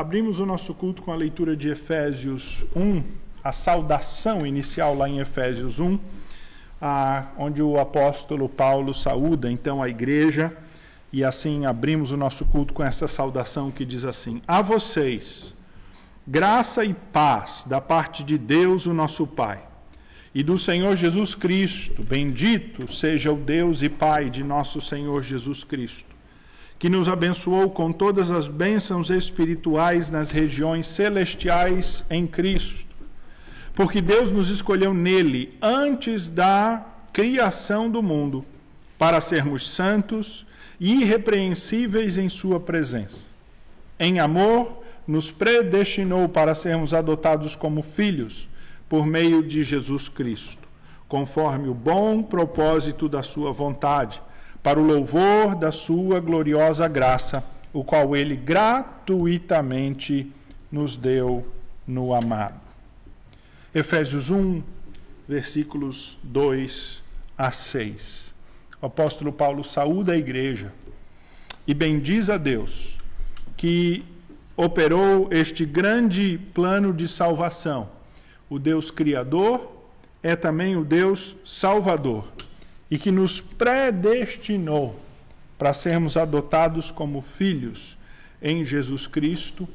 Abrimos 0.00 0.40
o 0.40 0.46
nosso 0.46 0.72
culto 0.72 1.02
com 1.02 1.12
a 1.12 1.14
leitura 1.14 1.54
de 1.54 1.68
Efésios 1.68 2.64
1, 2.74 3.04
a 3.44 3.52
saudação 3.52 4.46
inicial 4.46 4.94
lá 4.94 5.06
em 5.06 5.18
Efésios 5.18 5.78
1, 5.78 5.98
a, 6.80 7.26
onde 7.36 7.62
o 7.62 7.78
apóstolo 7.78 8.48
Paulo 8.48 8.94
saúda 8.94 9.52
então 9.52 9.82
a 9.82 9.90
igreja, 9.90 10.56
e 11.12 11.22
assim 11.22 11.66
abrimos 11.66 12.12
o 12.12 12.16
nosso 12.16 12.46
culto 12.46 12.72
com 12.72 12.82
essa 12.82 13.06
saudação 13.06 13.70
que 13.70 13.84
diz 13.84 14.06
assim: 14.06 14.40
A 14.48 14.62
vocês, 14.62 15.52
graça 16.26 16.82
e 16.82 16.94
paz 16.94 17.66
da 17.68 17.78
parte 17.78 18.24
de 18.24 18.38
Deus, 18.38 18.86
o 18.86 18.94
nosso 18.94 19.26
Pai, 19.26 19.62
e 20.34 20.42
do 20.42 20.56
Senhor 20.56 20.96
Jesus 20.96 21.34
Cristo, 21.34 22.02
bendito 22.02 22.90
seja 22.90 23.30
o 23.30 23.36
Deus 23.36 23.82
e 23.82 23.90
Pai 23.90 24.30
de 24.30 24.42
nosso 24.42 24.80
Senhor 24.80 25.22
Jesus 25.22 25.62
Cristo 25.62 26.19
que 26.80 26.88
nos 26.88 27.10
abençoou 27.10 27.68
com 27.68 27.92
todas 27.92 28.30
as 28.30 28.48
bênçãos 28.48 29.10
espirituais 29.10 30.10
nas 30.10 30.30
regiões 30.30 30.86
celestiais 30.86 32.02
em 32.08 32.26
Cristo. 32.26 32.86
Porque 33.74 34.00
Deus 34.00 34.30
nos 34.30 34.48
escolheu 34.48 34.94
nele 34.94 35.58
antes 35.60 36.30
da 36.30 36.86
criação 37.12 37.90
do 37.90 38.02
mundo, 38.02 38.46
para 38.96 39.20
sermos 39.20 39.68
santos 39.70 40.46
e 40.80 41.02
irrepreensíveis 41.02 42.16
em 42.16 42.30
Sua 42.30 42.58
presença. 42.58 43.18
Em 43.98 44.18
amor, 44.18 44.82
nos 45.06 45.30
predestinou 45.30 46.30
para 46.30 46.54
sermos 46.54 46.94
adotados 46.94 47.54
como 47.54 47.82
filhos 47.82 48.48
por 48.88 49.04
meio 49.04 49.42
de 49.42 49.62
Jesus 49.62 50.08
Cristo, 50.08 50.66
conforme 51.06 51.68
o 51.68 51.74
bom 51.74 52.22
propósito 52.22 53.06
da 53.06 53.22
Sua 53.22 53.52
vontade 53.52 54.22
para 54.62 54.78
o 54.78 54.86
louvor 54.86 55.54
da 55.54 55.72
sua 55.72 56.20
gloriosa 56.20 56.86
graça, 56.86 57.42
o 57.72 57.82
qual 57.82 58.14
ele 58.14 58.36
gratuitamente 58.36 60.30
nos 60.70 60.96
deu 60.96 61.46
no 61.86 62.14
amado. 62.14 62.60
Efésios 63.74 64.30
1, 64.30 64.62
versículos 65.28 66.18
2 66.22 67.02
a 67.38 67.50
6. 67.52 68.30
O 68.82 68.86
apóstolo 68.86 69.32
Paulo 69.32 69.64
saúda 69.64 70.12
a 70.12 70.16
igreja 70.16 70.72
e 71.66 71.74
bendiz 71.74 72.28
a 72.28 72.36
Deus 72.36 72.98
que 73.56 74.04
operou 74.56 75.28
este 75.30 75.64
grande 75.64 76.38
plano 76.52 76.92
de 76.92 77.08
salvação. 77.08 77.88
O 78.48 78.58
Deus 78.58 78.90
Criador 78.90 79.70
é 80.22 80.34
também 80.36 80.76
o 80.76 80.84
Deus 80.84 81.36
Salvador 81.44 82.26
e 82.90 82.98
que 82.98 83.10
nos 83.10 83.40
predestinou 83.40 84.98
para 85.58 85.72
sermos 85.72 86.16
adotados 86.16 86.90
como 86.90 87.20
filhos 87.20 87.96
em 88.42 88.64
Jesus 88.64 89.06
Cristo 89.06 89.68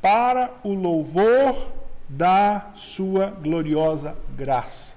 para 0.00 0.50
o 0.64 0.72
louvor 0.74 1.72
da 2.08 2.70
sua 2.74 3.26
gloriosa 3.30 4.16
graça. 4.36 4.94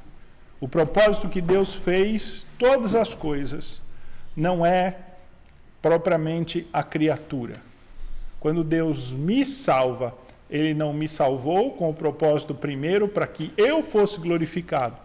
O 0.60 0.68
propósito 0.68 1.30
que 1.30 1.42
Deus 1.42 1.74
fez, 1.74 2.46
todas 2.58 2.96
as 2.96 3.14
coisas, 3.14 3.82
não 4.36 4.66
é 4.66 4.98
propriamente 5.82 6.68
a 6.72 6.84
criatura. 6.84 7.62
Quando 8.40 8.64
Deus 8.64 9.12
me 9.12 9.46
salva, 9.46 10.14
ele 10.50 10.74
não 10.74 10.94
me 10.94 11.08
salvou 11.08 11.72
com 11.72 11.90
o 11.90 11.94
propósito 11.94 12.54
primeiro 12.54 13.08
para 13.08 13.28
que 13.28 13.54
eu 13.58 13.84
fosse 13.84 14.20
glorificado, 14.20 14.98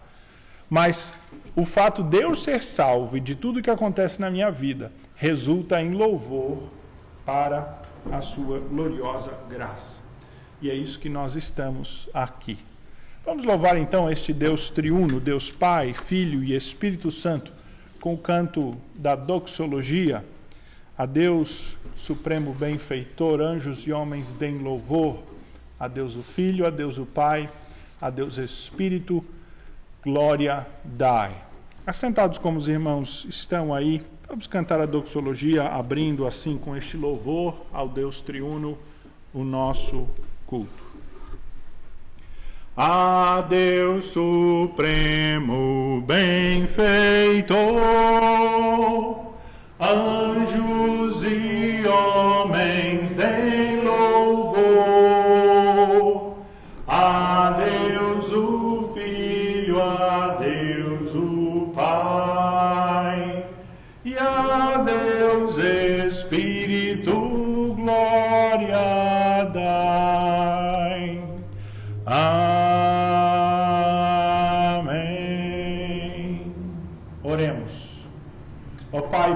mas 0.75 1.15
o 1.55 1.65
fato 1.65 2.03
de 2.03 2.21
eu 2.21 2.35
ser 2.35 2.61
salvo 2.61 3.17
e 3.17 3.21
de 3.21 3.37
tudo 3.37 3.63
que 3.63 3.71
acontece 3.71 4.21
na 4.21 4.29
minha 4.29 4.51
vida 4.51 4.91
resulta 5.15 5.81
em 5.81 5.93
louvor 5.93 6.65
para 7.25 7.81
a 8.11 8.21
sua 8.21 8.59
gloriosa 8.59 9.39
graça. 9.49 10.01
E 10.61 10.69
é 10.69 10.75
isso 10.75 10.99
que 10.99 11.09
nós 11.09 11.37
estamos 11.37 12.09
aqui. 12.13 12.59
Vamos 13.25 13.45
louvar 13.45 13.77
então 13.77 14.11
este 14.11 14.33
Deus 14.33 14.69
triuno, 14.69 15.21
Deus 15.21 15.49
Pai, 15.49 15.95
Filho 15.95 16.43
e 16.43 16.57
Espírito 16.57 17.09
Santo, 17.09 17.53
com 18.01 18.13
o 18.15 18.19
canto 18.19 18.77
da 18.97 19.15
doxologia. 19.15 20.25
A 20.99 21.07
Deus 21.07 21.77
supremo 21.95 22.53
benfeitor, 22.53 23.41
anjos 23.41 23.87
e 23.87 23.93
homens 23.93 24.33
deem 24.33 24.59
louvor. 24.59 25.23
A 25.79 25.87
Deus 25.87 26.17
o 26.17 26.23
Filho, 26.25 26.67
a 26.67 26.71
Deus 26.71 26.99
o 26.99 27.07
Pai, 27.07 27.49
a 28.01 28.11
Deus 28.11 28.39
Espírito 28.39 29.25
glória 30.05 30.67
dai. 30.85 31.35
Assentados 31.87 32.39
como 32.39 32.59
os 32.59 32.69
irmãos 32.69 33.27
estão 33.29 33.73
aí, 33.73 34.03
vamos 34.29 34.47
cantar 34.47 34.81
a 34.81 34.87
doxologia, 34.87 35.65
abrindo 35.65 36.27
assim 36.27 36.59
com 36.59 36.77
este 36.77 36.97
louvor 36.97 37.63
ao 37.73 37.89
Deus 37.89 38.21
triuno 38.21 38.79
o 39.33 39.43
nosso 39.43 40.07
culto. 40.47 40.85
A 42.77 43.45
Deus 43.49 44.07
supremo 44.07 46.03
benfeitor, 46.07 47.57
anjos 49.81 51.23
e 51.23 51.87
homens 51.87 53.14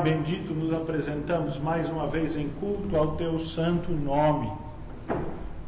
Bendito, 0.03 0.55
nos 0.55 0.73
apresentamos 0.73 1.59
mais 1.59 1.91
uma 1.91 2.07
vez 2.07 2.37
em 2.37 2.49
culto 2.49 2.97
ao 2.97 3.17
teu 3.17 3.39
santo 3.39 3.91
nome 3.91 4.51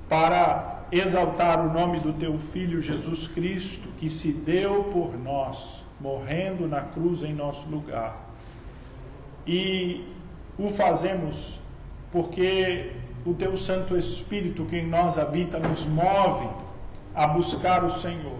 para 0.08 0.84
exaltar 0.92 1.60
o 1.60 1.72
nome 1.72 2.00
do 2.00 2.12
teu 2.12 2.38
Filho 2.38 2.80
Jesus 2.80 3.26
Cristo, 3.28 3.88
que 3.98 4.08
se 4.08 4.32
deu 4.32 4.84
por 4.84 5.18
nós, 5.18 5.82
morrendo 6.00 6.68
na 6.68 6.80
cruz 6.80 7.22
em 7.22 7.34
nosso 7.34 7.68
lugar. 7.68 8.28
E 9.46 10.04
o 10.58 10.70
fazemos 10.70 11.58
porque 12.12 12.92
o 13.24 13.34
teu 13.34 13.56
Santo 13.56 13.96
Espírito 13.96 14.64
que 14.64 14.76
em 14.76 14.86
nós 14.86 15.18
habita 15.18 15.58
nos 15.58 15.86
move 15.86 16.48
a 17.14 17.26
buscar 17.26 17.84
o 17.84 17.90
Senhor. 17.90 18.38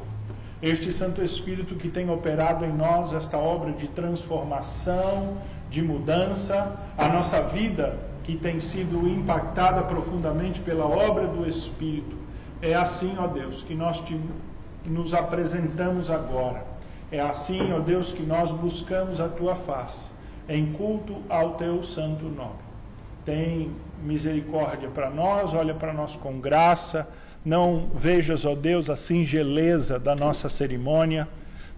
Este 0.63 0.93
Santo 0.93 1.23
Espírito 1.23 1.75
que 1.75 1.89
tem 1.89 2.11
operado 2.11 2.65
em 2.65 2.73
nós 2.73 3.13
esta 3.13 3.39
obra 3.39 3.73
de 3.73 3.89
transformação, 3.89 5.39
de 5.71 5.81
mudança, 5.81 6.77
a 6.99 7.09
nossa 7.09 7.41
vida 7.41 7.97
que 8.25 8.37
tem 8.37 8.61
sido 8.61 9.09
impactada 9.09 9.83
profundamente 9.83 10.61
pela 10.61 10.85
obra 10.85 11.27
do 11.27 11.49
Espírito 11.49 12.21
é 12.63 12.75
assim, 12.75 13.15
ó 13.19 13.27
Deus, 13.27 13.63
que 13.63 13.75
nós 13.75 14.01
te, 14.01 14.21
nos 14.85 15.15
apresentamos 15.15 16.11
agora. 16.11 16.65
É 17.11 17.21
assim, 17.21 17.73
ó 17.73 17.79
Deus, 17.79 18.13
que 18.13 18.23
nós 18.23 18.53
buscamos 18.53 19.21
a 19.21 19.29
tua 19.29 19.55
face, 19.55 20.07
em 20.49 20.73
culto 20.73 21.17
ao 21.29 21.55
teu 21.55 21.83
santo 21.83 22.27
nome. 22.27 22.61
Tem 23.25 23.71
misericórdia 24.03 24.89
para 24.89 25.11
nós, 25.11 25.55
olha 25.55 25.75
para 25.75 25.93
nós 25.93 26.17
com 26.17 26.39
graça. 26.39 27.09
Não 27.45 27.89
vejas, 27.95 28.45
ó 28.45 28.55
Deus, 28.55 28.91
a 28.91 28.97
singeleza 28.97 29.99
da 29.99 30.15
nossa 30.15 30.49
cerimônia, 30.51 31.27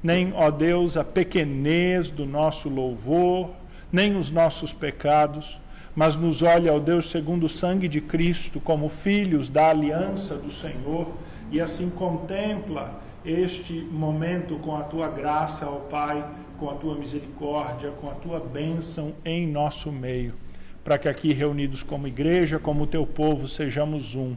nem, 0.02 0.32
ó 0.34 0.50
Deus, 0.50 0.96
a 0.96 1.04
pequenez 1.04 2.10
do 2.10 2.26
nosso 2.26 2.68
louvor, 2.68 3.50
nem 3.92 4.16
os 4.16 4.30
nossos 4.30 4.72
pecados 4.72 5.60
mas 5.94 6.16
nos 6.16 6.42
olha, 6.42 6.72
ó 6.72 6.78
Deus, 6.78 7.10
segundo 7.10 7.44
o 7.44 7.48
sangue 7.48 7.86
de 7.86 8.00
Cristo, 8.00 8.58
como 8.60 8.88
filhos 8.88 9.50
da 9.50 9.68
aliança 9.68 10.36
do 10.36 10.50
Senhor, 10.50 11.12
e 11.50 11.60
assim 11.60 11.90
contempla 11.90 13.00
este 13.24 13.74
momento 13.74 14.56
com 14.56 14.76
a 14.76 14.82
tua 14.82 15.08
graça, 15.08 15.66
ó 15.66 15.76
Pai, 15.76 16.24
com 16.58 16.70
a 16.70 16.74
tua 16.74 16.94
misericórdia, 16.94 17.90
com 18.00 18.08
a 18.08 18.14
tua 18.14 18.40
bênção 18.40 19.12
em 19.24 19.46
nosso 19.46 19.92
meio, 19.92 20.34
para 20.82 20.96
que 20.96 21.08
aqui 21.08 21.32
reunidos 21.32 21.82
como 21.82 22.06
igreja, 22.06 22.58
como 22.58 22.86
teu 22.86 23.06
povo, 23.06 23.46
sejamos 23.46 24.14
um, 24.14 24.34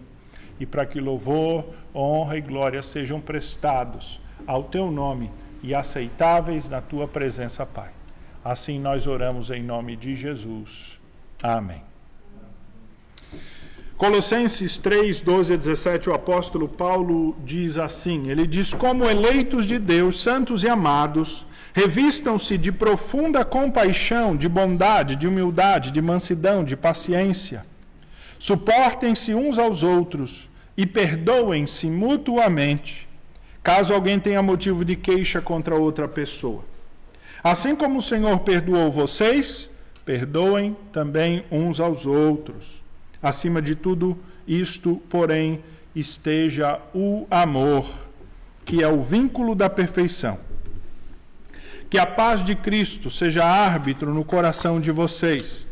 e 0.59 0.65
para 0.65 0.85
que 0.85 0.99
louvor, 0.99 1.65
honra 1.93 2.37
e 2.37 2.41
glória 2.41 2.83
sejam 2.83 3.21
prestados 3.21 4.19
ao 4.45 4.63
teu 4.63 4.91
nome 4.91 5.31
e 5.63 5.73
aceitáveis 5.73 6.69
na 6.69 6.81
tua 6.81 7.07
presença, 7.07 7.65
Pai. 7.65 8.04
Assim 8.45 8.79
nós 8.79 9.07
oramos 9.07 9.49
em 9.49 9.63
nome 9.63 9.95
de 9.97 10.15
Jesus. 10.15 10.99
Amém. 11.41 11.81
Colossenses 13.97 14.77
3, 14.77 15.19
12 15.21 15.53
a 15.53 15.57
17, 15.57 16.09
o 16.09 16.13
apóstolo 16.13 16.69
Paulo 16.69 17.35
diz 17.43 17.77
assim: 17.77 18.29
ele 18.29 18.45
diz, 18.45 18.73
como 18.73 19.09
eleitos 19.09 19.65
de 19.65 19.79
Deus, 19.79 20.21
santos 20.21 20.63
e 20.63 20.69
amados, 20.69 21.45
revistam-se 21.73 22.57
de 22.57 22.71
profunda 22.71 23.43
compaixão, 23.43 24.37
de 24.37 24.47
bondade, 24.47 25.15
de 25.15 25.27
humildade, 25.27 25.91
de 25.91 26.01
mansidão, 26.01 26.63
de 26.63 26.77
paciência 26.77 27.65
Suportem-se 28.37 29.33
uns 29.33 29.57
aos 29.57 29.81
outros 29.83 30.49
e 30.77 30.85
perdoem-se 30.85 31.87
mutuamente, 31.87 33.07
caso 33.63 33.93
alguém 33.93 34.19
tenha 34.19 34.41
motivo 34.41 34.83
de 34.83 34.95
queixa 34.95 35.41
contra 35.41 35.75
outra 35.75 36.07
pessoa. 36.07 36.63
Assim 37.45 37.75
como 37.75 37.99
o 37.99 38.01
Senhor 38.01 38.39
perdoou 38.39 38.91
vocês, 38.91 39.69
perdoem 40.03 40.75
também 40.91 41.45
uns 41.51 41.79
aos 41.79 42.07
outros. 42.07 42.83
Acima 43.21 43.61
de 43.61 43.75
tudo 43.75 44.17
isto, 44.47 44.99
porém, 45.07 45.63
esteja 45.95 46.81
o 46.91 47.27
amor, 47.29 47.85
que 48.65 48.81
é 48.81 48.87
o 48.87 48.99
vínculo 48.99 49.53
da 49.53 49.69
perfeição. 49.69 50.39
Que 51.87 51.99
a 51.99 52.05
paz 52.07 52.43
de 52.43 52.55
Cristo 52.55 53.11
seja 53.11 53.45
árbitro 53.45 54.11
no 54.11 54.25
coração 54.25 54.81
de 54.81 54.89
vocês, 54.89 55.67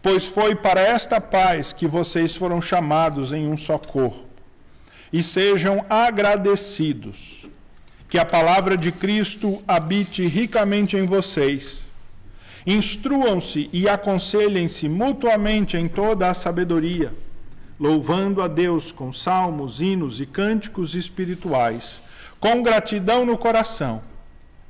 pois 0.00 0.24
foi 0.24 0.54
para 0.54 0.80
esta 0.80 1.20
paz 1.20 1.74
que 1.74 1.86
vocês 1.86 2.34
foram 2.34 2.62
chamados 2.62 3.30
em 3.30 3.46
um 3.46 3.58
só 3.58 3.76
corpo. 3.76 4.24
E 5.12 5.22
sejam 5.22 5.84
agradecidos. 5.90 7.46
Que 8.10 8.18
a 8.18 8.24
palavra 8.24 8.76
de 8.76 8.92
Cristo 8.92 9.62
habite 9.66 10.26
ricamente 10.26 10.96
em 10.96 11.06
vocês. 11.06 11.78
Instruam-se 12.66 13.70
e 13.72 13.88
aconselhem-se 13.88 14.88
mutuamente 14.88 15.78
em 15.78 15.88
toda 15.88 16.28
a 16.28 16.34
sabedoria, 16.34 17.14
louvando 17.78 18.42
a 18.42 18.48
Deus 18.48 18.92
com 18.92 19.12
salmos, 19.12 19.80
hinos 19.80 20.20
e 20.20 20.26
cânticos 20.26 20.94
espirituais, 20.94 22.02
com 22.38 22.62
gratidão 22.62 23.24
no 23.24 23.38
coração 23.38 24.02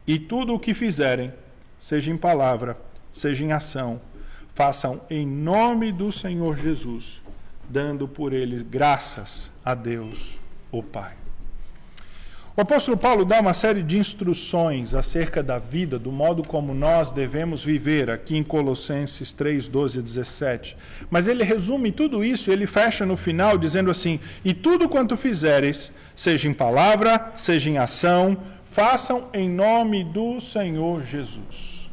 e 0.07 0.19
tudo 0.19 0.55
o 0.55 0.59
que 0.59 0.75
fizerem, 0.75 1.33
seja 1.79 2.11
em 2.11 2.17
palavra, 2.17 2.77
seja 3.11 3.45
em 3.45 3.53
ação, 3.53 4.01
façam 4.55 5.01
em 5.09 5.27
nome 5.27 5.93
do 5.93 6.13
Senhor 6.13 6.57
Jesus, 6.57 7.23
dando 7.69 8.07
por 8.07 8.33
eles 8.33 8.63
graças 8.63 9.51
a 9.65 9.75
Deus, 9.75 10.39
o 10.71 10.83
Pai. 10.83 11.15
O 12.57 12.61
apóstolo 12.61 12.97
Paulo 12.97 13.25
dá 13.25 13.41
uma 13.41 13.53
série 13.53 13.83
de 13.83 13.99
instruções 13.99 14.95
acerca 14.95 15.43
da 15.43 15.59
vida, 15.59 15.99
do 15.99 16.11
modo 16.11 16.47
como 16.47 16.75
nós 16.75 17.13
devemos 17.13 17.63
viver, 17.65 18.11
aqui 18.11 18.37
em 18.37 18.43
Colossenses 18.43 19.33
3, 19.33 19.69
12 19.69 19.99
e 19.99 20.03
17. 20.03 20.77
Mas 21.09 21.27
ele 21.27 21.45
resume 21.45 21.93
tudo 21.93 22.25
isso, 22.25 22.51
ele 22.51 22.67
fecha 22.67 23.07
no 23.07 23.17
final 23.17 23.57
dizendo 23.57 23.91
assim: 23.91 24.21
E 24.45 24.53
tudo 24.53 24.89
quanto 24.89 25.17
fizeres, 25.17 25.93
seja 26.15 26.49
em 26.49 26.53
palavra, 26.53 27.33
seja 27.37 27.71
em 27.71 27.79
ação, 27.79 28.37
Façam 28.71 29.29
em 29.35 29.51
nome 29.51 30.05
do 30.05 30.41
Senhor 30.41 31.03
Jesus. 31.03 31.91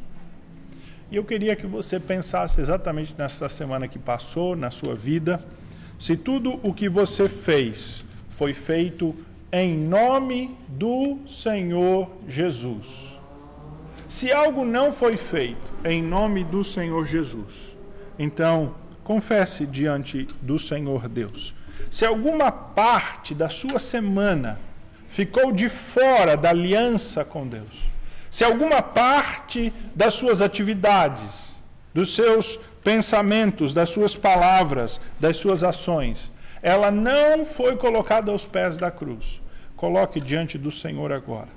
E 1.10 1.16
eu 1.16 1.24
queria 1.24 1.56
que 1.56 1.66
você 1.66 2.00
pensasse 2.00 2.62
exatamente 2.62 3.16
nessa 3.18 3.50
semana 3.50 3.88
que 3.88 3.98
passou, 3.98 4.56
na 4.56 4.70
sua 4.70 4.94
vida, 4.94 5.44
se 5.98 6.16
tudo 6.16 6.60
o 6.62 6.72
que 6.72 6.88
você 6.88 7.28
fez 7.28 8.06
foi 8.30 8.54
feito 8.54 9.16
em 9.52 9.76
nome 9.76 10.58
do 10.68 11.20
Senhor 11.28 12.10
Jesus. 12.28 12.86
Se 14.08 14.32
algo 14.32 14.66
não 14.66 14.92
foi 14.92 15.18
feito 15.18 15.72
em 15.84 16.02
nome 16.02 16.44
do 16.44 16.64
Senhor 16.64 17.06
Jesus, 17.06 17.78
então 18.18 18.76
confesse 19.04 19.66
diante 19.66 20.28
do 20.42 20.60
Senhor 20.60 21.08
Deus. 21.08 21.54
Se 21.90 22.06
alguma 22.06 22.52
parte 22.52 23.34
da 23.34 23.50
sua 23.50 23.80
semana 23.80 24.60
ficou 25.08 25.52
de 25.52 25.70
fora 25.70 26.36
da 26.36 26.50
aliança 26.50 27.24
com 27.24 27.48
Deus, 27.48 27.88
se 28.30 28.44
alguma 28.44 28.82
parte 28.82 29.74
das 29.96 30.14
suas 30.14 30.42
atividades, 30.42 31.56
dos 31.94 32.14
seus 32.14 32.60
pensamentos, 32.84 33.74
das 33.74 33.90
suas 33.90 34.16
palavras, 34.16 35.00
das 35.20 35.38
suas 35.38 35.64
ações, 35.64 36.32
ela 36.62 36.92
não 36.92 37.46
foi 37.46 37.76
colocada 37.76 38.32
aos 38.32 38.46
pés 38.46 38.78
da 38.78 38.92
cruz, 38.92 39.42
coloque 39.76 40.20
diante 40.20 40.58
do 40.58 40.72
Senhor 40.72 41.12
agora, 41.12 41.50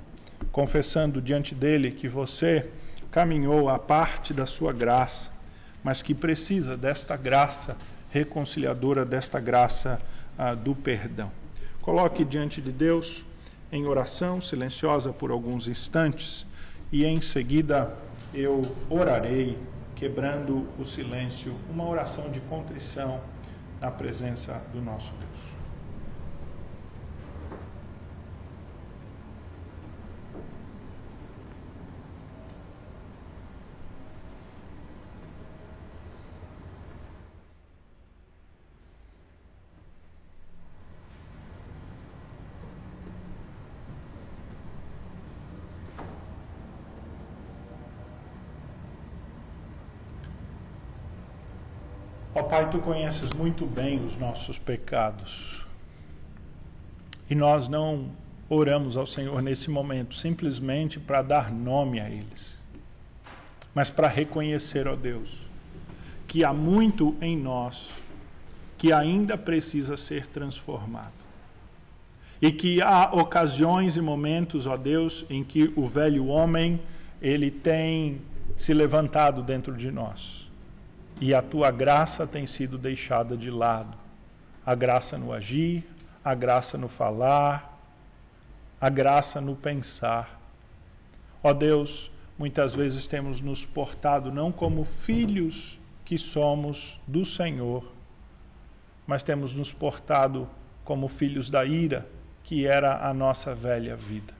confessando 0.51 1.21
diante 1.21 1.55
dele 1.55 1.91
que 1.91 2.07
você 2.07 2.67
caminhou 3.09 3.69
a 3.69 3.77
parte 3.77 4.33
da 4.33 4.45
sua 4.45 4.71
graça, 4.71 5.29
mas 5.83 6.01
que 6.01 6.13
precisa 6.13 6.77
desta 6.77 7.17
graça 7.17 7.75
reconciliadora, 8.09 9.05
desta 9.05 9.39
graça 9.39 9.99
ah, 10.37 10.53
do 10.53 10.75
perdão. 10.75 11.31
Coloque 11.81 12.23
diante 12.23 12.61
de 12.61 12.71
Deus 12.71 13.25
em 13.71 13.87
oração 13.87 14.39
silenciosa 14.41 15.11
por 15.11 15.31
alguns 15.31 15.67
instantes 15.67 16.45
e 16.91 17.05
em 17.05 17.21
seguida 17.21 17.93
eu 18.33 18.61
orarei, 18.89 19.57
quebrando 19.95 20.67
o 20.77 20.83
silêncio, 20.83 21.55
uma 21.69 21.87
oração 21.87 22.29
de 22.29 22.39
contrição 22.41 23.21
na 23.81 23.89
presença 23.89 24.61
do 24.71 24.79
nosso 24.79 25.11
Deus. 25.15 25.30
Ó 52.41 52.43
Pai, 52.43 52.67
tu 52.71 52.79
conheces 52.79 53.29
muito 53.37 53.67
bem 53.67 54.03
os 54.03 54.17
nossos 54.17 54.57
pecados. 54.57 55.63
E 57.29 57.35
nós 57.35 57.67
não 57.67 58.09
oramos 58.49 58.97
ao 58.97 59.05
Senhor 59.05 59.43
nesse 59.43 59.69
momento 59.69 60.15
simplesmente 60.15 60.99
para 60.99 61.21
dar 61.21 61.51
nome 61.51 61.99
a 61.99 62.09
eles, 62.09 62.59
mas 63.75 63.91
para 63.91 64.07
reconhecer, 64.07 64.87
ó 64.87 64.95
Deus, 64.95 65.29
que 66.27 66.43
há 66.43 66.51
muito 66.51 67.15
em 67.21 67.37
nós 67.37 67.91
que 68.75 68.91
ainda 68.91 69.37
precisa 69.37 69.95
ser 69.95 70.25
transformado. 70.25 71.13
E 72.41 72.51
que 72.51 72.81
há 72.81 73.03
ocasiões 73.13 73.97
e 73.97 74.01
momentos, 74.01 74.65
ó 74.65 74.75
Deus, 74.77 75.27
em 75.29 75.43
que 75.43 75.71
o 75.75 75.85
velho 75.85 76.25
homem, 76.25 76.81
ele 77.21 77.51
tem 77.51 78.19
se 78.57 78.73
levantado 78.73 79.43
dentro 79.43 79.77
de 79.77 79.91
nós 79.91 80.40
e 81.21 81.35
a 81.35 81.41
tua 81.41 81.69
graça 81.69 82.25
tem 82.25 82.47
sido 82.47 82.79
deixada 82.79 83.37
de 83.37 83.51
lado. 83.51 83.95
A 84.65 84.73
graça 84.73 85.19
no 85.19 85.31
agir, 85.31 85.83
a 86.25 86.33
graça 86.33 86.79
no 86.79 86.87
falar, 86.87 87.79
a 88.81 88.89
graça 88.89 89.39
no 89.39 89.55
pensar. 89.55 90.41
Ó 91.43 91.53
Deus, 91.53 92.09
muitas 92.39 92.73
vezes 92.73 93.07
temos 93.07 93.39
nos 93.39 93.63
portado 93.63 94.31
não 94.31 94.51
como 94.51 94.83
filhos 94.83 95.79
que 96.03 96.17
somos 96.17 96.99
do 97.05 97.23
Senhor, 97.23 97.91
mas 99.05 99.21
temos 99.21 99.53
nos 99.53 99.71
portado 99.71 100.49
como 100.83 101.07
filhos 101.07 101.51
da 101.51 101.63
ira, 101.63 102.07
que 102.43 102.65
era 102.65 103.07
a 103.07 103.13
nossa 103.13 103.53
velha 103.53 103.95
vida. 103.95 104.33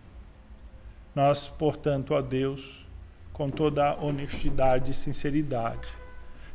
Nós, 1.14 1.48
portanto, 1.48 2.16
ó 2.16 2.22
Deus, 2.24 2.88
com 3.32 3.52
toda 3.52 3.96
honestidade 3.96 4.90
e 4.90 4.94
sinceridade, 4.96 6.01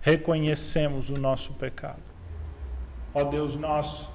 reconhecemos 0.06 1.10
o 1.10 1.14
nosso 1.14 1.52
pecado. 1.54 2.00
Ó 3.12 3.24
Deus, 3.24 3.56
nós, 3.56 4.08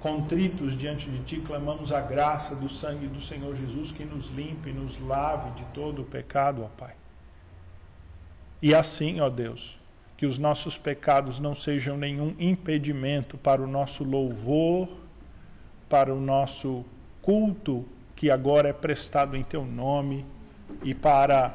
contritos 0.00 0.74
diante 0.74 1.10
de 1.10 1.18
Ti, 1.18 1.42
clamamos 1.42 1.92
a 1.92 2.00
graça 2.00 2.54
do 2.54 2.70
sangue 2.70 3.06
do 3.06 3.20
Senhor 3.20 3.54
Jesus 3.54 3.92
que 3.92 4.02
nos 4.02 4.28
limpe, 4.30 4.72
nos 4.72 4.98
lave 4.98 5.50
de 5.50 5.64
todo 5.74 6.00
o 6.00 6.04
pecado, 6.06 6.62
ó 6.62 6.68
Pai. 6.68 6.94
E 8.62 8.74
assim, 8.74 9.20
ó 9.20 9.28
Deus, 9.28 9.78
que 10.16 10.24
os 10.24 10.38
nossos 10.38 10.78
pecados 10.78 11.38
não 11.38 11.54
sejam 11.54 11.98
nenhum 11.98 12.34
impedimento 12.38 13.36
para 13.36 13.60
o 13.60 13.66
nosso 13.66 14.02
louvor, 14.04 14.88
para 15.86 16.14
o 16.14 16.18
nosso 16.18 16.82
culto 17.20 17.84
que 18.16 18.30
agora 18.30 18.70
é 18.70 18.72
prestado 18.72 19.36
em 19.36 19.42
Teu 19.42 19.66
nome 19.66 20.24
e 20.82 20.94
para 20.94 21.52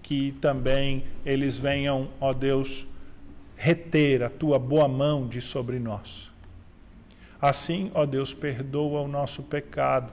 que 0.00 0.30
também 0.40 1.04
eles 1.26 1.56
venham, 1.56 2.08
ó 2.20 2.32
Deus, 2.32 2.86
reter 3.62 4.22
a 4.22 4.30
tua 4.30 4.58
boa 4.58 4.88
mão 4.88 5.28
de 5.28 5.42
sobre 5.42 5.78
nós. 5.78 6.30
Assim, 7.38 7.90
ó 7.92 8.06
Deus, 8.06 8.32
perdoa 8.32 9.02
o 9.02 9.06
nosso 9.06 9.42
pecado. 9.42 10.10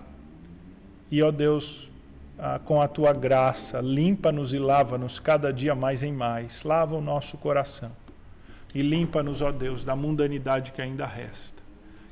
E, 1.09 1.23
ó 1.23 1.31
Deus, 1.31 1.89
ah, 2.37 2.59
com 2.59 2.81
a 2.81 2.89
tua 2.89 3.13
graça, 3.13 3.79
limpa-nos 3.79 4.51
e 4.51 4.59
lava-nos 4.59 5.17
cada 5.17 5.53
dia 5.53 5.73
mais 5.73 6.03
em 6.03 6.11
mais. 6.11 6.63
Lava 6.63 6.97
o 6.97 7.01
nosso 7.01 7.37
coração. 7.37 7.93
E 8.75 8.81
limpa-nos, 8.81 9.41
ó 9.41 9.49
Deus, 9.49 9.85
da 9.85 9.95
mundanidade 9.95 10.73
que 10.73 10.81
ainda 10.81 11.05
resta. 11.05 11.63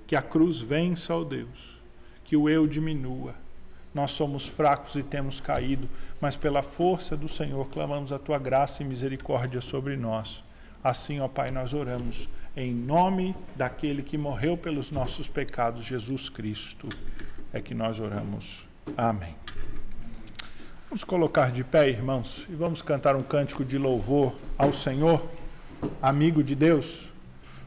Que 0.07 0.15
a 0.15 0.21
cruz 0.21 0.61
vença, 0.61 1.13
ó 1.13 1.21
Deus. 1.25 1.81
Que 2.23 2.37
o 2.37 2.47
eu 2.47 2.65
diminua. 2.65 3.35
Nós 3.93 4.11
somos 4.11 4.47
fracos 4.47 4.95
e 4.95 5.03
temos 5.03 5.41
caído, 5.41 5.89
mas 6.21 6.37
pela 6.37 6.63
força 6.63 7.17
do 7.17 7.27
Senhor 7.27 7.67
clamamos 7.67 8.13
a 8.13 8.19
tua 8.19 8.39
graça 8.39 8.83
e 8.83 8.85
misericórdia 8.85 9.59
sobre 9.59 9.97
nós 9.97 10.45
Assim, 10.85 11.19
ó 11.19 11.27
Pai, 11.27 11.49
nós 11.49 11.73
oramos 11.73 12.29
em 12.55 12.71
nome 12.71 13.35
daquele 13.55 14.03
que 14.03 14.19
morreu 14.19 14.55
pelos 14.55 14.91
nossos 14.91 15.27
pecados, 15.27 15.83
Jesus 15.83 16.29
Cristo, 16.29 16.87
é 17.51 17.59
que 17.59 17.73
nós 17.73 17.99
oramos. 17.99 18.67
Amém. 18.95 19.35
Vamos 20.87 21.03
colocar 21.03 21.51
de 21.51 21.63
pé, 21.63 21.89
irmãos, 21.89 22.45
e 22.47 22.53
vamos 22.53 22.83
cantar 22.83 23.15
um 23.15 23.23
cântico 23.23 23.65
de 23.65 23.79
louvor 23.79 24.35
ao 24.59 24.71
Senhor, 24.71 25.27
amigo 25.99 26.43
de 26.43 26.53
Deus. 26.53 27.11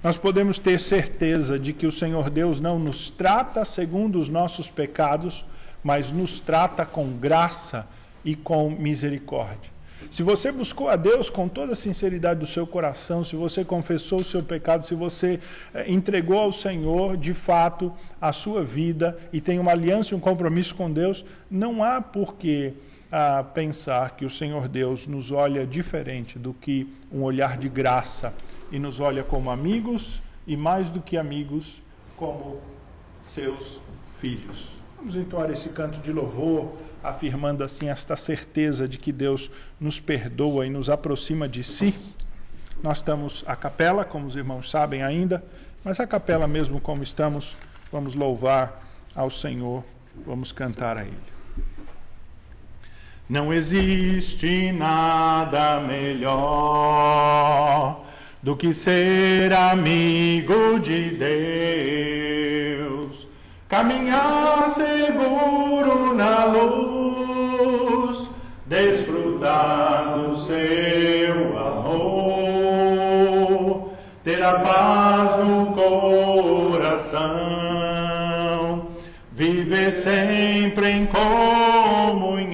Nós 0.00 0.16
podemos 0.16 0.60
ter 0.60 0.78
certeza 0.78 1.58
de 1.58 1.72
que 1.72 1.88
o 1.88 1.92
Senhor 1.92 2.30
Deus 2.30 2.60
não 2.60 2.78
nos 2.78 3.10
trata 3.10 3.64
segundo 3.64 4.20
os 4.20 4.28
nossos 4.28 4.70
pecados, 4.70 5.44
mas 5.82 6.12
nos 6.12 6.38
trata 6.38 6.86
com 6.86 7.10
graça 7.14 7.84
e 8.24 8.36
com 8.36 8.70
misericórdia. 8.70 9.76
Se 10.10 10.22
você 10.22 10.50
buscou 10.50 10.88
a 10.88 10.96
Deus 10.96 11.28
com 11.28 11.48
toda 11.48 11.72
a 11.72 11.76
sinceridade 11.76 12.40
do 12.40 12.46
seu 12.46 12.66
coração, 12.66 13.22
se 13.22 13.36
você 13.36 13.64
confessou 13.64 14.20
o 14.20 14.24
seu 14.24 14.42
pecado, 14.42 14.86
se 14.86 14.94
você 14.94 15.38
eh, 15.74 15.84
entregou 15.86 16.38
ao 16.38 16.52
Senhor 16.52 17.16
de 17.16 17.34
fato 17.34 17.92
a 18.20 18.32
sua 18.32 18.64
vida 18.64 19.18
e 19.32 19.40
tem 19.40 19.58
uma 19.58 19.72
aliança 19.72 20.14
e 20.14 20.16
um 20.16 20.20
compromisso 20.20 20.74
com 20.74 20.90
Deus, 20.90 21.24
não 21.50 21.82
há 21.82 22.00
por 22.00 22.36
que 22.36 22.72
ah, 23.12 23.44
pensar 23.54 24.16
que 24.16 24.24
o 24.24 24.30
Senhor 24.30 24.66
Deus 24.68 25.06
nos 25.06 25.30
olha 25.30 25.66
diferente 25.66 26.38
do 26.38 26.54
que 26.54 26.92
um 27.12 27.22
olhar 27.22 27.58
de 27.58 27.68
graça 27.68 28.32
e 28.70 28.78
nos 28.78 29.00
olha 29.00 29.22
como 29.22 29.50
amigos 29.50 30.22
e, 30.46 30.56
mais 30.56 30.90
do 30.90 31.00
que 31.00 31.16
amigos, 31.16 31.82
como 32.16 32.60
seus 33.22 33.80
filhos. 34.18 34.70
Vamos 34.96 35.16
entoar 35.16 35.50
esse 35.50 35.68
canto 35.68 36.00
de 36.00 36.12
louvor, 36.12 36.72
afirmando 37.02 37.64
assim 37.64 37.88
esta 37.88 38.16
certeza 38.16 38.88
de 38.88 38.98
que 38.98 39.12
Deus 39.12 39.50
nos 39.80 40.00
perdoa 40.00 40.66
e 40.66 40.70
nos 40.70 40.90
aproxima 40.90 41.48
de 41.48 41.62
si. 41.62 41.94
Nós 42.82 42.98
estamos 42.98 43.44
à 43.46 43.56
capela, 43.56 44.04
como 44.04 44.26
os 44.26 44.36
irmãos 44.36 44.70
sabem 44.70 45.02
ainda, 45.02 45.42
mas 45.84 45.98
a 46.00 46.06
capela 46.06 46.46
mesmo 46.46 46.80
como 46.80 47.02
estamos, 47.02 47.56
vamos 47.90 48.14
louvar 48.14 48.82
ao 49.14 49.30
Senhor, 49.30 49.84
vamos 50.24 50.52
cantar 50.52 50.96
a 50.96 51.02
Ele. 51.02 51.16
Não 53.28 53.52
existe 53.52 54.72
nada 54.72 55.80
melhor 55.80 57.28
do 58.42 58.56
que 58.56 58.72
ser 58.72 59.52
amigo 59.52 60.78
de 60.80 61.10
Deus, 61.10 62.97
caminhar 63.68 64.70
seguro 64.70 66.14
na 66.14 66.46
luz, 66.46 68.26
desfrutar 68.64 70.18
do 70.18 70.34
seu 70.34 71.58
amor, 71.58 73.10
ter 74.24 74.42
a 74.42 74.58
paz 74.60 75.44
no 75.44 75.66
coração, 76.76 77.18
viver 79.32 79.92
sempre 79.92 80.90
em 80.90 81.04
comunhão 81.06 82.48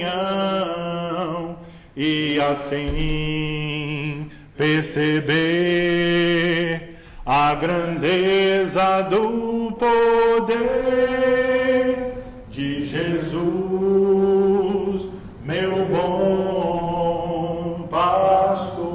e 1.95 2.37
assim 2.41 4.29
perceber 4.57 5.95
a 7.25 7.55
grandeza 7.55 9.01
do 9.03 9.54
poder 9.75 10.65
de 12.49 12.85
Jesus, 12.85 13.41
meu 15.43 15.85
bom 15.85 17.85
pastor. 17.89 18.85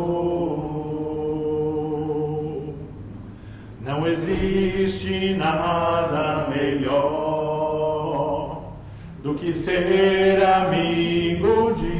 Não 3.80 4.06
existe 4.06 5.34
nada 5.34 6.48
melhor 6.48 7.20
do 9.22 9.34
que 9.34 9.52
ser 9.52 10.42
amigo 10.42 11.74
de 11.74 11.99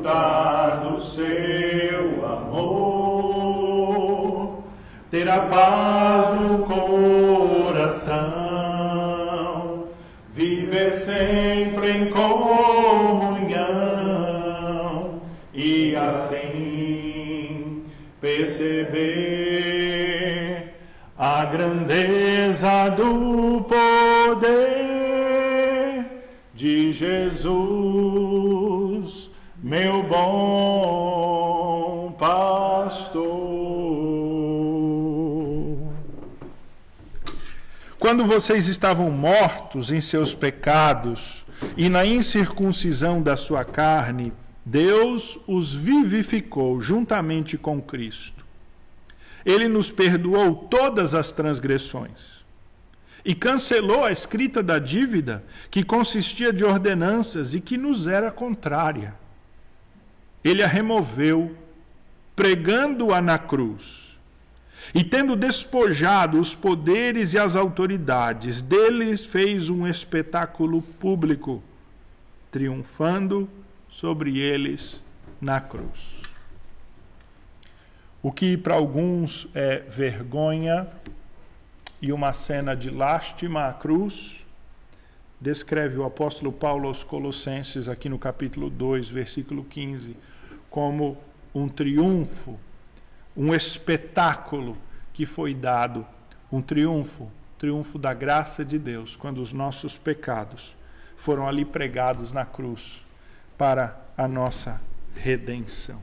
desfrutar 0.00 0.80
do 0.80 1.00
seu 1.02 2.24
amor, 2.26 3.34
ter 5.10 5.28
a 5.28 5.40
paz 5.40 6.40
no 6.40 6.60
coração, 6.66 8.08
viver 10.32 10.92
sempre 10.92 11.90
em 11.90 12.06
comunhão. 12.10 13.60
E 15.52 15.94
assim 15.96 17.82
perceber 18.20 19.00
a 21.18 21.44
grandeza 21.44 22.88
do 22.90 23.62
poder 23.62 24.80
de 26.54 26.92
Jesus, 26.92 28.29
meu 29.70 30.02
bom 30.02 31.30
pastor. 32.18 33.20
Quando 37.96 38.24
vocês 38.26 38.66
estavam 38.66 39.12
mortos 39.12 39.92
em 39.92 40.00
seus 40.00 40.34
pecados 40.34 41.46
e 41.76 41.88
na 41.88 42.04
incircuncisão 42.04 43.22
da 43.22 43.36
sua 43.36 43.64
carne, 43.64 44.32
Deus 44.66 45.38
os 45.46 45.72
vivificou 45.72 46.80
juntamente 46.80 47.56
com 47.56 47.80
Cristo. 47.80 48.44
Ele 49.46 49.68
nos 49.68 49.92
perdoou 49.92 50.66
todas 50.68 51.14
as 51.14 51.30
transgressões 51.30 52.40
e 53.24 53.36
cancelou 53.36 54.02
a 54.04 54.10
escrita 54.10 54.64
da 54.64 54.80
dívida 54.80 55.44
que 55.70 55.84
consistia 55.84 56.52
de 56.52 56.64
ordenanças 56.64 57.54
e 57.54 57.60
que 57.60 57.78
nos 57.78 58.08
era 58.08 58.32
contrária. 58.32 59.19
Ele 60.42 60.62
a 60.62 60.66
removeu, 60.66 61.56
pregando-a 62.34 63.20
na 63.20 63.38
cruz. 63.38 64.18
E 64.94 65.04
tendo 65.04 65.36
despojado 65.36 66.40
os 66.40 66.54
poderes 66.54 67.34
e 67.34 67.38
as 67.38 67.54
autoridades, 67.54 68.62
deles 68.62 69.24
fez 69.26 69.70
um 69.70 69.86
espetáculo 69.86 70.82
público, 70.82 71.62
triunfando 72.50 73.48
sobre 73.88 74.38
eles 74.38 75.00
na 75.40 75.60
cruz. 75.60 76.20
O 78.22 78.32
que 78.32 78.56
para 78.56 78.74
alguns 78.74 79.48
é 79.54 79.78
vergonha 79.78 80.88
e 82.02 82.12
uma 82.12 82.32
cena 82.32 82.74
de 82.74 82.90
lástima 82.90 83.68
à 83.68 83.72
cruz, 83.72 84.46
descreve 85.40 85.96
o 85.98 86.04
apóstolo 86.04 86.52
Paulo 86.52 86.88
aos 86.88 87.02
Colossenses, 87.02 87.88
aqui 87.88 88.08
no 88.08 88.18
capítulo 88.18 88.68
2, 88.68 89.08
versículo 89.08 89.64
15, 89.64 90.16
como 90.70 91.18
um 91.54 91.68
triunfo, 91.68 92.58
um 93.36 93.54
espetáculo 93.54 94.78
que 95.12 95.26
foi 95.26 95.52
dado, 95.52 96.06
um 96.50 96.62
triunfo, 96.62 97.30
triunfo 97.58 97.98
da 97.98 98.14
graça 98.14 98.64
de 98.64 98.78
Deus, 98.78 99.16
quando 99.16 99.38
os 99.38 99.52
nossos 99.52 99.98
pecados 99.98 100.74
foram 101.16 101.46
ali 101.46 101.64
pregados 101.64 102.32
na 102.32 102.46
cruz 102.46 103.04
para 103.58 104.00
a 104.16 104.26
nossa 104.26 104.80
redenção. 105.14 106.02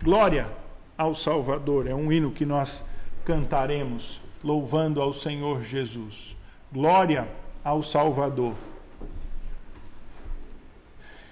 Glória 0.00 0.48
ao 0.96 1.14
Salvador, 1.14 1.86
é 1.86 1.94
um 1.94 2.12
hino 2.12 2.30
que 2.30 2.46
nós 2.46 2.84
cantaremos 3.24 4.20
louvando 4.42 5.00
ao 5.02 5.12
Senhor 5.12 5.62
Jesus. 5.62 6.36
Glória 6.72 7.28
ao 7.64 7.82
Salvador. 7.82 8.54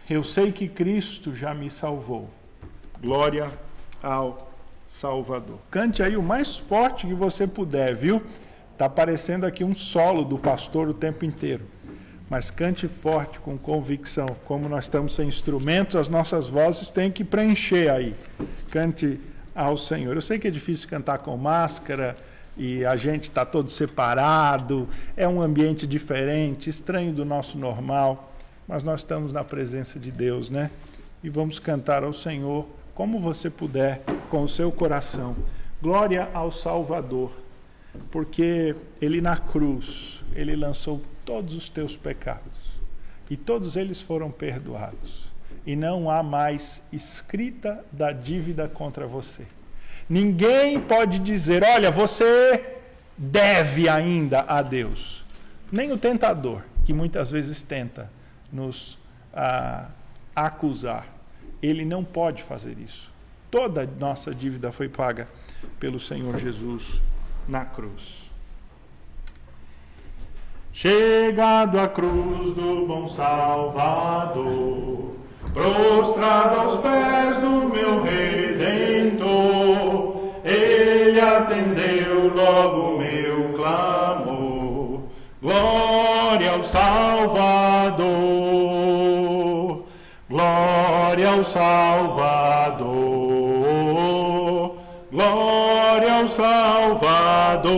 Eu 0.09 0.23
sei 0.23 0.53
que 0.53 0.69
Cristo 0.69 1.35
já 1.35 1.55
me 1.55 1.71
salvou. 1.71 2.31
Glória 3.00 3.50
ao 4.03 4.53
Salvador. 4.87 5.59
Cante 5.71 6.03
aí 6.03 6.17
o 6.17 6.23
mais 6.23 6.57
forte 6.57 7.07
que 7.07 7.15
você 7.15 7.47
puder, 7.47 7.95
viu? 7.95 8.23
Tá 8.79 8.88
parecendo 8.88 9.47
aqui 9.47 9.65
um 9.65 9.75
solo 9.75 10.25
do 10.25 10.38
pastor 10.38 10.88
o 10.88 10.95
tempo 10.95 11.25
inteiro. 11.25 11.65
Mas 12.29 12.50
cante 12.50 12.88
forte, 12.88 13.38
com 13.38 13.57
convicção. 13.57 14.37
Como 14.45 14.69
nós 14.69 14.85
estamos 14.85 15.15
sem 15.15 15.29
instrumentos, 15.29 15.97
as 15.97 16.09
nossas 16.09 16.49
vozes 16.49 16.91
têm 16.91 17.11
que 17.11 17.25
preencher 17.25 17.91
aí. 17.91 18.15
Cante 18.71 19.21
ao 19.55 19.76
Senhor. 19.76 20.15
Eu 20.15 20.21
sei 20.21 20.38
que 20.38 20.49
é 20.49 20.50
difícil 20.50 20.88
cantar 20.88 21.19
com 21.19 21.37
máscara 21.37 22.17
e 22.57 22.85
a 22.85 22.97
gente 22.97 23.25
está 23.25 23.45
todo 23.45 23.71
separado, 23.71 24.88
é 25.17 25.29
um 25.29 25.43
ambiente 25.43 25.87
diferente, 25.87 26.71
estranho 26.71 27.12
do 27.12 27.25
nosso 27.25 27.59
normal, 27.59 28.33
mas 28.67 28.83
nós 28.83 29.00
estamos 29.00 29.33
na 29.33 29.45
presença 29.45 29.99
de 29.99 30.11
Deus, 30.11 30.49
né? 30.49 30.71
E 31.23 31.29
vamos 31.29 31.59
cantar 31.59 32.03
ao 32.03 32.15
Senhor 32.15 32.67
como 32.97 33.19
você 33.19 33.50
puder, 33.50 34.03
com 34.31 34.43
o 34.43 34.49
seu 34.49 34.73
coração. 34.73 35.37
Glória 35.83 36.31
ao 36.33 36.50
Salvador, 36.50 37.31
porque 38.11 38.75
ele 39.00 39.21
na 39.21 39.37
cruz, 39.37 40.25
ele 40.35 40.57
lançou 40.57 41.03
todos 41.23 41.55
os 41.55 41.69
teus 41.69 41.95
pecados. 41.95 42.81
E 43.29 43.37
todos 43.37 43.76
eles 43.76 44.00
foram 44.00 44.31
perdoados. 44.31 45.26
E 45.67 45.76
não 45.76 46.11
há 46.11 46.23
mais 46.23 46.83
escrita 46.91 47.85
da 47.93 48.12
dívida 48.12 48.67
contra 48.67 49.07
você. 49.07 49.47
Ninguém 50.09 50.81
pode 50.81 51.19
dizer: 51.19 51.62
olha, 51.65 51.91
você 51.91 52.79
deve 53.19 53.88
ainda 53.91 54.41
a 54.41 54.62
Deus. 54.62 55.25
Nem 55.71 55.93
o 55.93 55.99
tentador, 55.99 56.62
que 56.85 56.95
muitas 56.95 57.31
vezes 57.31 57.61
tenta 57.61 58.11
nos 58.50 58.99
ah, 59.35 59.88
acusar. 60.35 61.16
Ele 61.67 61.85
não 61.85 62.05
pode 62.05 62.43
fazer 62.43 62.79
isso. 62.79 63.13
Toda 63.51 63.89
nossa 63.99 64.35
dívida 64.35 64.71
foi 64.71 64.89
paga 64.89 65.27
pelo 65.81 65.99
Senhor 65.99 66.39
Jesus 66.39 67.01
na 67.49 67.65
cruz. 67.65 68.31
Chegado 70.73 71.81
à 71.81 71.89
cruz 71.89 72.55
do 72.55 72.87
bom 72.87 73.09
Salvador, 73.09 74.47
prostrado 75.53 76.61
aos 76.61 76.81
pés 76.81 77.39
do 77.39 77.71
meu 77.71 78.03
Redentor, 78.03 79.27
ele 80.45 81.19
atendeu 81.19 82.33
logo 82.35 82.99
meu 82.99 83.55
clamor. 83.55 85.01
Glória 85.41 86.53
ao 86.53 86.63
Salvador, 86.63 88.25
ao 91.37 91.45
Salvador, 91.45 92.87
glória 95.12 96.14
ao 96.14 96.26
Salvador. 96.26 97.76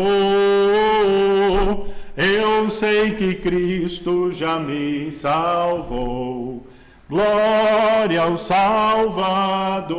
Eu 2.16 2.70
sei 2.70 3.12
que 3.12 3.34
Cristo 3.34 4.30
já 4.32 4.58
me 4.58 5.10
salvou. 5.10 6.64
Glória 7.08 8.22
ao 8.22 8.36
Salvador. 8.36 9.98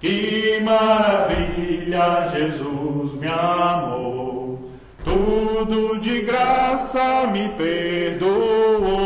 Que 0.00 0.60
maravilha, 0.62 2.28
Jesus 2.32 3.14
me 3.14 3.26
amou. 3.26 4.70
Tudo 5.04 5.98
de 5.98 6.20
graça 6.20 7.26
me 7.26 7.48
perdoou. 7.50 9.03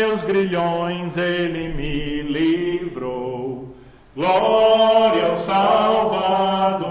Meus 0.00 0.22
grilhões 0.22 1.14
ele 1.18 1.68
me 1.74 2.22
livrou. 2.22 3.76
Glória 4.16 5.26
ao 5.26 5.36
Salvador. 5.36 6.89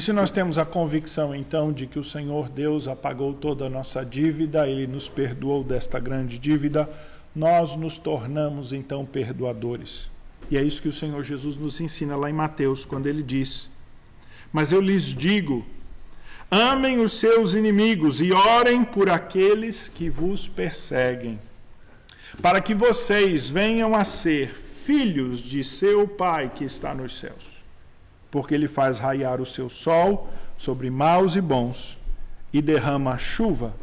E 0.00 0.02
se 0.02 0.14
nós 0.14 0.30
temos 0.30 0.56
a 0.56 0.64
convicção 0.64 1.34
então 1.34 1.70
de 1.70 1.86
que 1.86 1.98
o 1.98 2.02
Senhor 2.02 2.48
Deus 2.48 2.88
apagou 2.88 3.34
toda 3.34 3.66
a 3.66 3.68
nossa 3.68 4.02
dívida, 4.02 4.66
ele 4.66 4.86
nos 4.86 5.10
perdoou 5.10 5.62
desta 5.62 6.00
grande 6.00 6.38
dívida, 6.38 6.88
nós 7.36 7.76
nos 7.76 7.98
tornamos 7.98 8.72
então 8.72 9.04
perdoadores. 9.04 10.08
E 10.50 10.56
é 10.56 10.62
isso 10.62 10.80
que 10.80 10.88
o 10.88 10.92
Senhor 10.92 11.22
Jesus 11.22 11.54
nos 11.54 11.82
ensina 11.82 12.16
lá 12.16 12.30
em 12.30 12.32
Mateus, 12.32 12.86
quando 12.86 13.08
ele 13.08 13.22
diz: 13.22 13.68
Mas 14.50 14.72
eu 14.72 14.80
lhes 14.80 15.02
digo, 15.02 15.66
amem 16.50 16.98
os 16.98 17.20
seus 17.20 17.52
inimigos 17.52 18.22
e 18.22 18.32
orem 18.32 18.82
por 18.82 19.10
aqueles 19.10 19.90
que 19.90 20.08
vos 20.08 20.48
perseguem, 20.48 21.38
para 22.40 22.62
que 22.62 22.72
vocês 22.72 23.46
venham 23.46 23.94
a 23.94 24.02
ser 24.02 24.48
filhos 24.48 25.42
de 25.42 25.62
seu 25.62 26.08
Pai 26.08 26.50
que 26.54 26.64
está 26.64 26.94
nos 26.94 27.18
céus. 27.18 27.59
Porque 28.30 28.54
ele 28.54 28.68
faz 28.68 28.98
raiar 28.98 29.40
o 29.40 29.46
seu 29.46 29.68
sol 29.68 30.30
sobre 30.56 30.90
maus 30.90 31.36
e 31.36 31.40
bons 31.40 31.98
e 32.52 32.60
derrama 32.60 33.16
chuva 33.18 33.74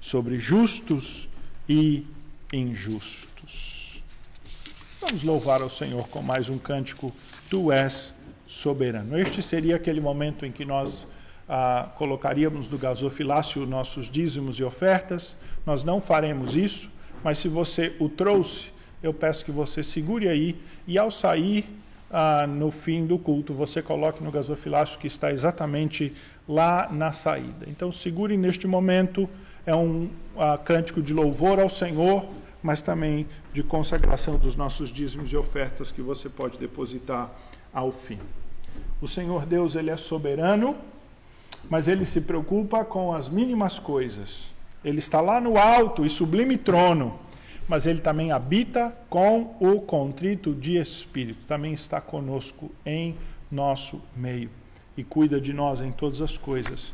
sobre 0.00 0.38
justos 0.38 1.28
e 1.68 2.06
injustos. 2.52 4.02
Vamos 5.00 5.22
louvar 5.22 5.62
ao 5.62 5.70
Senhor 5.70 6.08
com 6.08 6.20
mais 6.22 6.48
um 6.48 6.58
cântico, 6.58 7.12
Tu 7.48 7.70
és 7.70 8.12
soberano. 8.46 9.18
Este 9.18 9.42
seria 9.42 9.76
aquele 9.76 10.00
momento 10.00 10.44
em 10.44 10.52
que 10.52 10.64
nós 10.64 11.06
ah, 11.48 11.90
colocaríamos 11.96 12.68
no 12.68 12.76
gasofilácio 12.76 13.64
nossos 13.66 14.10
dízimos 14.10 14.58
e 14.58 14.64
ofertas. 14.64 15.36
Nós 15.64 15.84
não 15.84 16.00
faremos 16.00 16.56
isso, 16.56 16.90
mas 17.22 17.38
se 17.38 17.48
você 17.48 17.94
o 18.00 18.08
trouxe, 18.08 18.70
eu 19.02 19.14
peço 19.14 19.44
que 19.44 19.52
você 19.52 19.82
segure 19.82 20.28
aí 20.28 20.56
e 20.86 20.98
ao 20.98 21.10
sair 21.10 21.68
ah, 22.10 22.46
no 22.46 22.70
fim 22.70 23.06
do 23.06 23.18
culto, 23.18 23.52
você 23.52 23.82
coloque 23.82 24.22
no 24.22 24.30
gasofilácio 24.30 24.98
que 24.98 25.06
está 25.06 25.32
exatamente 25.32 26.12
lá 26.48 26.88
na 26.90 27.12
saída. 27.12 27.66
Então 27.66 27.90
segure 27.90 28.36
neste 28.36 28.66
momento 28.66 29.28
é 29.64 29.74
um 29.74 30.04
uh, 30.36 30.58
cântico 30.64 31.02
de 31.02 31.12
louvor 31.12 31.58
ao 31.58 31.68
Senhor, 31.68 32.24
mas 32.62 32.80
também 32.80 33.26
de 33.52 33.62
consagração 33.62 34.36
dos 34.36 34.54
nossos 34.54 34.90
dízimos 34.90 35.32
e 35.32 35.36
ofertas 35.36 35.90
que 35.90 36.00
você 36.00 36.28
pode 36.28 36.58
depositar 36.58 37.30
ao 37.72 37.90
fim. 37.90 38.18
O 39.00 39.08
Senhor 39.08 39.44
Deus, 39.44 39.74
ele 39.74 39.90
é 39.90 39.96
soberano, 39.96 40.76
mas 41.68 41.88
ele 41.88 42.04
se 42.04 42.20
preocupa 42.20 42.84
com 42.84 43.12
as 43.12 43.28
mínimas 43.28 43.78
coisas. 43.78 44.54
Ele 44.84 45.00
está 45.00 45.20
lá 45.20 45.40
no 45.40 45.58
alto 45.58 46.06
e 46.06 46.10
sublime 46.10 46.56
trono, 46.56 47.18
mas 47.68 47.86
ele 47.86 48.00
também 48.00 48.32
habita 48.32 48.96
com 49.08 49.56
o 49.60 49.80
contrito 49.80 50.54
de 50.54 50.76
espírito, 50.76 51.44
também 51.46 51.72
está 51.72 52.00
conosco 52.00 52.70
em 52.84 53.16
nosso 53.50 54.00
meio 54.14 54.50
e 54.96 55.04
cuida 55.04 55.40
de 55.40 55.52
nós 55.52 55.80
em 55.80 55.92
todas 55.92 56.22
as 56.22 56.38
coisas. 56.38 56.92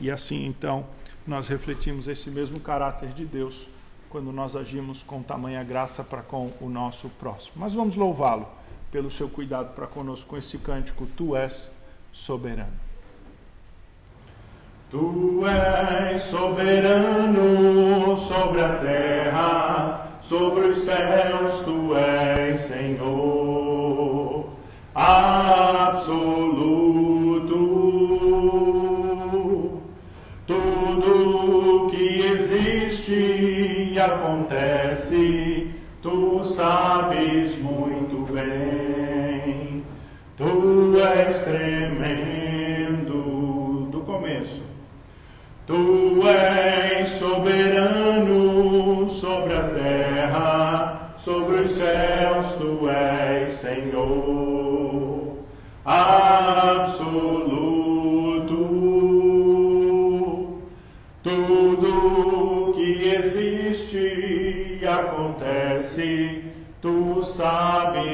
E 0.00 0.10
assim, 0.10 0.44
então, 0.46 0.86
nós 1.26 1.48
refletimos 1.48 2.08
esse 2.08 2.30
mesmo 2.30 2.58
caráter 2.60 3.10
de 3.10 3.24
Deus 3.24 3.68
quando 4.10 4.30
nós 4.32 4.54
agimos 4.54 5.02
com 5.02 5.22
tamanha 5.22 5.62
graça 5.64 6.04
para 6.04 6.22
com 6.22 6.52
o 6.60 6.68
nosso 6.68 7.08
próximo. 7.08 7.54
Mas 7.56 7.72
vamos 7.72 7.96
louvá-lo 7.96 8.48
pelo 8.90 9.10
seu 9.10 9.28
cuidado 9.28 9.74
para 9.74 9.86
conosco 9.86 10.30
com 10.30 10.36
esse 10.36 10.58
cântico: 10.58 11.06
Tu 11.16 11.34
és 11.36 11.68
soberano. 12.12 12.93
Tu 14.90 15.42
és 15.46 16.22
soberano 16.22 18.16
sobre 18.16 18.62
a 18.62 18.68
terra, 18.76 20.18
sobre 20.20 20.66
os 20.68 20.76
céus, 20.84 21.62
tu 21.62 21.96
és 21.96 22.60
Senhor. 22.60 24.46
Absoluto. 24.94 26.44
Tudo 30.46 31.88
que 31.90 32.20
existe 32.26 33.92
e 33.92 33.98
acontece, 33.98 35.68
tu 36.02 36.44
sabes 36.44 37.58
muito 37.58 38.32
bem. 38.32 39.82
Tu 40.36 40.98
és 41.00 41.42
tremendo 41.42 42.33
Tu 45.66 46.20
és 46.28 47.08
soberano 47.18 49.08
sobre 49.10 49.54
a 49.54 49.62
terra, 49.68 51.10
sobre 51.16 51.62
os 51.62 51.70
céus, 51.70 52.52
tu 52.58 52.88
és 52.88 53.52
Senhor 53.54 55.36
absoluto. 55.84 57.24
acontece, 64.86 66.42
tu 66.80 67.22
sabes 67.22 68.13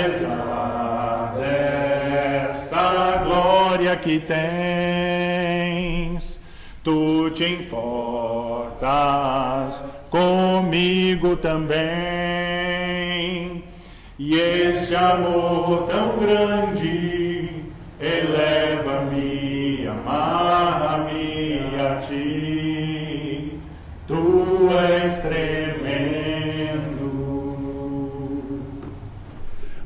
Apesar 0.00 1.34
desta 1.36 3.18
glória 3.22 3.94
que 3.96 4.18
tens, 4.18 5.60
tu 6.82 7.28
te 7.32 7.44
importas 7.44 8.80
comigo 10.08 11.36
também. 11.36 11.76
E 14.18 14.34
este 14.36 14.96
amor 14.96 15.86
tão 15.86 16.16
grande 16.18 17.66
eleva-me, 18.00 19.86
amarra-me 19.86 21.60
a 21.78 21.96
ti. 22.00 23.52
Tu 24.06 24.70
és 24.78 25.20
tremendo. 25.20 26.99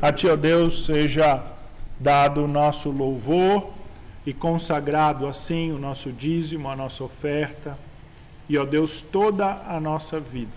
A 0.05 0.13
Ti, 0.13 0.29
ó 0.29 0.37
Deus, 0.37 0.85
seja 0.85 1.43
dado 1.99 2.45
o 2.45 2.47
nosso 2.47 2.91
louvor 2.91 3.71
e 4.27 4.35
consagrado 4.35 5.27
assim 5.27 5.73
o 5.73 5.79
nosso 5.79 6.13
dízimo, 6.13 6.69
a 6.69 6.77
nossa 6.77 7.03
oferta 7.03 7.79
e, 8.47 8.59
ó 8.59 8.67
Deus, 8.67 9.01
toda 9.01 9.63
a 9.67 9.81
nossa 9.81 10.21
vida. 10.21 10.53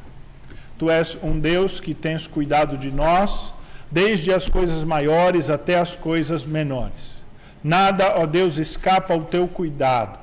Tu 0.77 0.91
és 0.91 1.17
um 1.23 1.39
Deus 1.39 1.79
que 1.79 1.93
tens 1.93 2.27
cuidado 2.27 2.77
de 2.77 2.91
nós, 2.91 3.53
desde 3.89 4.33
as 4.33 4.49
coisas 4.49 4.83
maiores 4.83 5.49
até 5.49 5.79
as 5.79 5.95
coisas 5.95 6.43
menores. 6.43 7.23
Nada, 7.63 8.15
ó 8.17 8.25
Deus, 8.25 8.57
escapa 8.57 9.13
ao 9.13 9.21
teu 9.21 9.47
cuidado. 9.47 10.19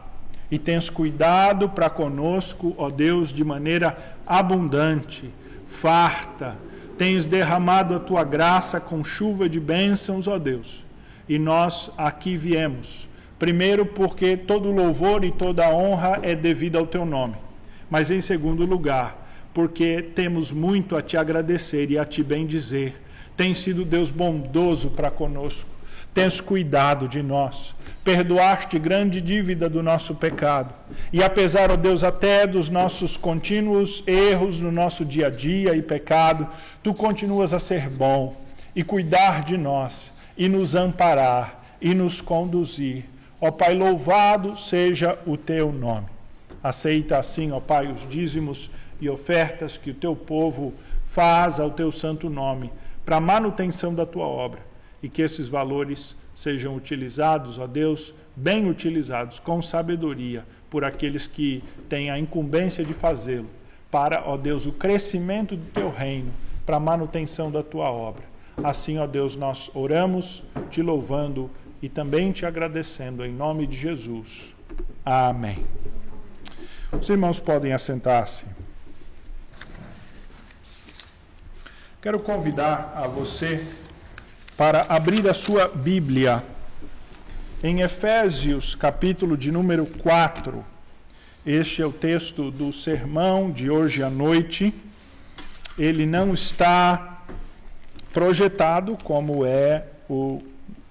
E 0.51 0.59
tens 0.59 0.91
cuidado 0.91 1.71
para 1.71 1.89
conosco, 1.89 2.75
ó 2.77 2.91
Deus, 2.91 3.33
de 3.33 3.43
maneira 3.43 3.97
abundante, 4.27 5.31
farta. 5.67 6.59
Tens 6.97 7.27
derramado 7.27 7.95
a 7.95 7.99
tua 7.99 8.23
graça 8.23 8.81
com 8.81 9.03
chuva 9.03 9.49
de 9.49 9.59
bênçãos, 9.59 10.29
ó 10.29 10.39
Deus. 10.39 10.85
E 11.29 11.39
nós 11.39 11.91
aqui 11.97 12.37
viemos. 12.37 13.09
Primeiro, 13.39 13.85
porque 13.85 14.37
todo 14.37 14.71
louvor 14.71 15.25
e 15.25 15.31
toda 15.31 15.69
honra 15.69 16.21
é 16.23 16.35
devida 16.35 16.79
ao 16.79 16.87
teu 16.87 17.05
nome. 17.05 17.35
Mas 17.91 18.11
em 18.11 18.21
segundo 18.21 18.65
lugar, 18.65 19.25
porque 19.53 20.03
temos 20.03 20.53
muito 20.53 20.97
a 20.97 21.03
te 21.03 21.17
agradecer 21.17 21.91
e 21.91 21.99
a 21.99 22.05
te 22.05 22.23
bendizer. 22.23 22.95
Tens 23.37 23.59
sido 23.59 23.85
Deus 23.85 24.11
bondoso 24.11 24.91
para 24.91 25.11
conosco. 25.11 25.74
Tens 26.15 26.41
cuidado 26.41 27.09
de 27.09 27.21
nós. 27.25 27.75
Perdoaste 28.05 28.79
grande 28.79 29.21
dívida 29.21 29.69
do 29.69 29.83
nosso 29.83 30.15
pecado. 30.15 30.73
E 31.13 31.21
apesar, 31.21 31.73
ó 31.73 31.77
Deus, 31.77 32.05
até 32.05 32.47
dos 32.47 32.69
nossos 32.69 33.17
contínuos 33.17 34.05
erros 34.07 34.61
no 34.61 34.71
nosso 34.71 35.05
dia 35.05 35.27
a 35.27 35.31
dia 35.31 35.75
e 35.75 35.83
pecado, 35.83 36.47
tu 36.85 36.95
continuas 36.95 37.53
a 37.53 37.59
ser 37.59 37.89
bom 37.89 38.37
e 38.77 38.85
cuidar 38.85 39.43
de 39.43 39.57
nós 39.57 40.13
e 40.39 40.49
nos 40.49 40.77
amparar 40.77 41.77
e 41.81 41.95
nos 41.95 42.21
conduzir. 42.21 43.07
Ó 43.41 43.51
Pai, 43.51 43.75
louvado 43.75 44.57
seja 44.57 45.19
o 45.27 45.37
teu 45.37 45.73
nome. 45.73 46.07
Aceita 46.63 47.19
assim, 47.19 47.51
ó 47.51 47.59
Pai, 47.59 47.91
os 47.91 48.09
dízimos 48.09 48.71
e 49.01 49.09
ofertas 49.09 49.77
que 49.77 49.91
o 49.91 49.95
teu 49.95 50.15
povo 50.15 50.75
faz 51.03 51.59
ao 51.59 51.73
teu 51.73 51.91
santo 51.91 52.31
nome 52.31 52.71
para 53.05 53.21
manutenção 53.21 53.93
da 53.93 54.07
tua 54.07 54.27
obra 54.27 54.74
e 55.05 55.09
que 55.11 55.21
esses 55.21 55.49
valores 55.49 56.17
sejam 56.35 56.75
utilizados, 56.75 57.59
ó 57.59 57.67
Deus, 57.67 58.15
bem 58.35 58.67
utilizados, 58.71 59.39
com 59.39 59.61
sabedoria, 59.61 60.47
por 60.71 60.83
aqueles 60.83 61.27
que 61.27 61.63
têm 61.91 62.11
a 62.11 62.19
incumbência 62.19 62.83
de 62.83 62.95
fazê-lo, 62.95 63.51
para, 63.91 64.23
ó 64.27 64.39
Deus, 64.39 64.65
o 64.65 64.73
crescimento 64.73 65.57
do 65.57 65.67
teu 65.73 65.91
reino, 65.91 66.33
para 66.65 66.79
a 66.79 66.81
manutenção 66.81 67.51
da 67.51 67.63
tua 67.63 67.91
obra. 67.91 68.25
Assim, 68.63 68.97
ó 68.97 69.07
Deus, 69.07 69.37
nós 69.37 69.71
oramos, 69.75 70.43
te 70.71 70.81
louvando 70.81 71.51
e 71.83 71.89
também 71.91 72.33
te 72.33 72.47
agradecendo, 72.47 73.27
em 73.27 73.33
nome 73.33 73.67
de 73.67 73.77
Jesus. 73.77 74.55
Amém. 75.05 75.67
Os 76.99 77.11
irmãos 77.11 77.39
podem 77.39 77.75
assentar-se. 77.75 78.47
Quero 82.01 82.19
convidar 82.21 82.95
a 82.97 83.07
você 83.07 83.84
para 84.57 84.83
abrir 84.89 85.29
a 85.29 85.35
sua 85.35 85.69
Bíblia 85.69 86.43
em 87.63 87.81
Efésios, 87.81 88.75
capítulo 88.75 89.37
de 89.37 89.51
número 89.51 89.87
4. 89.87 90.65
Este 91.45 91.83
é 91.83 91.87
o 91.87 91.93
texto 91.93 92.51
do 92.51 92.73
sermão 92.73 93.51
de 93.51 93.71
hoje 93.71 94.03
à 94.03 94.11
noite. 94.11 94.75
Ele 95.79 96.07
não 96.07 96.35
está 96.35 97.23
projetado 98.13 98.97
como 99.03 99.45
é 99.45 99.85
o 100.09 100.43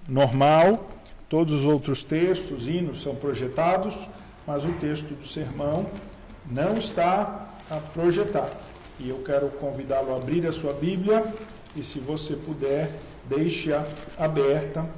normal. 0.08 0.90
Todos 1.28 1.54
os 1.54 1.64
outros 1.64 2.04
textos, 2.04 2.66
hinos 2.68 3.02
são 3.02 3.14
projetados 3.14 3.94
mas 4.46 4.64
o 4.64 4.72
texto 4.74 5.14
do 5.14 5.26
sermão 5.26 5.86
não 6.50 6.76
está 6.76 7.48
projetado. 7.92 8.56
E 9.00 9.08
eu 9.08 9.22
quero 9.24 9.48
convidá-lo 9.48 10.12
a 10.12 10.16
abrir 10.16 10.46
a 10.46 10.52
sua 10.52 10.72
Bíblia 10.72 11.24
e, 11.74 11.82
se 11.82 11.98
você 11.98 12.34
puder, 12.34 12.90
deixe-a 13.28 13.84
aberta 14.18 14.88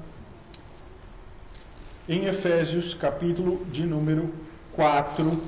em 2.08 2.24
Efésios, 2.26 2.94
capítulo 2.94 3.64
de 3.66 3.84
número 3.84 4.32
4. 4.72 5.42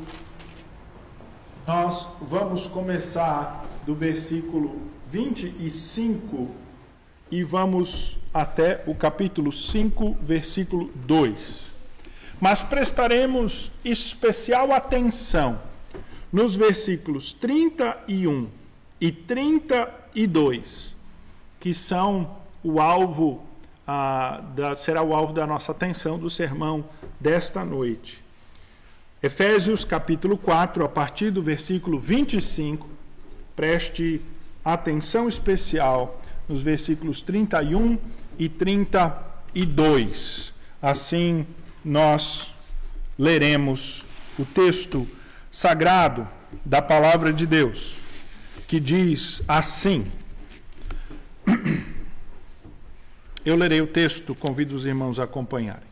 Nós 1.67 2.09
vamos 2.21 2.67
começar 2.67 3.65
do 3.87 3.95
versículo 3.95 4.81
25 5.11 6.49
e 7.31 7.43
vamos 7.43 8.19
até 8.33 8.83
o 8.87 8.95
capítulo 8.95 9.53
5, 9.53 10.17
versículo 10.23 10.91
2. 10.95 11.69
Mas 12.41 12.63
prestaremos 12.63 13.71
especial 13.85 14.73
atenção 14.73 15.61
nos 16.33 16.55
versículos 16.55 17.33
31 17.33 18.49
e 19.01 19.11
32, 19.13 20.95
que 21.59 21.73
são 21.73 22.38
o 22.63 22.81
alvo, 22.81 23.45
ah, 23.87 24.43
da, 24.55 24.77
será 24.77 25.03
o 25.03 25.15
alvo 25.15 25.33
da 25.33 25.47
nossa 25.47 25.73
atenção 25.73 26.19
do 26.19 26.29
sermão 26.29 26.85
desta 27.21 27.65
noite. 27.65 28.23
Efésios 29.23 29.85
capítulo 29.85 30.39
4, 30.39 30.85
a 30.85 30.89
partir 30.89 31.31
do 31.31 31.43
versículo 31.43 31.99
25, 31.99 32.89
preste 33.57 34.21
atenção 34.65 35.29
especial 35.29 36.21
nos 36.49 36.63
versículos 36.63 37.23
31 37.23 37.99
e 38.39 38.49
32. 38.49 40.53
Assim, 40.81 41.45
nós 41.85 42.53
leremos 43.19 44.05
o 44.39 44.45
texto 44.45 45.09
sagrado 45.51 46.29
da 46.65 46.81
palavra 46.81 47.33
de 47.33 47.47
Deus, 47.47 47.99
que 48.67 48.79
diz 48.79 49.43
assim. 49.49 50.07
Eu 53.49 53.57
lerei 53.57 53.81
o 53.81 53.87
texto, 53.87 54.35
convido 54.35 54.77
os 54.77 54.85
irmãos 54.85 55.19
a 55.19 55.25
acompanharem. 55.25 55.89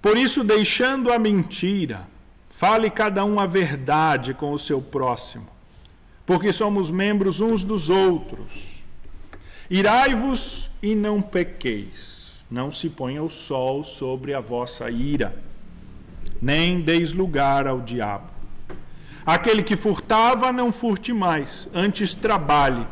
Por 0.00 0.16
isso, 0.16 0.44
deixando 0.44 1.12
a 1.12 1.18
mentira, 1.18 2.06
fale 2.48 2.88
cada 2.88 3.24
um 3.24 3.40
a 3.40 3.46
verdade 3.46 4.32
com 4.32 4.52
o 4.52 4.58
seu 4.58 4.80
próximo, 4.80 5.48
porque 6.24 6.52
somos 6.52 6.92
membros 6.92 7.40
uns 7.40 7.64
dos 7.64 7.90
outros. 7.90 8.52
Irai-vos 9.68 10.70
e 10.80 10.94
não 10.94 11.20
pequeis. 11.20 12.34
Não 12.48 12.70
se 12.70 12.88
ponha 12.88 13.20
o 13.20 13.28
sol 13.28 13.82
sobre 13.82 14.32
a 14.32 14.38
vossa 14.38 14.88
ira, 14.88 15.42
nem 16.40 16.80
deis 16.80 17.12
lugar 17.12 17.66
ao 17.66 17.80
diabo. 17.80 18.30
Aquele 19.26 19.64
que 19.64 19.74
furtava, 19.74 20.52
não 20.52 20.70
furte 20.70 21.12
mais, 21.12 21.68
antes 21.74 22.14
trabalhe, 22.14 22.86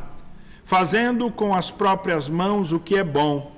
fazendo 0.67 1.31
com 1.31 1.55
as 1.55 1.71
próprias 1.71 2.29
mãos 2.29 2.73
o 2.73 2.81
que 2.81 2.97
é 2.97 3.05
bom, 3.05 3.53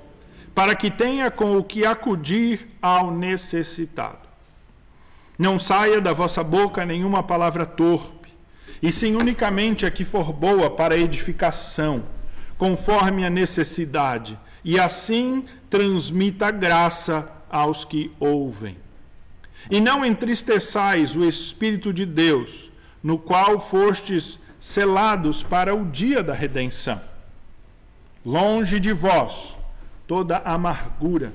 para 0.53 0.75
que 0.75 0.91
tenha 0.91 1.29
com 1.31 1.57
o 1.57 1.63
que 1.63 1.83
acudir 1.85 2.69
ao 2.81 3.11
necessitado. 3.11 4.29
Não 5.37 5.57
saia 5.57 5.99
da 5.99 6.13
vossa 6.13 6.43
boca 6.43 6.85
nenhuma 6.85 7.23
palavra 7.23 7.65
torpe, 7.65 8.29
e 8.81 8.91
sim 8.91 9.15
unicamente 9.15 9.85
a 9.85 9.91
que 9.91 10.05
for 10.05 10.31
boa 10.31 10.69
para 10.69 10.97
edificação, 10.97 12.03
conforme 12.57 13.25
a 13.25 13.29
necessidade 13.29 14.37
e 14.63 14.79
assim 14.79 15.45
transmita 15.69 16.51
graça 16.51 17.27
aos 17.49 17.83
que 17.83 18.11
ouvem. 18.19 18.77
E 19.71 19.79
não 19.79 20.05
entristeçais 20.05 21.15
o 21.15 21.25
Espírito 21.25 21.91
de 21.91 22.05
Deus, 22.05 22.69
no 23.01 23.17
qual 23.17 23.59
fostes 23.59 24.37
selados 24.59 25.43
para 25.43 25.73
o 25.73 25.85
dia 25.85 26.21
da 26.21 26.33
redenção. 26.33 27.01
Longe 28.25 28.79
de 28.79 28.91
vós 28.91 29.57
toda 30.05 30.39
amargura 30.39 31.31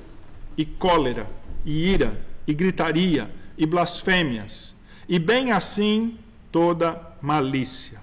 e 0.57 0.65
cólera 0.65 1.29
e 1.65 1.91
ira 1.91 2.21
e 2.47 2.53
gritaria 2.53 3.31
e 3.57 3.65
blasfêmias, 3.65 4.75
e 5.09 5.19
bem 5.19 5.53
assim 5.53 6.19
toda 6.51 7.01
malícia. 7.23 8.03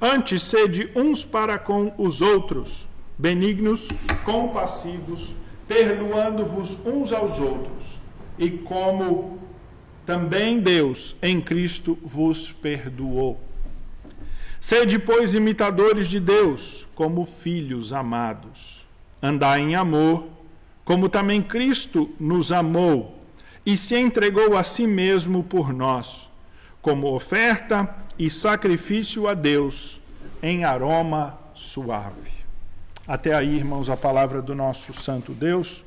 Antes 0.00 0.42
sede 0.42 0.90
uns 0.94 1.24
para 1.24 1.58
com 1.58 1.92
os 1.98 2.22
outros 2.22 2.86
benignos, 3.18 3.88
compassivos, 4.24 5.34
perdoando-vos 5.68 6.78
uns 6.86 7.12
aos 7.12 7.40
outros, 7.40 8.00
e 8.38 8.50
como 8.50 9.38
também 10.06 10.60
Deus 10.60 11.14
em 11.22 11.40
Cristo 11.40 11.98
vos 12.02 12.50
perdoou. 12.50 13.40
Sede, 14.62 14.96
pois, 14.96 15.34
imitadores 15.34 16.06
de 16.06 16.20
Deus, 16.20 16.86
como 16.94 17.24
filhos 17.24 17.92
amados. 17.92 18.86
Andai 19.20 19.60
em 19.60 19.74
amor, 19.74 20.28
como 20.84 21.08
também 21.08 21.42
Cristo 21.42 22.08
nos 22.18 22.52
amou 22.52 23.18
e 23.66 23.76
se 23.76 23.96
entregou 23.96 24.56
a 24.56 24.62
si 24.62 24.86
mesmo 24.86 25.42
por 25.42 25.72
nós, 25.72 26.30
como 26.80 27.12
oferta 27.12 27.92
e 28.16 28.30
sacrifício 28.30 29.26
a 29.26 29.34
Deus 29.34 30.00
em 30.40 30.62
aroma 30.62 31.36
suave. 31.56 32.30
Até 33.04 33.34
aí, 33.34 33.56
irmãos, 33.56 33.90
a 33.90 33.96
palavra 33.96 34.40
do 34.40 34.54
nosso 34.54 34.94
Santo 34.94 35.32
Deus. 35.32 35.84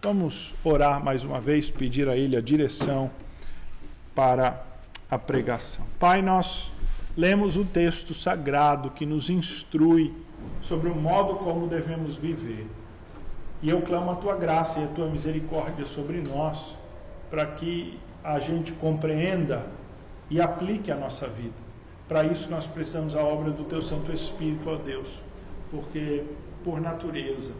Vamos 0.00 0.54
orar 0.64 0.98
mais 1.04 1.24
uma 1.24 1.42
vez, 1.42 1.68
pedir 1.68 2.08
a 2.08 2.16
Ele 2.16 2.38
a 2.38 2.40
direção 2.40 3.10
para 4.14 4.64
a 5.10 5.18
pregação. 5.18 5.84
Pai, 5.98 6.22
nós 6.22 6.72
lemos 7.16 7.56
o 7.56 7.64
texto 7.64 8.12
sagrado 8.12 8.90
que 8.90 9.06
nos 9.06 9.30
instrui 9.30 10.14
sobre 10.60 10.88
o 10.88 10.94
modo 10.94 11.36
como 11.36 11.66
devemos 11.66 12.16
viver. 12.16 12.66
E 13.62 13.70
eu 13.70 13.80
clamo 13.82 14.10
a 14.10 14.16
tua 14.16 14.36
graça 14.36 14.80
e 14.80 14.84
a 14.84 14.88
tua 14.88 15.08
misericórdia 15.08 15.86
sobre 15.86 16.20
nós, 16.20 16.76
para 17.30 17.46
que 17.46 17.98
a 18.22 18.38
gente 18.38 18.72
compreenda 18.72 19.66
e 20.28 20.40
aplique 20.40 20.90
a 20.90 20.96
nossa 20.96 21.26
vida. 21.26 21.64
Para 22.08 22.24
isso 22.24 22.50
nós 22.50 22.66
precisamos 22.66 23.14
da 23.14 23.22
obra 23.22 23.50
do 23.50 23.64
teu 23.64 23.80
Santo 23.80 24.12
Espírito, 24.12 24.68
ó 24.68 24.76
Deus, 24.76 25.22
porque 25.70 26.24
por 26.62 26.80
natureza, 26.80 27.52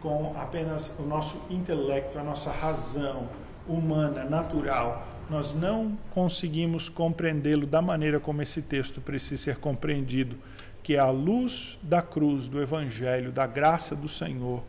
com 0.00 0.34
apenas 0.38 0.92
o 0.98 1.02
nosso 1.02 1.40
intelecto, 1.50 2.18
a 2.18 2.22
nossa 2.22 2.50
razão 2.50 3.28
humana, 3.66 4.24
natural, 4.24 5.07
nós 5.30 5.52
não 5.52 5.98
conseguimos 6.10 6.88
compreendê-lo 6.88 7.66
da 7.66 7.82
maneira 7.82 8.18
como 8.18 8.40
esse 8.40 8.62
texto 8.62 9.00
precisa 9.00 9.42
ser 9.42 9.56
compreendido, 9.56 10.36
que 10.82 10.94
é 10.94 10.98
a 10.98 11.10
luz 11.10 11.78
da 11.82 12.00
cruz, 12.00 12.48
do 12.48 12.62
Evangelho, 12.62 13.30
da 13.30 13.46
graça 13.46 13.94
do 13.94 14.08
Senhor. 14.08 14.62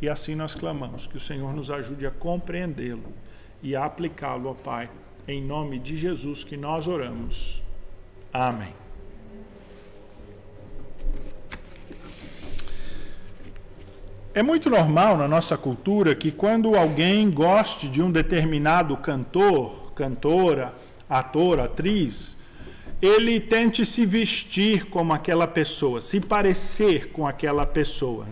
E 0.00 0.08
assim 0.08 0.34
nós 0.34 0.54
clamamos 0.54 1.06
que 1.06 1.16
o 1.16 1.20
Senhor 1.20 1.52
nos 1.52 1.70
ajude 1.70 2.06
a 2.06 2.10
compreendê-lo 2.10 3.12
e 3.62 3.74
a 3.74 3.84
aplicá-lo, 3.84 4.50
ó 4.50 4.54
Pai, 4.54 4.88
em 5.26 5.42
nome 5.42 5.78
de 5.78 5.96
Jesus 5.96 6.44
que 6.44 6.56
nós 6.56 6.86
oramos. 6.86 7.62
Amém. 8.32 8.74
É 14.32 14.42
muito 14.42 14.68
normal 14.68 15.16
na 15.16 15.26
nossa 15.26 15.56
cultura 15.56 16.14
que 16.14 16.30
quando 16.30 16.76
alguém 16.76 17.30
goste 17.30 17.88
de 17.88 18.02
um 18.02 18.12
determinado 18.12 18.94
cantor, 18.98 19.85
cantora, 19.96 20.74
ator, 21.10 21.58
atriz, 21.58 22.36
ele 23.02 23.40
tente 23.40 23.84
se 23.84 24.06
vestir 24.06 24.86
como 24.86 25.12
aquela 25.12 25.46
pessoa, 25.46 26.00
se 26.00 26.20
parecer 26.20 27.08
com 27.08 27.26
aquela 27.26 27.66
pessoa. 27.66 28.26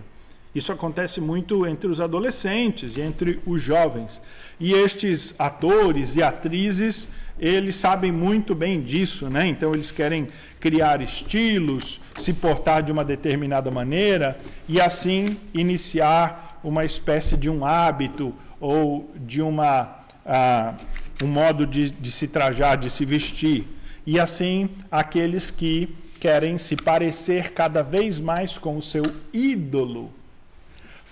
Isso 0.55 0.71
acontece 0.71 1.21
muito 1.21 1.67
entre 1.67 1.89
os 1.89 2.01
adolescentes 2.01 2.97
e 2.97 3.01
entre 3.01 3.41
os 3.45 3.61
jovens. 3.61 4.21
E 4.61 4.73
estes 4.73 5.35
atores 5.37 6.15
e 6.15 6.23
atrizes, 6.23 7.09
eles 7.39 7.75
sabem 7.75 8.13
muito 8.13 8.55
bem 8.55 8.81
disso, 8.81 9.29
né? 9.29 9.49
Então 9.49 9.75
eles 9.75 9.91
querem 9.91 10.29
criar 10.61 11.03
estilos, 11.03 12.01
se 12.17 12.33
portar 12.33 12.83
de 12.85 12.93
uma 12.93 13.05
determinada 13.05 13.71
maneira 13.71 14.39
e 14.69 14.81
assim 14.81 15.27
iniciar 15.53 16.61
uma 16.63 16.85
espécie 16.85 17.37
de 17.37 17.51
um 17.51 17.67
hábito 17.67 18.33
ou 18.61 19.11
de 19.17 19.43
uma 19.43 20.05
uh, 20.25 20.75
um 21.23 21.27
modo 21.27 21.67
de, 21.67 21.91
de 21.91 22.11
se 22.11 22.27
trajar, 22.27 22.77
de 22.77 22.91
se 22.91 23.05
vestir. 23.05 23.67
E 24.07 24.19
assim 24.19 24.71
aqueles 24.91 25.51
que 25.51 25.95
querem 26.21 26.59
se 26.59 26.77
parecer 26.77 27.53
cada 27.53 27.83
vez 27.83 28.19
mais 28.19 28.59
com 28.59 28.77
o 28.77 28.83
seu 28.83 29.05
ídolo 29.33 30.13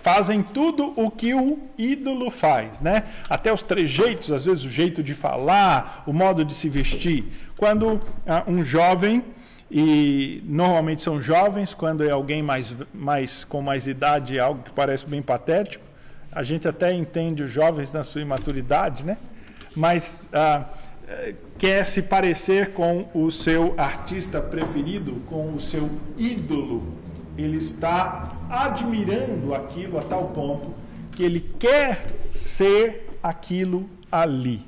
fazem 0.03 0.43
tudo 0.43 0.93
o 0.97 1.09
que 1.09 1.33
o 1.33 1.57
ídolo 1.77 2.29
faz, 2.29 2.81
né? 2.81 3.05
Até 3.29 3.53
os 3.53 3.63
trejeitos, 3.63 4.33
às 4.33 4.43
vezes 4.43 4.65
o 4.65 4.69
jeito 4.69 5.01
de 5.01 5.13
falar, 5.13 6.03
o 6.05 6.11
modo 6.11 6.43
de 6.43 6.53
se 6.53 6.67
vestir. 6.67 7.23
Quando 7.55 8.01
ah, 8.27 8.43
um 8.45 8.61
jovem 8.61 9.23
e 9.71 10.43
normalmente 10.45 11.01
são 11.01 11.21
jovens, 11.21 11.73
quando 11.73 12.03
é 12.03 12.11
alguém 12.11 12.43
mais, 12.43 12.75
mais 12.93 13.45
com 13.45 13.61
mais 13.61 13.87
idade, 13.87 14.37
algo 14.37 14.61
que 14.63 14.71
parece 14.71 15.05
bem 15.05 15.21
patético. 15.21 15.85
A 16.33 16.43
gente 16.43 16.67
até 16.67 16.93
entende 16.93 17.41
os 17.41 17.49
jovens 17.49 17.93
na 17.93 18.03
sua 18.03 18.21
imaturidade, 18.21 19.05
né? 19.05 19.17
Mas 19.75 20.29
ah, 20.33 20.65
quer 21.57 21.85
se 21.85 22.01
parecer 22.01 22.73
com 22.73 23.07
o 23.13 23.29
seu 23.31 23.73
artista 23.77 24.41
preferido, 24.41 25.21
com 25.27 25.53
o 25.53 25.59
seu 25.59 25.89
ídolo 26.17 27.03
ele 27.37 27.57
está 27.57 28.31
admirando 28.49 29.53
aquilo 29.53 29.97
a 29.97 30.03
tal 30.03 30.29
ponto 30.29 30.73
que 31.11 31.23
ele 31.23 31.39
quer 31.59 32.05
ser 32.31 33.17
aquilo 33.21 33.89
ali. 34.11 34.61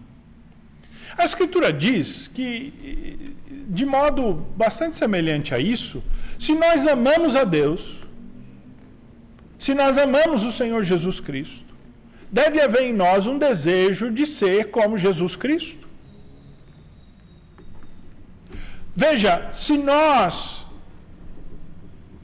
A 1.17 1.23
Escritura 1.23 1.71
diz 1.71 2.27
que, 2.27 3.35
de 3.67 3.85
modo 3.85 4.45
bastante 4.55 4.95
semelhante 4.95 5.53
a 5.53 5.59
isso, 5.59 6.03
se 6.39 6.53
nós 6.53 6.85
amamos 6.87 7.35
a 7.35 7.43
Deus, 7.43 8.03
se 9.57 9.73
nós 9.73 9.97
amamos 9.97 10.43
o 10.43 10.51
Senhor 10.51 10.83
Jesus 10.83 11.19
Cristo, 11.19 11.74
deve 12.35 12.59
haver 12.61 12.81
em 12.81 12.91
nós 12.93 13.27
um 13.27 13.37
desejo 13.37 14.11
de 14.11 14.25
ser 14.25 14.69
como 14.69 14.97
Jesus 14.97 15.37
Cristo. 15.37 15.87
Veja, 18.93 19.47
se 19.53 19.77
nós 19.77 20.65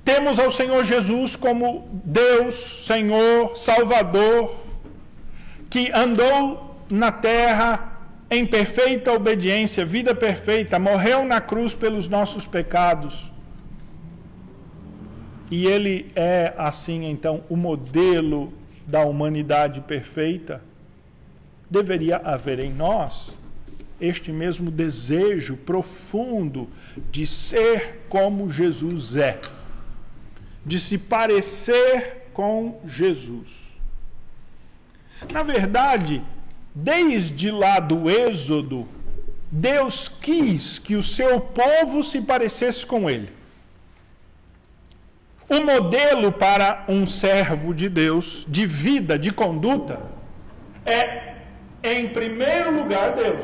temos 0.03 0.37
ao 0.37 0.51
Senhor 0.51 0.83
Jesus 0.83 1.37
como 1.37 1.87
Deus, 2.03 2.85
Senhor, 2.85 3.57
Salvador, 3.57 4.53
que 5.69 5.89
andou 5.93 6.75
na 6.91 7.09
terra 7.09 7.97
em 8.29 8.45
perfeita 8.45 9.13
obediência, 9.13 9.85
vida 9.85 10.13
perfeita, 10.13 10.77
morreu 10.77 11.23
na 11.23 11.39
cruz 11.39 11.73
pelos 11.73 12.09
nossos 12.09 12.45
pecados. 12.45 13.31
E 15.49 15.65
ele 15.67 16.11
é, 16.17 16.53
assim, 16.57 17.05
então, 17.05 17.45
o 17.47 17.55
modelo 17.55 18.59
da 18.91 19.03
humanidade 19.03 19.81
perfeita. 19.81 20.61
Deveria 21.69 22.17
haver 22.17 22.59
em 22.59 22.71
nós 22.71 23.31
este 23.99 24.31
mesmo 24.31 24.69
desejo 24.69 25.55
profundo 25.57 26.69
de 27.11 27.25
ser 27.25 28.05
como 28.09 28.49
Jesus 28.49 29.15
é 29.15 29.39
de 30.65 30.79
se 30.79 30.97
parecer 30.97 32.29
com 32.33 32.79
Jesus. 32.85 33.49
Na 35.31 35.43
verdade, 35.43 36.21
desde 36.73 37.51
lá 37.51 37.79
do 37.79 38.09
Êxodo, 38.09 38.87
Deus 39.51 40.07
quis 40.07 40.79
que 40.79 40.95
o 40.95 41.03
seu 41.03 41.39
povo 41.39 42.03
se 42.03 42.21
parecesse 42.21 42.85
com 42.85 43.09
ele. 43.09 43.29
O 45.51 45.59
modelo 45.65 46.31
para 46.31 46.85
um 46.87 47.05
servo 47.05 47.73
de 47.73 47.89
Deus, 47.89 48.45
de 48.47 48.65
vida, 48.65 49.19
de 49.19 49.31
conduta, 49.31 49.99
é, 50.85 51.33
em 51.83 52.07
primeiro 52.07 52.73
lugar, 52.73 53.11
Deus. 53.11 53.43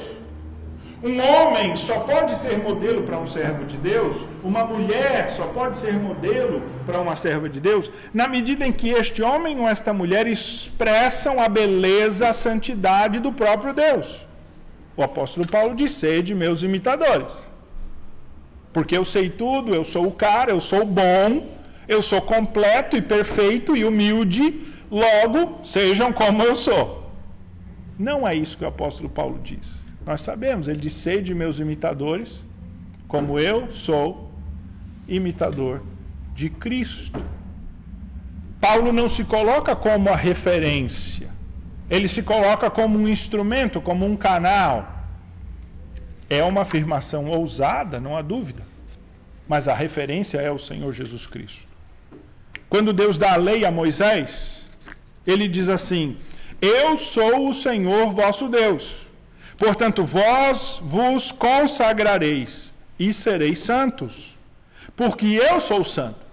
Um 1.03 1.19
homem 1.19 1.75
só 1.75 1.99
pode 1.99 2.33
ser 2.37 2.59
modelo 2.59 3.03
para 3.03 3.19
um 3.19 3.27
servo 3.27 3.65
de 3.65 3.75
Deus, 3.75 4.25
uma 4.41 4.63
mulher 4.63 5.33
só 5.35 5.47
pode 5.47 5.77
ser 5.77 5.95
modelo 5.95 6.63
para 6.85 6.97
uma 7.01 7.13
serva 7.13 7.49
de 7.49 7.59
Deus, 7.59 7.91
na 8.13 8.25
medida 8.29 8.65
em 8.65 8.71
que 8.71 8.91
este 8.91 9.21
homem 9.21 9.59
ou 9.59 9.67
esta 9.67 9.91
mulher 9.91 10.27
expressam 10.27 11.41
a 11.41 11.49
beleza, 11.49 12.29
a 12.29 12.33
santidade 12.33 13.19
do 13.19 13.33
próprio 13.33 13.73
Deus. 13.73 14.25
O 14.95 15.03
apóstolo 15.03 15.45
Paulo 15.45 15.75
diz: 15.75 15.91
sede 15.91 16.33
meus 16.33 16.63
imitadores. 16.63 17.33
Porque 18.71 18.95
eu 18.95 19.03
sei 19.03 19.29
tudo, 19.29 19.75
eu 19.75 19.83
sou 19.83 20.07
o 20.07 20.11
cara, 20.11 20.51
eu 20.51 20.61
sou 20.61 20.85
bom, 20.85 21.56
eu 21.87 22.01
sou 22.01 22.21
completo 22.21 22.97
e 22.97 23.01
perfeito 23.01 23.75
e 23.75 23.85
humilde, 23.85 24.67
logo 24.91 25.65
sejam 25.65 26.11
como 26.11 26.43
eu 26.43 26.55
sou. 26.55 27.11
Não 27.97 28.27
é 28.27 28.35
isso 28.35 28.57
que 28.57 28.63
o 28.63 28.67
apóstolo 28.67 29.09
Paulo 29.09 29.39
diz. 29.43 29.85
Nós 30.05 30.21
sabemos, 30.21 30.67
ele 30.67 30.79
diz: 30.79 30.93
Sede 30.93 31.33
meus 31.33 31.59
imitadores, 31.59 32.39
como 33.07 33.39
eu 33.39 33.71
sou 33.71 34.31
imitador 35.07 35.81
de 36.35 36.49
Cristo. 36.49 37.23
Paulo 38.59 38.91
não 38.91 39.07
se 39.07 39.23
coloca 39.23 39.75
como 39.75 40.09
a 40.09 40.15
referência, 40.15 41.29
ele 41.89 42.07
se 42.07 42.21
coloca 42.21 42.69
como 42.69 42.97
um 42.97 43.07
instrumento, 43.07 43.81
como 43.81 44.05
um 44.05 44.15
canal. 44.15 44.95
É 46.29 46.43
uma 46.43 46.61
afirmação 46.61 47.27
ousada, 47.27 48.01
não 48.01 48.17
há 48.17 48.21
dúvida, 48.21 48.63
mas 49.47 49.69
a 49.69 49.73
referência 49.73 50.39
é 50.39 50.51
o 50.51 50.59
Senhor 50.59 50.91
Jesus 50.91 51.25
Cristo. 51.25 51.66
Quando 52.69 52.93
Deus 52.93 53.17
dá 53.17 53.33
a 53.33 53.37
lei 53.37 53.65
a 53.65 53.71
Moisés, 53.71 54.65
ele 55.25 55.47
diz 55.47 55.69
assim: 55.69 56.17
Eu 56.61 56.97
sou 56.97 57.49
o 57.49 57.53
Senhor 57.53 58.11
vosso 58.11 58.47
Deus 58.47 59.07
Portanto, 59.57 60.03
vós 60.03 60.79
vos 60.81 61.31
consagrareis 61.31 62.71
e 62.99 63.11
sereis 63.11 63.59
santos, 63.59 64.37
porque 64.95 65.25
eu 65.25 65.59
sou 65.59 65.83
santo. 65.83 66.27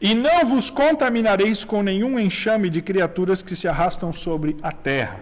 E 0.00 0.14
não 0.14 0.44
vos 0.46 0.70
contaminareis 0.70 1.64
com 1.64 1.82
nenhum 1.82 2.18
enxame 2.18 2.70
de 2.70 2.80
criaturas 2.80 3.42
que 3.42 3.56
se 3.56 3.66
arrastam 3.66 4.12
sobre 4.12 4.56
a 4.62 4.70
terra. 4.70 5.20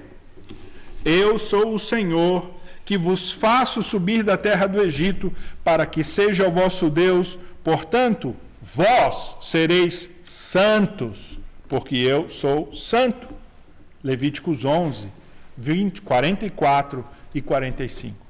Eu 1.04 1.38
sou 1.38 1.74
o 1.74 1.78
Senhor 1.78 2.50
que 2.84 2.98
vos 2.98 3.32
faço 3.32 3.82
subir 3.82 4.22
da 4.22 4.36
terra 4.36 4.66
do 4.66 4.80
Egito, 4.80 5.32
para 5.64 5.86
que 5.86 6.02
seja 6.04 6.46
o 6.46 6.50
vosso 6.50 6.90
Deus. 6.90 7.38
Portanto, 7.62 8.36
vós 8.62 9.36
sereis 9.40 10.08
santos, 10.24 11.40
porque 11.68 11.96
eu 11.96 12.28
sou 12.28 12.72
santo. 12.72 13.28
Levíticos 14.04 14.64
11, 14.64 15.08
20, 15.56 16.02
44 16.02 17.04
e 17.34 17.42
45. 17.42 18.22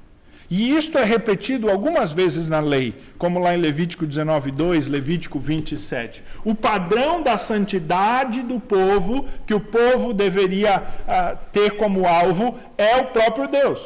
E 0.49 0.75
isto 0.75 0.97
é 0.97 1.03
repetido 1.03 1.69
algumas 1.69 2.11
vezes 2.11 2.47
na 2.47 2.59
lei, 2.59 2.93
como 3.17 3.39
lá 3.39 3.55
em 3.55 3.59
Levítico 3.59 4.05
19:2, 4.05 4.87
Levítico 4.87 5.39
27. 5.39 6.23
O 6.43 6.53
padrão 6.53 7.23
da 7.23 7.37
santidade 7.37 8.43
do 8.43 8.59
povo, 8.59 9.25
que 9.47 9.53
o 9.53 9.59
povo 9.59 10.13
deveria 10.13 10.79
uh, 10.79 11.37
ter 11.51 11.71
como 11.71 12.07
alvo, 12.07 12.57
é 12.77 12.97
o 12.97 13.05
próprio 13.05 13.47
Deus. 13.47 13.81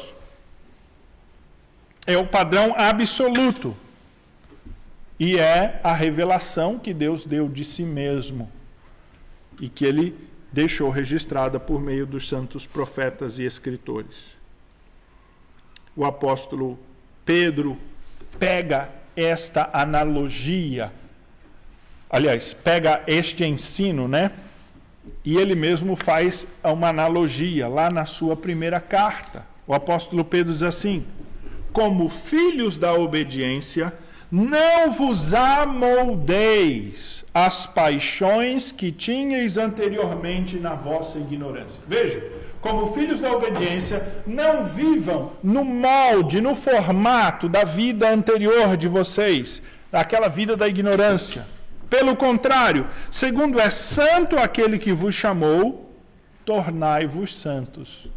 É 2.06 2.18
o 2.18 2.26
padrão 2.26 2.74
absoluto. 2.76 3.74
E 5.18 5.36
é 5.36 5.80
a 5.82 5.92
revelação 5.92 6.78
que 6.78 6.94
Deus 6.94 7.26
deu 7.26 7.48
de 7.48 7.64
si 7.64 7.82
mesmo 7.82 8.50
e 9.60 9.68
que 9.68 9.84
ele 9.84 10.14
deixou 10.52 10.90
registrada 10.90 11.58
por 11.58 11.80
meio 11.80 12.06
dos 12.06 12.28
santos 12.28 12.66
profetas 12.66 13.38
e 13.38 13.44
escritores 13.44 14.38
o 15.98 16.04
apóstolo 16.04 16.78
Pedro 17.24 17.76
pega 18.38 18.88
esta 19.16 19.68
analogia, 19.72 20.92
aliás, 22.08 22.54
pega 22.54 23.02
este 23.04 23.44
ensino, 23.44 24.06
né? 24.06 24.30
E 25.24 25.36
ele 25.36 25.56
mesmo 25.56 25.96
faz 25.96 26.46
uma 26.62 26.90
analogia 26.90 27.66
lá 27.66 27.90
na 27.90 28.06
sua 28.06 28.36
primeira 28.36 28.78
carta. 28.78 29.44
O 29.66 29.74
apóstolo 29.74 30.24
Pedro 30.24 30.52
diz 30.52 30.62
assim: 30.62 31.04
Como 31.72 32.08
filhos 32.08 32.76
da 32.76 32.94
obediência, 32.94 33.92
não 34.30 34.90
vos 34.90 35.32
amoldeis 35.32 37.24
as 37.32 37.66
paixões 37.66 38.70
que 38.72 38.92
tinhais 38.92 39.56
anteriormente 39.56 40.58
na 40.58 40.74
vossa 40.74 41.18
ignorância. 41.18 41.80
Veja, 41.86 42.22
como 42.60 42.92
filhos 42.92 43.20
da 43.20 43.32
obediência, 43.32 44.22
não 44.26 44.64
vivam 44.64 45.32
no 45.42 45.64
molde, 45.64 46.40
no 46.40 46.54
formato 46.54 47.48
da 47.48 47.64
vida 47.64 48.10
anterior 48.10 48.76
de 48.76 48.88
vocês, 48.88 49.62
daquela 49.90 50.28
vida 50.28 50.56
da 50.56 50.68
ignorância. 50.68 51.46
Pelo 51.88 52.14
contrário, 52.14 52.86
segundo 53.10 53.58
é 53.58 53.70
santo 53.70 54.36
aquele 54.38 54.78
que 54.78 54.92
vos 54.92 55.14
chamou, 55.14 55.90
tornai-vos 56.44 57.34
santos. 57.34 58.08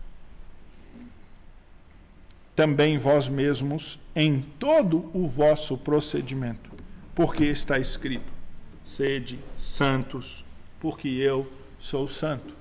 Também 2.56 2.98
vós 2.98 3.30
mesmos 3.30 4.01
em 4.16 4.42
todo 4.60 5.10
o 5.14 5.28
vosso 5.28 5.78
procedimento, 5.78 6.70
porque 7.16 7.46
está 7.46 7.80
escrito: 7.80 8.32
sede 8.84 9.40
santos, 9.58 10.46
porque 10.80 11.08
eu 11.08 11.52
sou 11.80 12.08
santo. 12.08 12.56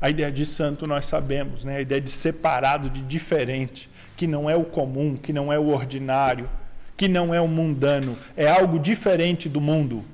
A 0.00 0.08
ideia 0.08 0.30
de 0.30 0.46
santo 0.46 0.86
nós 0.86 1.06
sabemos, 1.06 1.64
né? 1.64 1.78
a 1.78 1.80
ideia 1.80 2.00
de 2.00 2.10
separado, 2.10 2.88
de 2.88 3.02
diferente, 3.02 3.90
que 4.16 4.26
não 4.26 4.48
é 4.48 4.54
o 4.54 4.64
comum, 4.64 5.16
que 5.16 5.32
não 5.32 5.52
é 5.52 5.58
o 5.58 5.68
ordinário, 5.68 6.48
que 6.96 7.08
não 7.08 7.34
é 7.34 7.40
o 7.40 7.48
mundano, 7.48 8.16
é 8.36 8.48
algo 8.48 8.78
diferente 8.78 9.48
do 9.48 9.60
mundo. 9.60 10.04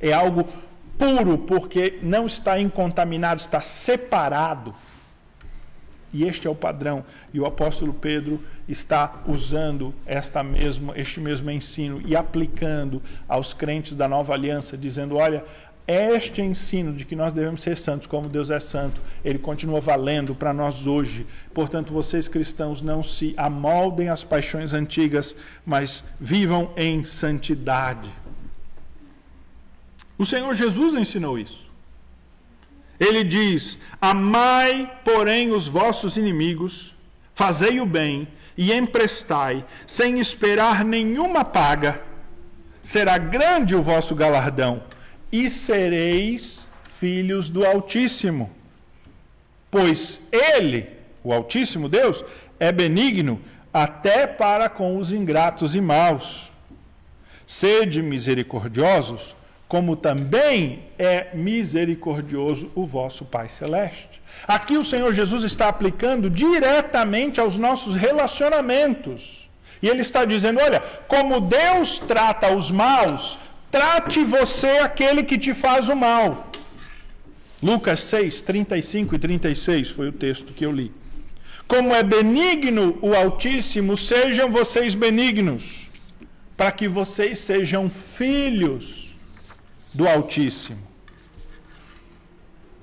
É 0.00 0.12
algo 0.12 0.48
puro, 0.98 1.38
porque 1.38 1.98
não 2.02 2.26
está 2.26 2.58
incontaminado, 2.58 3.40
está 3.40 3.60
separado. 3.60 4.74
E 6.12 6.24
este 6.24 6.46
é 6.46 6.50
o 6.50 6.54
padrão. 6.54 7.04
E 7.32 7.40
o 7.40 7.46
apóstolo 7.46 7.94
Pedro 7.94 8.40
está 8.68 9.22
usando 9.26 9.94
esta 10.04 10.42
mesma, 10.42 10.92
este 10.96 11.20
mesmo 11.20 11.50
ensino 11.50 12.02
e 12.04 12.14
aplicando 12.14 13.02
aos 13.26 13.54
crentes 13.54 13.96
da 13.96 14.06
nova 14.06 14.34
aliança, 14.34 14.76
dizendo: 14.76 15.16
olha, 15.16 15.44
este 15.86 16.40
ensino 16.40 16.92
de 16.92 17.04
que 17.04 17.16
nós 17.16 17.32
devemos 17.32 17.60
ser 17.60 17.76
santos 17.76 18.06
como 18.06 18.28
Deus 18.28 18.50
é 18.50 18.60
santo, 18.60 19.00
ele 19.24 19.38
continua 19.38 19.80
valendo 19.80 20.34
para 20.34 20.52
nós 20.52 20.86
hoje. 20.86 21.26
Portanto, 21.52 21.92
vocês 21.92 22.28
cristãos 22.28 22.80
não 22.80 23.02
se 23.02 23.34
amoldem 23.36 24.08
às 24.08 24.22
paixões 24.22 24.72
antigas, 24.72 25.34
mas 25.66 26.04
vivam 26.20 26.70
em 26.76 27.02
santidade. 27.04 28.08
O 30.16 30.24
Senhor 30.24 30.54
Jesus 30.54 30.94
ensinou 30.94 31.36
isso. 31.38 31.71
Ele 32.98 33.24
diz: 33.24 33.78
Amai, 34.00 34.90
porém, 35.04 35.50
os 35.50 35.68
vossos 35.68 36.16
inimigos, 36.16 36.94
fazei 37.34 37.80
o 37.80 37.86
bem 37.86 38.28
e 38.56 38.72
emprestai, 38.72 39.64
sem 39.86 40.18
esperar 40.18 40.84
nenhuma 40.84 41.44
paga. 41.44 42.02
Será 42.82 43.16
grande 43.18 43.74
o 43.74 43.82
vosso 43.82 44.14
galardão 44.14 44.82
e 45.30 45.48
sereis 45.48 46.68
filhos 46.98 47.48
do 47.48 47.64
Altíssimo. 47.64 48.50
Pois 49.70 50.20
Ele, 50.30 50.88
o 51.24 51.32
Altíssimo 51.32 51.88
Deus, 51.88 52.24
é 52.60 52.70
benigno 52.70 53.40
até 53.72 54.26
para 54.26 54.68
com 54.68 54.98
os 54.98 55.12
ingratos 55.12 55.74
e 55.74 55.80
maus. 55.80 56.52
Sede 57.46 58.02
misericordiosos, 58.02 59.34
como 59.72 59.96
também 59.96 60.80
é 60.98 61.28
misericordioso 61.32 62.70
o 62.74 62.84
vosso 62.86 63.24
Pai 63.24 63.48
Celeste. 63.48 64.20
Aqui 64.46 64.76
o 64.76 64.84
Senhor 64.84 65.14
Jesus 65.14 65.44
está 65.44 65.66
aplicando 65.66 66.28
diretamente 66.28 67.40
aos 67.40 67.56
nossos 67.56 67.96
relacionamentos. 67.96 69.48
E 69.80 69.88
ele 69.88 70.02
está 70.02 70.26
dizendo: 70.26 70.60
olha, 70.60 70.80
como 71.08 71.40
Deus 71.40 71.98
trata 71.98 72.54
os 72.54 72.70
maus, 72.70 73.38
Trate 73.70 74.22
você 74.22 74.76
aquele 74.76 75.22
que 75.22 75.38
te 75.38 75.54
faz 75.54 75.88
o 75.88 75.96
mal. 75.96 76.50
Lucas 77.62 78.00
6, 78.00 78.42
35 78.42 79.14
e 79.14 79.18
36 79.18 79.88
foi 79.88 80.08
o 80.08 80.12
texto 80.12 80.52
que 80.52 80.66
eu 80.66 80.70
li. 80.70 80.92
Como 81.66 81.94
é 81.94 82.02
benigno 82.02 82.98
o 83.00 83.14
Altíssimo, 83.14 83.96
sejam 83.96 84.50
vocês 84.50 84.94
benignos, 84.94 85.88
para 86.54 86.70
que 86.70 86.86
vocês 86.86 87.38
sejam 87.38 87.88
filhos 87.88 89.01
do 89.92 90.08
Altíssimo. 90.08 90.80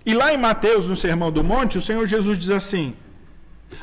E 0.06 0.13
lá 0.13 0.34
em 0.34 0.38
Mateus, 0.38 0.88
no 0.88 0.95
Sermão 0.95 1.32
do 1.32 1.43
Monte, 1.43 1.78
o 1.78 1.82
Senhor 1.82 2.06
Jesus 2.06 2.38
diz 2.38 2.50
assim: 2.50 2.95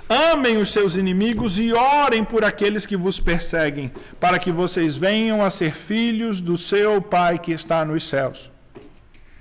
Amem 0.08 0.56
os 0.56 0.72
seus 0.72 0.96
inimigos 0.96 1.58
e 1.58 1.72
orem 1.72 2.24
por 2.24 2.44
aqueles 2.44 2.86
que 2.86 2.96
vos 2.96 3.20
perseguem, 3.20 3.92
para 4.18 4.38
que 4.38 4.50
vocês 4.50 4.96
venham 4.96 5.44
a 5.44 5.50
ser 5.50 5.74
filhos 5.74 6.40
do 6.40 6.56
seu 6.56 7.00
Pai 7.02 7.38
que 7.38 7.52
está 7.52 7.84
nos 7.84 8.08
céus. 8.08 8.50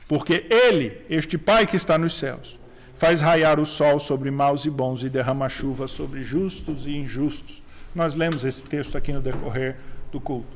Porque 0.07 0.45
Ele, 0.49 1.01
este 1.09 1.37
Pai 1.37 1.65
que 1.65 1.77
está 1.77 1.97
nos 1.97 2.17
céus, 2.17 2.59
faz 2.95 3.21
raiar 3.21 3.59
o 3.59 3.65
sol 3.65 3.99
sobre 3.99 4.31
maus 4.31 4.65
e 4.65 4.69
bons 4.69 5.03
e 5.03 5.09
derrama 5.09 5.49
chuva 5.49 5.87
sobre 5.87 6.23
justos 6.23 6.85
e 6.85 6.95
injustos. 6.95 7.61
Nós 7.93 8.15
lemos 8.15 8.43
esse 8.43 8.63
texto 8.63 8.97
aqui 8.97 9.11
no 9.11 9.21
decorrer 9.21 9.77
do 10.11 10.19
culto. 10.19 10.55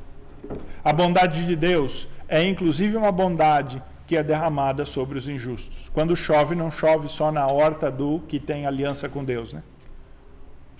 A 0.82 0.92
bondade 0.92 1.46
de 1.46 1.54
Deus 1.54 2.08
é 2.30 2.42
inclusive 2.42 2.96
uma 2.96 3.12
bondade 3.12 3.82
que 4.06 4.16
é 4.16 4.22
derramada 4.22 4.86
sobre 4.86 5.18
os 5.18 5.28
injustos. 5.28 5.90
Quando 5.92 6.16
chove, 6.16 6.54
não 6.54 6.70
chove 6.70 7.08
só 7.08 7.30
na 7.30 7.46
horta 7.46 7.90
do 7.90 8.20
que 8.26 8.40
tem 8.40 8.66
aliança 8.66 9.08
com 9.08 9.22
Deus, 9.22 9.52
né? 9.52 9.62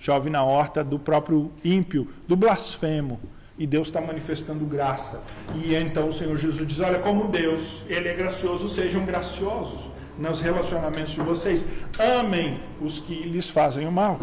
chove 0.01 0.31
na 0.31 0.43
horta 0.43 0.83
do 0.83 0.97
próprio 0.97 1.51
ímpio, 1.63 2.07
do 2.27 2.35
blasfemo. 2.35 3.19
E 3.57 3.67
Deus 3.67 3.89
está 3.89 4.01
manifestando 4.01 4.65
graça. 4.65 5.21
E 5.53 5.75
então 5.75 6.07
o 6.07 6.13
Senhor 6.13 6.35
Jesus 6.35 6.67
diz: 6.67 6.79
Olha, 6.79 6.97
como 6.97 7.27
Deus, 7.27 7.83
Ele 7.87 8.07
é 8.07 8.13
gracioso, 8.15 8.67
sejam 8.67 9.05
graciosos 9.05 9.91
nos 10.17 10.41
relacionamentos 10.41 11.13
de 11.13 11.21
vocês. 11.21 11.65
Amem 11.99 12.59
os 12.81 12.97
que 12.97 13.13
lhes 13.13 13.47
fazem 13.47 13.87
o 13.87 13.91
mal. 13.91 14.19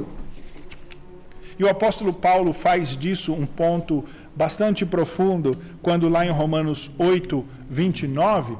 E 1.56 1.62
o 1.62 1.68
apóstolo 1.68 2.12
Paulo 2.12 2.52
faz 2.52 2.96
disso 2.96 3.32
um 3.32 3.46
ponto 3.46 4.04
bastante 4.38 4.86
profundo, 4.86 5.58
quando 5.82 6.08
lá 6.08 6.24
em 6.24 6.30
Romanos 6.30 6.88
8, 6.96 7.44
29, 7.68 8.56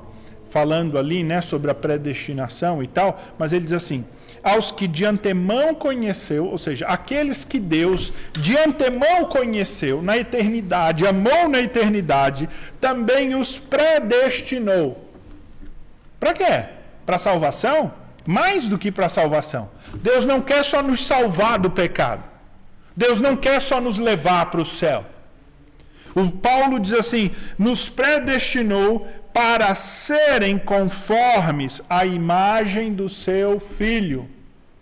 falando 0.51 0.99
ali 0.99 1.23
né, 1.23 1.41
sobre 1.41 1.71
a 1.71 1.75
predestinação 1.75 2.83
e 2.83 2.89
tal, 2.89 3.21
mas 3.39 3.53
ele 3.53 3.65
diz 3.65 3.73
assim: 3.73 4.05
aos 4.43 4.73
que 4.73 4.89
de 4.89 5.05
antemão 5.05 5.77
conheceu, 5.77 6.47
ou 6.47 6.59
seja, 6.59 6.85
aqueles 6.87 7.45
que 7.45 7.61
Deus 7.61 8.13
de 8.33 8.59
antemão 8.59 9.27
conheceu 9.27 10.03
na 10.03 10.19
eternidade, 10.19 11.07
amou 11.07 11.49
na 11.49 11.61
eternidade, 11.61 12.49
também 12.81 13.37
os 13.37 13.57
predestinou. 13.57 15.09
Para 16.19 16.33
quê? 16.33 16.65
Para 17.07 17.19
salvação? 17.19 17.93
Mais 18.27 18.69
do 18.69 18.77
que 18.77 18.91
para 18.91 19.09
salvação. 19.09 19.71
Deus 20.03 20.27
não 20.27 20.41
quer 20.41 20.65
só 20.65 20.83
nos 20.83 21.07
salvar 21.07 21.61
do 21.61 21.71
pecado. 21.71 22.25
Deus 22.97 23.21
não 23.21 23.37
quer 23.37 23.63
só 23.63 23.81
nos 23.81 23.97
levar 23.97 24.47
para 24.47 24.61
o 24.61 24.67
céu. 24.67 25.05
O 26.19 26.31
Paulo 26.33 26.81
diz 26.81 26.93
assim: 26.93 27.31
nos 27.59 27.89
predestinou 27.89 29.07
para 29.33 29.75
serem 29.75 30.59
conformes 30.59 31.81
à 31.89 32.05
imagem 32.05 32.93
do 32.93 33.09
seu 33.09 33.61
filho, 33.61 34.29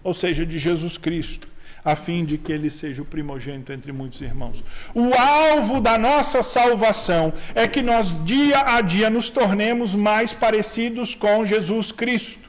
ou 0.03 0.15
seja, 0.15 0.47
de 0.47 0.59
Jesus 0.59 0.97
Cristo, 0.97 1.47
a 1.85 1.95
fim 1.95 2.25
de 2.25 2.39
que 2.39 2.53
ele 2.53 2.71
seja 2.71 3.03
o 3.03 3.05
primogênito 3.05 3.73
entre 3.73 3.93
muitos 3.93 4.21
irmãos. 4.21 4.65
O 4.95 5.13
alvo 5.15 5.81
da 5.81 5.99
nossa 5.99 6.43
salvação 6.43 7.33
é 7.55 7.69
que 7.69 7.83
nós, 7.83 8.25
dia 8.25 8.61
a 8.67 8.81
dia, 8.81 9.11
nos 9.11 9.29
tornemos 9.29 9.95
mais 9.95 10.33
parecidos 10.33 11.15
com 11.15 11.45
Jesus 11.45 11.93
Cristo. 11.93 12.49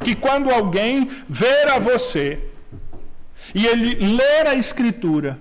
Que 0.00 0.14
quando 0.14 0.50
alguém 0.50 1.08
ver 1.28 1.68
a 1.68 1.78
você 1.78 2.40
e 3.54 3.66
ele 3.66 3.94
ler 4.16 4.46
a 4.46 4.54
Escritura, 4.54 5.38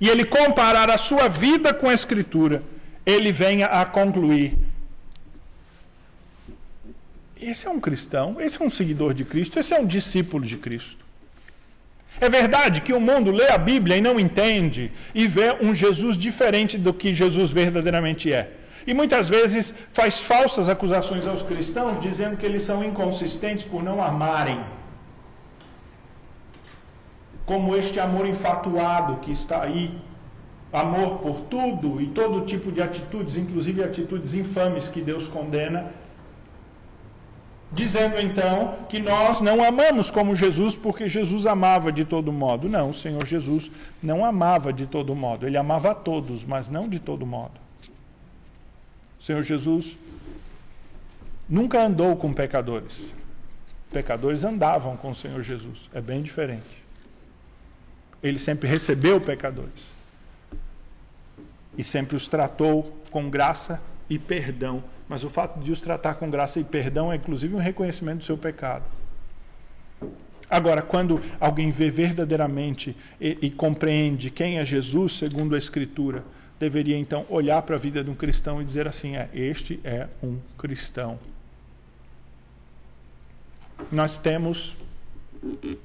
e 0.00 0.08
ele 0.08 0.24
comparar 0.24 0.90
a 0.90 0.96
sua 0.96 1.28
vida 1.28 1.74
com 1.74 1.88
a 1.88 1.94
Escritura, 1.94 2.62
ele 3.04 3.30
venha 3.30 3.66
a 3.66 3.84
concluir: 3.84 4.56
esse 7.40 7.66
é 7.66 7.70
um 7.70 7.80
cristão, 7.80 8.40
esse 8.40 8.60
é 8.60 8.64
um 8.64 8.70
seguidor 8.70 9.12
de 9.12 9.24
Cristo, 9.24 9.58
esse 9.58 9.74
é 9.74 9.78
um 9.78 9.86
discípulo 9.86 10.44
de 10.44 10.56
Cristo. 10.56 11.04
É 12.20 12.28
verdade 12.28 12.80
que 12.80 12.92
o 12.92 13.00
mundo 13.00 13.30
lê 13.30 13.48
a 13.48 13.58
Bíblia 13.58 13.96
e 13.96 14.00
não 14.00 14.18
entende 14.18 14.90
e 15.14 15.26
vê 15.26 15.56
um 15.60 15.74
Jesus 15.74 16.16
diferente 16.16 16.76
do 16.76 16.92
que 16.92 17.14
Jesus 17.14 17.50
verdadeiramente 17.50 18.32
é. 18.32 18.50
E 18.86 18.92
muitas 18.92 19.28
vezes 19.28 19.72
faz 19.92 20.20
falsas 20.20 20.68
acusações 20.68 21.26
aos 21.26 21.42
cristãos, 21.42 22.00
dizendo 22.00 22.36
que 22.36 22.44
eles 22.44 22.62
são 22.62 22.82
inconsistentes 22.82 23.64
por 23.64 23.82
não 23.82 24.02
amarem. 24.02 24.60
Como 27.44 27.76
este 27.76 27.98
amor 27.98 28.26
infatuado 28.26 29.16
que 29.16 29.32
está 29.32 29.62
aí, 29.62 29.98
amor 30.72 31.18
por 31.18 31.40
tudo 31.42 32.00
e 32.00 32.06
todo 32.08 32.44
tipo 32.46 32.70
de 32.70 32.80
atitudes, 32.80 33.36
inclusive 33.36 33.82
atitudes 33.82 34.34
infames 34.34 34.88
que 34.88 35.00
Deus 35.00 35.26
condena, 35.26 35.90
dizendo 37.72 38.20
então 38.20 38.78
que 38.88 39.00
nós 39.00 39.40
não 39.40 39.62
amamos 39.62 40.10
como 40.10 40.34
Jesus 40.34 40.74
porque 40.74 41.08
Jesus 41.08 41.46
amava 41.46 41.92
de 41.92 42.04
todo 42.04 42.32
modo. 42.32 42.68
Não, 42.68 42.90
o 42.90 42.94
Senhor 42.94 43.24
Jesus 43.24 43.70
não 44.02 44.24
amava 44.24 44.72
de 44.72 44.86
todo 44.86 45.14
modo. 45.14 45.46
Ele 45.46 45.56
amava 45.56 45.90
a 45.90 45.94
todos, 45.94 46.44
mas 46.44 46.68
não 46.68 46.88
de 46.88 46.98
todo 46.98 47.26
modo. 47.26 47.60
O 49.18 49.22
Senhor 49.22 49.42
Jesus 49.42 49.98
nunca 51.48 51.82
andou 51.82 52.16
com 52.16 52.32
pecadores. 52.32 53.04
Pecadores 53.92 54.44
andavam 54.44 54.96
com 54.96 55.10
o 55.10 55.14
Senhor 55.14 55.42
Jesus. 55.42 55.90
É 55.92 56.00
bem 56.00 56.22
diferente. 56.22 56.80
Ele 58.22 58.38
sempre 58.38 58.68
recebeu 58.68 59.20
pecadores. 59.20 60.00
E 61.76 61.84
sempre 61.84 62.16
os 62.16 62.26
tratou 62.26 62.96
com 63.10 63.30
graça 63.30 63.80
e 64.08 64.18
perdão 64.18 64.82
mas 65.10 65.24
o 65.24 65.28
fato 65.28 65.58
de 65.58 65.72
os 65.72 65.80
tratar 65.80 66.14
com 66.14 66.30
graça 66.30 66.60
e 66.60 66.64
perdão 66.64 67.12
é 67.12 67.16
inclusive 67.16 67.52
um 67.52 67.58
reconhecimento 67.58 68.18
do 68.18 68.24
seu 68.24 68.38
pecado. 68.38 68.84
Agora, 70.48 70.82
quando 70.82 71.20
alguém 71.40 71.72
vê 71.72 71.90
verdadeiramente 71.90 72.96
e, 73.20 73.36
e 73.42 73.50
compreende 73.50 74.30
quem 74.30 74.60
é 74.60 74.64
Jesus, 74.64 75.14
segundo 75.14 75.56
a 75.56 75.58
Escritura, 75.58 76.22
deveria 76.60 76.96
então 76.96 77.26
olhar 77.28 77.60
para 77.62 77.74
a 77.74 77.78
vida 77.78 78.04
de 78.04 78.10
um 78.10 78.14
cristão 78.14 78.62
e 78.62 78.64
dizer 78.64 78.86
assim: 78.86 79.16
é, 79.16 79.28
este 79.34 79.80
é 79.82 80.06
um 80.22 80.38
cristão. 80.56 81.18
Nós 83.90 84.16
temos 84.16 84.76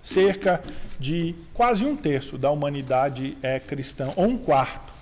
cerca 0.01 0.63
de 0.99 1.35
quase 1.53 1.85
um 1.85 1.95
terço 1.95 2.37
da 2.37 2.51
humanidade 2.51 3.37
é 3.41 3.59
cristão, 3.59 4.13
ou 4.15 4.25
um 4.25 4.37
quarto. 4.37 4.93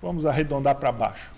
Vamos 0.00 0.26
arredondar 0.26 0.76
para 0.76 0.90
baixo 0.90 1.30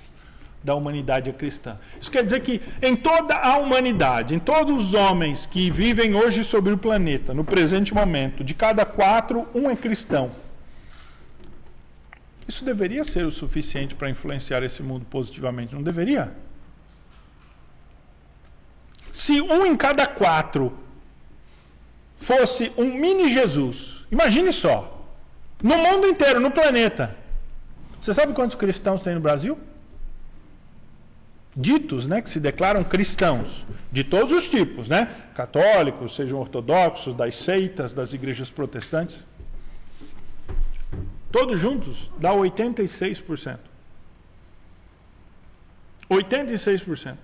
da 0.63 0.75
humanidade 0.75 1.31
cristã. 1.35 1.79
Isso 2.01 2.11
quer 2.11 2.25
dizer 2.25 2.41
que 2.41 2.61
em 2.83 2.97
toda 2.97 3.37
a 3.37 3.59
humanidade, 3.59 4.35
em 4.35 4.39
todos 4.39 4.87
os 4.87 4.95
homens 4.95 5.45
que 5.45 5.71
vivem 5.71 6.15
hoje 6.15 6.43
sobre 6.43 6.73
o 6.73 6.79
planeta, 6.79 7.35
no 7.35 7.45
presente 7.45 7.93
momento, 7.93 8.43
de 8.43 8.55
cada 8.55 8.87
quatro, 8.87 9.47
um 9.55 9.69
é 9.69 9.77
cristão. 9.77 10.31
Isso 12.49 12.65
deveria 12.65 13.05
ser 13.05 13.27
o 13.27 13.31
suficiente 13.31 13.95
para 13.95 14.09
influenciar 14.09 14.63
esse 14.63 14.83
mundo 14.83 15.05
positivamente, 15.11 15.75
não 15.75 15.83
deveria? 15.83 16.33
Se 19.13 19.41
um 19.41 19.67
em 19.67 19.77
cada 19.77 20.07
quatro 20.07 20.84
fosse 22.17 22.73
um 22.77 22.85
mini 22.85 23.29
Jesus, 23.29 24.07
imagine 24.11 24.53
só, 24.53 25.07
no 25.63 25.77
mundo 25.77 26.07
inteiro, 26.07 26.41
no 26.41 26.51
planeta. 26.51 27.17
Você 28.01 28.13
sabe 28.13 28.33
quantos 28.33 28.57
cristãos 28.57 29.03
tem 29.03 29.15
no 29.15 29.21
Brasil? 29.21 29.59
ditos, 31.57 32.07
né, 32.07 32.21
que 32.21 32.29
se 32.29 32.41
declaram 32.41 32.83
cristãos, 32.83 33.65
de 33.93 34.03
todos 34.03 34.33
os 34.33 34.49
tipos, 34.49 34.89
né? 34.89 35.09
Católicos, 35.35 36.17
sejam 36.17 36.41
ortodoxos, 36.41 37.15
das 37.15 37.37
seitas, 37.37 37.93
das 37.93 38.13
igrejas 38.13 38.51
protestantes. 38.51 39.25
Todos 41.31 41.59
juntos 41.59 42.11
dá 42.19 42.33
86%. 42.33 43.59
86%. 46.11 47.17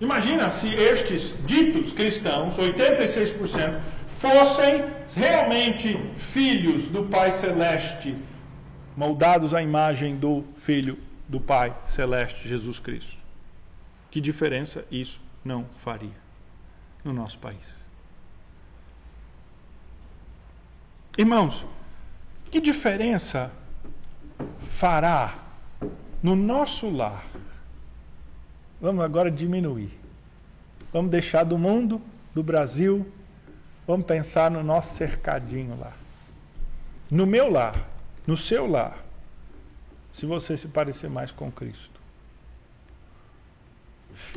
Imagina 0.00 0.48
se 0.48 0.68
estes 0.68 1.34
ditos 1.44 1.92
cristãos, 1.92 2.56
86%, 2.56 3.80
fossem 4.06 4.84
realmente 5.14 5.96
filhos 6.16 6.88
do 6.88 7.04
Pai 7.04 7.32
Celeste, 7.32 8.16
moldados 8.96 9.54
à 9.54 9.62
imagem 9.62 10.16
do 10.16 10.44
Filho 10.56 10.98
do 11.28 11.40
Pai 11.40 11.76
Celeste 11.86 12.48
Jesus 12.48 12.80
Cristo. 12.80 13.18
Que 14.10 14.20
diferença 14.20 14.84
isso 14.90 15.20
não 15.44 15.66
faria 15.82 16.16
no 17.04 17.12
nosso 17.12 17.38
país? 17.38 17.78
Irmãos, 21.16 21.66
que 22.50 22.60
diferença 22.60 23.50
fará 24.68 25.34
no 26.22 26.36
nosso 26.36 26.88
lar? 26.88 27.24
Vamos 28.80 29.04
agora 29.04 29.30
diminuir. 29.30 29.98
Vamos 30.92 31.10
deixar 31.10 31.44
do 31.44 31.58
mundo, 31.58 32.00
do 32.34 32.42
Brasil, 32.42 33.10
vamos 33.86 34.06
pensar 34.06 34.50
no 34.50 34.62
nosso 34.62 34.94
cercadinho 34.94 35.78
lá. 35.78 35.92
No 37.10 37.26
meu 37.26 37.50
lar, 37.50 37.88
no 38.26 38.36
seu 38.36 38.66
lar 38.66 39.04
se 40.12 40.26
você 40.26 40.56
se 40.56 40.68
parecer 40.68 41.08
mais 41.08 41.30
com 41.30 41.50
Cristo? 41.50 41.98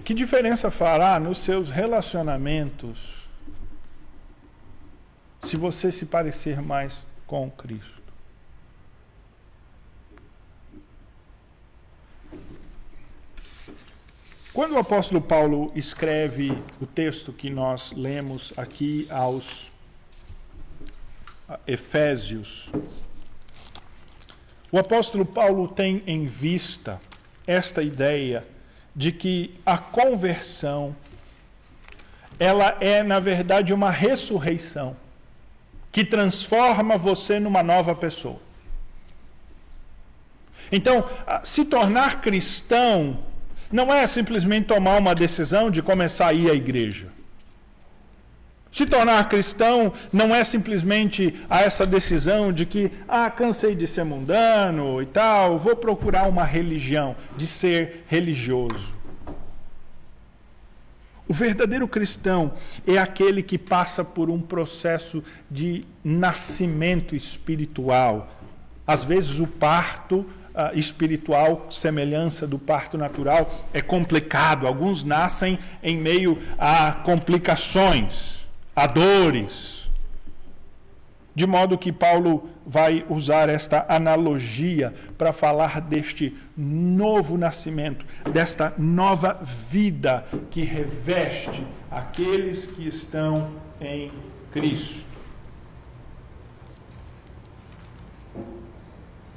Que 0.03 0.13
diferença 0.13 0.69
fará 0.69 1.19
nos 1.19 1.39
seus 1.39 1.69
relacionamentos 1.69 3.27
se 5.43 5.57
você 5.57 5.91
se 5.91 6.05
parecer 6.05 6.61
mais 6.61 7.03
com 7.25 7.49
Cristo? 7.49 8.00
Quando 14.53 14.73
o 14.73 14.77
apóstolo 14.77 15.21
Paulo 15.21 15.71
escreve 15.75 16.51
o 16.81 16.85
texto 16.85 17.31
que 17.31 17.49
nós 17.49 17.93
lemos 17.93 18.51
aqui 18.57 19.07
aos 19.09 19.71
Efésios, 21.65 22.69
o 24.69 24.77
apóstolo 24.77 25.25
Paulo 25.25 25.69
tem 25.69 26.03
em 26.05 26.25
vista 26.25 26.99
esta 27.47 27.81
ideia 27.81 28.45
de 28.93 29.13
que 29.13 29.57
a 29.65 29.77
conversão 29.77 30.93
ela 32.37 32.75
é 32.81 33.03
na 33.03 33.21
verdade 33.21 33.73
uma 33.73 33.89
ressurreição 33.89 34.97
que 35.93 36.03
transforma 36.03 36.97
você 36.97 37.39
numa 37.39 37.63
nova 37.63 37.95
pessoa. 37.95 38.41
Então, 40.69 41.05
se 41.41 41.63
tornar 41.63 42.19
cristão 42.19 43.30
não 43.71 43.93
é 43.93 44.05
simplesmente 44.07 44.67
tomar 44.67 44.97
uma 44.97 45.15
decisão 45.15 45.71
de 45.71 45.81
começar 45.81 46.27
a 46.27 46.33
ir 46.33 46.49
à 46.49 46.53
igreja. 46.53 47.07
Se 48.71 48.85
tornar 48.85 49.27
cristão 49.27 49.91
não 50.13 50.33
é 50.33 50.45
simplesmente 50.45 51.35
a 51.49 51.61
essa 51.61 51.85
decisão 51.85 52.53
de 52.53 52.65
que, 52.65 52.89
ah, 53.07 53.29
cansei 53.29 53.75
de 53.75 53.85
ser 53.85 54.05
mundano 54.05 55.01
e 55.01 55.05
tal, 55.05 55.57
vou 55.57 55.75
procurar 55.75 56.29
uma 56.29 56.45
religião, 56.45 57.15
de 57.35 57.45
ser 57.45 58.05
religioso. 58.07 59.01
O 61.27 61.33
verdadeiro 61.33 61.87
cristão 61.87 62.53
é 62.87 62.97
aquele 62.97 63.43
que 63.43 63.57
passa 63.57 64.03
por 64.03 64.29
um 64.29 64.41
processo 64.41 65.23
de 65.49 65.85
nascimento 66.03 67.15
espiritual. 67.15 68.29
Às 68.85 69.03
vezes, 69.03 69.39
o 69.39 69.47
parto 69.47 70.25
uh, 70.53 70.77
espiritual, 70.77 71.67
semelhança 71.69 72.45
do 72.45 72.59
parto 72.59 72.97
natural, 72.97 73.67
é 73.73 73.81
complicado. 73.81 74.67
Alguns 74.67 75.03
nascem 75.03 75.57
em 75.81 75.97
meio 75.97 76.37
a 76.57 76.91
complicações 76.91 78.45
a 78.75 78.87
dores. 78.87 79.81
De 81.33 81.47
modo 81.47 81.77
que 81.77 81.93
Paulo 81.93 82.49
vai 82.65 83.05
usar 83.09 83.47
esta 83.47 83.85
analogia 83.87 84.93
para 85.17 85.31
falar 85.31 85.79
deste 85.79 86.35
novo 86.57 87.37
nascimento, 87.37 88.05
desta 88.31 88.73
nova 88.77 89.39
vida 89.69 90.25
que 90.49 90.61
reveste 90.63 91.65
aqueles 91.89 92.65
que 92.65 92.85
estão 92.85 93.49
em 93.79 94.11
Cristo. 94.51 95.05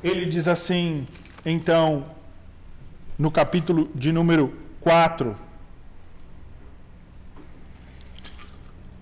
Ele 0.04 0.26
diz 0.26 0.46
assim, 0.46 1.06
então, 1.46 2.04
no 3.18 3.30
capítulo 3.30 3.90
de 3.94 4.12
número 4.12 4.52
4, 4.82 5.34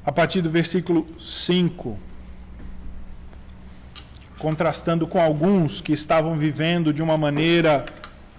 a 0.07 0.13
partir 0.13 0.41
do 0.43 0.49
versículo 0.49 1.05
5, 1.19 1.99
contrastando 4.39 5.05
com 5.09 5.21
alguns 5.21 5.81
que 5.81 5.93
estavam 5.93 6.39
vivendo 6.39 6.93
de 6.93 7.03
uma 7.03 7.17
maneira 7.17 7.85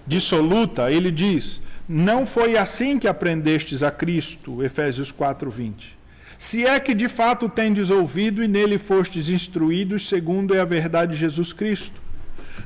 dissoluta, 0.07 0.89
ele 0.89 1.11
diz: 1.11 1.59
Não 1.85 2.25
foi 2.25 2.57
assim 2.57 2.97
que 2.97 3.09
aprendestes 3.09 3.83
a 3.83 3.91
Cristo, 3.91 4.63
Efésios 4.63 5.11
4, 5.11 5.51
20. 5.51 5.97
Se 6.37 6.65
é 6.65 6.79
que 6.79 6.93
de 6.93 7.09
fato 7.09 7.49
tendes 7.49 7.89
ouvido 7.89 8.41
e 8.41 8.47
nele 8.47 8.77
fostes 8.77 9.29
instruídos, 9.29 10.07
segundo 10.07 10.55
é 10.55 10.61
a 10.61 10.65
verdade 10.65 11.11
de 11.11 11.17
Jesus 11.17 11.51
Cristo 11.51 12.02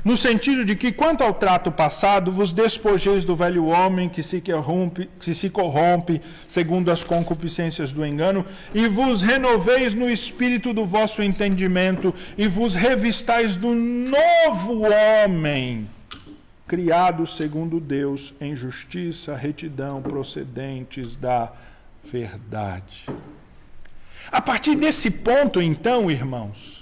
no 0.04 0.16
sentido 0.16 0.64
de 0.64 0.74
que, 0.74 0.92
quanto 0.92 1.22
ao 1.22 1.34
trato 1.34 1.70
passado, 1.70 2.30
vos 2.30 2.52
despojeis 2.52 3.24
do 3.24 3.34
velho 3.34 3.66
homem 3.66 4.08
que 4.08 4.22
se 4.22 4.40
corrompe, 4.40 5.08
que 5.18 5.34
se 5.34 5.50
corrompe 5.50 6.20
segundo 6.46 6.90
as 6.90 7.02
concupiscências 7.02 7.92
do 7.92 8.04
engano, 8.04 8.44
e 8.74 8.86
vos 8.88 9.22
renoveis 9.22 9.94
no 9.94 10.08
espírito 10.08 10.72
do 10.72 10.84
vosso 10.84 11.22
entendimento, 11.22 12.14
e 12.36 12.46
vos 12.46 12.74
revistais 12.74 13.56
do 13.56 13.74
novo 13.74 14.82
homem, 14.82 15.88
criado 16.66 17.26
segundo 17.26 17.80
Deus 17.80 18.34
em 18.40 18.54
justiça, 18.54 19.34
retidão, 19.36 20.00
procedentes 20.02 21.16
da 21.16 21.52
verdade. 22.04 23.06
A 24.30 24.40
partir 24.40 24.74
desse 24.74 25.10
ponto, 25.10 25.60
então, 25.60 26.10
irmãos, 26.10 26.77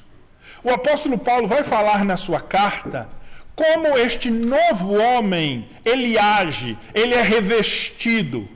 o 0.62 0.70
apóstolo 0.70 1.18
Paulo 1.18 1.46
vai 1.46 1.62
falar 1.62 2.04
na 2.04 2.16
sua 2.16 2.40
carta 2.40 3.08
como 3.56 3.96
este 3.96 4.30
novo 4.30 4.98
homem, 4.98 5.66
ele 5.82 6.18
age, 6.18 6.76
ele 6.94 7.14
é 7.14 7.22
revestido. 7.22 8.46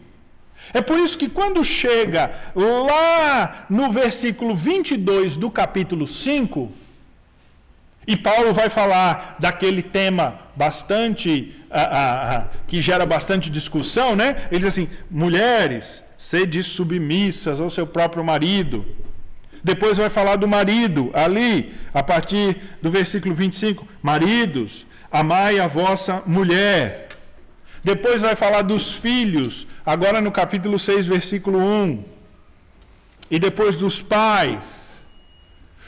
É 0.75 0.83
por 0.83 0.99
isso 0.99 1.17
que 1.17 1.29
quando 1.29 1.65
chega 1.65 2.31
lá 2.55 3.65
no 3.71 3.91
versículo 3.91 4.55
22 4.55 5.39
do 5.39 5.51
capítulo 5.51 6.07
5, 6.07 6.71
e 8.07 8.17
Paulo 8.17 8.53
vai 8.53 8.69
falar 8.69 9.37
daquele 9.39 9.83
tema 9.83 10.39
bastante, 10.55 11.57
ah, 11.71 11.81
ah, 11.81 12.37
ah, 12.37 12.49
que 12.67 12.83
gera 12.83 13.07
bastante 13.07 13.49
discussão, 13.49 14.15
né? 14.15 14.49
Ele 14.51 14.61
diz 14.61 14.69
assim: 14.69 14.89
mulheres, 15.11 16.05
sede 16.17 16.63
submissas 16.63 17.61
ao 17.61 17.71
seu 17.71 17.87
próprio 17.87 18.23
marido 18.23 18.85
depois 19.63 19.99
vai 19.99 20.09
falar 20.09 20.37
do 20.37 20.49
marido, 20.49 21.11
ali, 21.13 21.75
a 21.93 22.03
partir 22.03 22.57
do 22.81 22.91
versículo 22.91 23.35
25: 23.35 23.87
Maridos, 24.03 24.87
amai 25.11 25.59
a 25.59 25.67
vossa 25.67 26.23
mulher. 26.27 27.09
Depois 27.83 28.21
vai 28.21 28.37
falar 28.37 28.63
dos 28.63 28.93
filhos, 28.93 29.67
agora 29.85 30.21
no 30.21 30.31
capítulo 30.31 30.79
6, 30.79 31.07
versículo 31.07 31.59
1. 31.59 32.05
E 33.31 33.39
depois 33.39 33.77
dos 33.77 34.03
pais. 34.03 34.91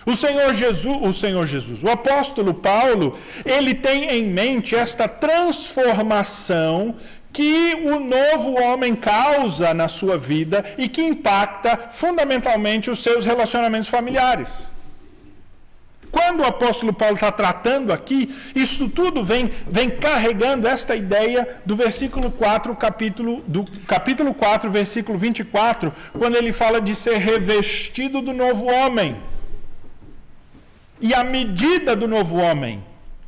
O 0.05 0.17
Senhor 0.17 0.53
Jesus, 0.53 0.99
o 1.01 1.13
Senhor 1.13 1.47
Jesus, 1.47 1.83
o 1.83 1.89
apóstolo 1.89 2.53
Paulo, 2.53 3.17
ele 3.45 3.73
tem 3.75 4.11
em 4.11 4.25
mente 4.25 4.75
esta 4.75 5.07
transformação 5.07 6.97
que 7.33 7.75
o 7.85 7.99
novo 7.99 8.61
homem 8.61 8.95
causa 8.95 9.73
na 9.73 9.89
sua 9.89 10.19
vida 10.19 10.65
e 10.77 10.89
que 10.89 11.03
impacta 11.03 11.89
fundamentalmente 11.91 12.91
os 12.91 13.03
seus 13.03 13.25
relacionamentos 13.25 13.89
familiares. 13.89 14.67
Quando 16.13 16.41
o 16.41 16.45
apóstolo 16.45 16.93
Paulo 16.93 17.15
está 17.15 17.33
tratando 17.33 17.91
aqui, 17.91 18.37
isso 18.55 18.91
tudo 18.91 19.25
vem, 19.25 19.51
vem 19.67 19.89
carregando 19.89 20.69
esta 20.69 20.95
ideia 20.95 21.61
do 21.65 21.75
versículo 21.75 22.31
4, 22.31 22.77
capítulo, 22.77 23.43
do 23.47 23.65
capítulo 23.87 24.35
4, 24.35 24.71
versículo 24.71 25.17
24, 25.17 25.91
quando 26.13 26.37
ele 26.37 26.53
fala 26.53 26.83
de 26.83 26.95
ser 26.95 27.17
revestido 27.17 28.21
do 28.21 28.35
novo 28.35 28.67
homem. 28.67 29.17
E 31.01 31.15
a 31.15 31.25
medida 31.25 31.97
do 31.97 32.07
novo 32.07 32.37
homem. 32.37 32.85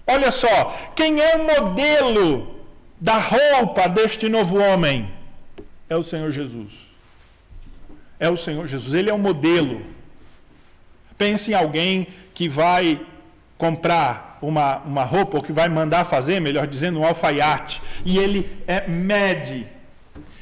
Olha 0.07 0.31
só, 0.31 0.77
quem 0.95 1.19
é 1.23 1.37
o 1.37 1.47
modelo 1.47 2.55
da 3.01 3.19
roupa 3.19 3.89
deste 3.89 4.29
novo 4.29 4.59
homem 4.59 5.11
é 5.89 5.97
o 5.97 6.03
Senhor 6.03 6.31
Jesus. 6.31 6.73
É 8.19 8.29
o 8.29 8.37
Senhor 8.37 8.67
Jesus, 8.67 8.95
ele 8.95 9.11
é 9.11 9.15
o 9.15 9.19
modelo. 9.19 9.83
Pense 11.19 11.51
em 11.51 11.55
alguém 11.55 12.07
que 12.33 12.49
vai 12.49 13.01
comprar 13.57 14.39
uma, 14.41 14.79
uma 14.79 15.05
roupa, 15.05 15.37
ou 15.37 15.43
que 15.43 15.53
vai 15.53 15.69
mandar 15.69 16.05
fazer, 16.05 16.41
melhor 16.41 16.67
dizendo, 16.67 17.01
um 17.01 17.07
alfaiate, 17.07 17.81
e 18.05 18.19
ele 18.19 18.49
é, 18.67 18.87
mede. 18.89 19.67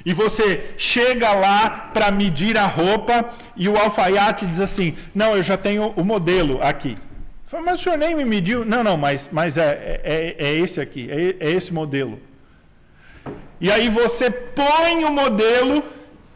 E 0.05 0.13
você 0.13 0.75
chega 0.77 1.33
lá 1.33 1.91
para 1.95 2.11
medir 2.11 2.59
a 2.59 2.67
roupa 2.67 3.31
e 3.57 3.69
o 3.69 3.77
alfaiate 3.77 4.47
diz 4.47 4.61
assim: 4.61 4.97
Não, 5.15 5.37
eu 5.37 5.43
já 5.43 5.57
tenho 5.57 5.93
o 5.97 6.05
modelo 6.05 6.61
aqui. 6.61 6.99
Fala, 7.47 7.65
mas 7.65 7.81
o 7.81 7.83
senhor 7.83 7.99
nem 7.99 8.15
me 8.15 8.25
mediu? 8.25 8.65
Não, 8.65 8.83
não, 8.83 8.97
mas, 8.97 9.29
mas 9.31 9.57
é, 9.57 10.01
é, 10.03 10.37
é 10.39 10.55
esse 10.55 10.81
aqui, 10.81 11.09
é, 11.11 11.37
é 11.39 11.51
esse 11.53 11.73
modelo. 11.73 12.19
E 13.63 13.71
aí 13.71 13.89
você 13.89 14.29
põe 14.29 15.05
o 15.05 15.13
modelo 15.13 15.85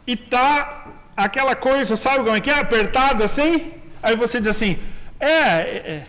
e 0.07 0.15
tá 0.15 0.93
aquela 1.15 1.57
coisa, 1.57 1.97
sabe 1.97 2.19
como 2.23 2.37
é 2.37 2.39
que 2.39 2.49
é? 2.49 2.57
Apertada 2.57 3.25
assim? 3.25 3.73
Aí 4.01 4.15
você 4.15 4.39
diz 4.39 4.47
assim: 4.47 4.79
é, 5.19 5.27
é, 5.27 5.75
é 5.75 6.07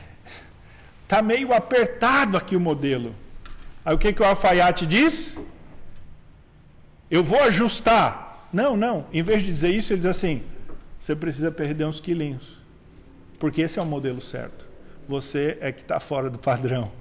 tá 1.09 1.21
meio 1.21 1.53
apertado 1.53 2.37
aqui 2.37 2.55
o 2.55 2.61
modelo. 2.61 3.16
Aí 3.85 3.93
o 3.93 3.99
que, 3.99 4.12
que 4.12 4.23
o 4.23 4.25
alfaiate 4.25 4.87
diz? 4.87 5.37
Eu 7.11 7.25
vou 7.25 7.43
ajustar. 7.43 8.47
Não, 8.53 8.77
não. 8.77 9.07
Em 9.12 9.25
vez 9.25 9.43
de 9.43 9.49
dizer 9.49 9.71
isso, 9.71 9.93
ele 9.93 10.03
diz 10.03 10.11
assim: 10.11 10.45
você 11.01 11.16
precisa 11.16 11.51
perder 11.51 11.85
uns 11.85 12.01
quilinhos. 12.01 12.45
Porque 13.41 13.62
esse 13.62 13.77
é 13.77 13.83
o 13.83 13.87
modelo 13.87 14.21
certo. 14.21 14.64
Você 15.09 15.59
é 15.61 15.73
que 15.73 15.81
está 15.81 15.99
fora 15.99 16.31
do 16.31 16.39
padrão. 16.39 16.93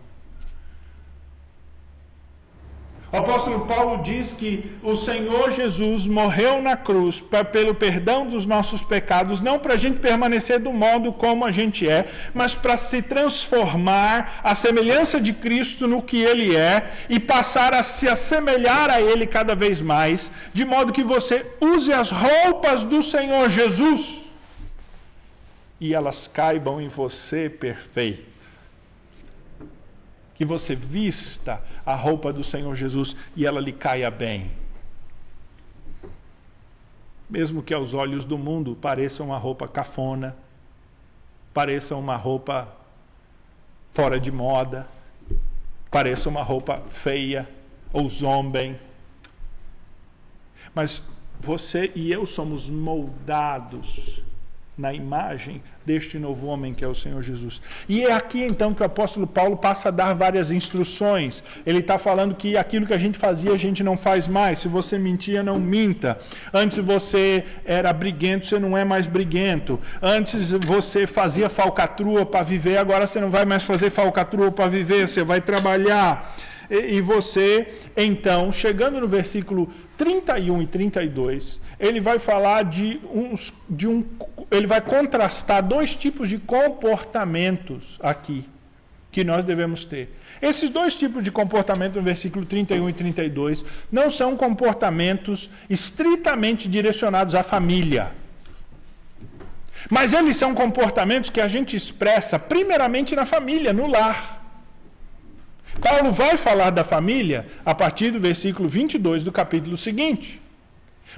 O 3.10 3.16
apóstolo 3.16 3.66
Paulo 3.66 4.04
diz 4.04 4.34
que 4.34 4.70
o 4.84 4.96
Senhor 4.96 5.52
Jesus 5.52 6.06
morreu 6.06 6.62
na 6.62 6.76
cruz 6.76 7.22
pra, 7.22 7.44
pelo 7.44 7.74
perdão 7.74 8.28
dos 8.28 8.46
nossos 8.46 8.82
pecados, 8.82 9.40
não 9.40 9.58
para 9.58 9.76
a 9.76 9.78
gente 9.78 10.00
permanecer 10.00 10.60
do 10.60 10.74
modo 10.74 11.14
como 11.14 11.46
a 11.46 11.52
gente 11.52 11.88
é, 11.88 12.06
mas 12.34 12.54
para 12.54 12.76
se 12.76 13.02
transformar 13.02 14.42
à 14.44 14.54
semelhança 14.54 15.22
de 15.22 15.32
Cristo 15.32 15.88
no 15.88 16.02
que 16.02 16.22
Ele 16.22 16.54
é 16.54 16.92
e 17.10 17.18
passar 17.18 17.74
a 17.74 17.82
se 17.82 18.10
assemelhar 18.10 18.90
a 18.90 19.02
Ele 19.02 19.26
cada 19.26 19.56
vez 19.56 19.80
mais, 19.80 20.30
de 20.54 20.66
modo 20.66 20.92
que 20.92 21.04
você 21.04 21.46
use 21.62 21.94
as 21.94 22.12
roupas 22.12 22.84
do 22.84 23.02
Senhor 23.02 23.50
Jesus 23.50 24.22
e 25.80 25.94
elas 25.94 26.28
caibam 26.28 26.82
em 26.82 26.88
você 26.88 27.50
perfeito 27.50 28.37
que 30.38 30.46
você 30.46 30.76
vista 30.76 31.60
a 31.84 31.96
roupa 31.96 32.32
do 32.32 32.44
Senhor 32.44 32.76
Jesus 32.76 33.16
e 33.36 33.44
ela 33.44 33.60
lhe 33.60 33.74
caia 33.74 34.12
bem. 34.12 34.52
Mesmo 37.28 37.64
que 37.64 37.74
aos 37.74 37.96
olhos 37.96 38.24
do 38.24 38.38
mundo 38.38 38.76
pareça 38.76 39.24
uma 39.24 39.38
roupa 39.38 39.68
cafona, 39.68 40.38
pareça 41.54 41.96
uma 41.96 42.16
roupa 42.16 42.72
fora 43.92 44.20
de 44.20 44.32
moda, 44.32 44.88
pareça 45.90 46.30
uma 46.30 46.44
roupa 46.44 46.84
feia 46.88 47.50
ou 47.92 48.08
zombem. 48.08 48.80
Mas 50.74 51.02
você 51.40 51.92
e 51.96 52.12
eu 52.12 52.28
somos 52.28 52.70
moldados 52.70 54.22
na 54.78 54.94
imagem 54.94 55.62
deste 55.86 56.20
novo 56.20 56.48
homem 56.48 56.74
que 56.74 56.86
é 56.86 56.88
o 56.88 56.94
Senhor 56.94 57.24
Jesus. 57.24 57.62
E 57.90 58.04
é 58.04 58.14
aqui 58.14 58.44
então 58.44 58.74
que 58.74 58.82
o 58.82 58.86
apóstolo 58.86 59.26
Paulo 59.26 59.58
passa 59.58 59.90
a 59.90 59.92
dar 59.92 60.14
várias 60.14 60.52
instruções. 60.52 61.44
Ele 61.66 61.80
está 61.80 61.98
falando 61.98 62.36
que 62.36 62.56
aquilo 62.56 62.86
que 62.86 62.94
a 62.94 62.98
gente 62.98 63.18
fazia 63.18 63.52
a 63.52 63.58
gente 63.58 63.84
não 63.84 63.98
faz 63.98 64.28
mais. 64.28 64.60
Se 64.60 64.68
você 64.68 65.00
mentia, 65.00 65.42
não 65.42 65.60
minta. 65.60 66.20
Antes 66.54 66.78
você 66.78 67.44
era 67.66 67.92
briguento, 67.92 68.46
você 68.46 68.60
não 68.60 68.78
é 68.78 68.86
mais 68.86 69.08
briguento. 69.08 69.80
Antes 70.02 70.52
você 70.52 71.08
fazia 71.08 71.50
falcatrua 71.50 72.26
para 72.26 72.44
viver, 72.44 72.78
agora 72.78 73.08
você 73.08 73.20
não 73.20 73.32
vai 73.32 73.46
mais 73.46 73.64
fazer 73.64 73.90
falcatrua 73.90 74.52
para 74.52 74.68
viver, 74.68 75.08
você 75.08 75.24
vai 75.24 75.42
trabalhar. 75.42 76.36
E, 76.70 77.00
você, 77.00 77.80
então, 77.96 78.52
chegando 78.52 79.00
no 79.00 79.08
versículo 79.08 79.70
31 79.98 80.62
e 80.62 80.68
32, 80.68 81.62
ele 81.80 82.00
vai 82.00 82.18
falar 82.18 82.64
de, 82.64 83.00
uns, 83.14 83.54
de 83.70 83.88
um. 83.88 84.04
Ele 84.50 84.66
vai 84.66 84.82
contrastar 84.82 85.62
dois 85.62 85.96
tipos 85.96 86.28
de 86.30 86.40
comportamentos 86.40 87.98
aqui 88.02 88.50
que 89.12 89.24
nós 89.24 89.46
devemos 89.46 89.86
ter. 89.86 90.16
Esses 90.42 90.70
dois 90.70 90.96
tipos 90.96 91.24
de 91.24 91.32
comportamento, 91.32 91.96
no 91.96 92.02
versículo 92.02 92.46
31 92.46 92.90
e 92.90 92.94
32, 92.94 93.66
não 93.92 94.12
são 94.12 94.36
comportamentos 94.36 95.50
estritamente 95.70 96.68
direcionados 96.68 97.34
à 97.34 97.44
família. 97.44 98.12
Mas 99.90 100.14
eles 100.14 100.38
são 100.38 100.54
comportamentos 100.54 101.30
que 101.30 101.40
a 101.40 101.48
gente 101.48 101.76
expressa 101.76 102.38
primeiramente 102.38 103.16
na 103.16 103.26
família, 103.26 103.72
no 103.72 103.88
lar. 103.88 104.44
Paulo 105.82 106.12
vai 106.12 106.38
falar 106.38 106.72
da 106.72 106.84
família 106.84 107.48
a 107.64 107.74
partir 107.74 108.12
do 108.12 108.20
versículo 108.20 108.68
22 108.68 109.24
do 109.24 109.32
capítulo 109.32 109.78
seguinte. 109.78 110.42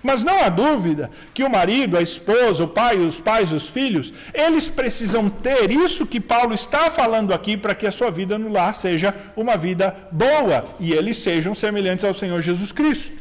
Mas 0.02 0.24
não 0.24 0.40
há 0.42 0.50
dúvida 0.50 1.12
que 1.34 1.44
o 1.44 1.50
marido, 1.50 1.98
a 1.98 2.02
esposa, 2.02 2.64
o 2.64 2.68
pai, 2.68 2.98
os 2.98 3.20
pais, 3.20 3.52
os 3.52 3.68
filhos, 3.68 4.14
eles 4.34 4.70
precisam 4.70 5.30
ter 5.30 5.72
isso 5.72 6.06
que 6.06 6.20
Paulo 6.20 6.54
está 6.54 6.90
falando 6.90 7.34
aqui 7.34 7.58
para 7.58 7.76
que 7.76 7.86
a 7.86 7.92
sua 7.92 8.10
vida 8.10 8.38
no 8.38 8.50
lar 8.50 8.76
seja 8.76 9.14
uma 9.36 9.58
vida 9.58 9.96
boa 10.12 10.76
e 10.80 10.94
eles 10.94 11.18
sejam 11.18 11.54
semelhantes 11.54 12.06
ao 12.06 12.14
Senhor 12.14 12.40
Jesus 12.42 12.72
Cristo. 12.72 13.12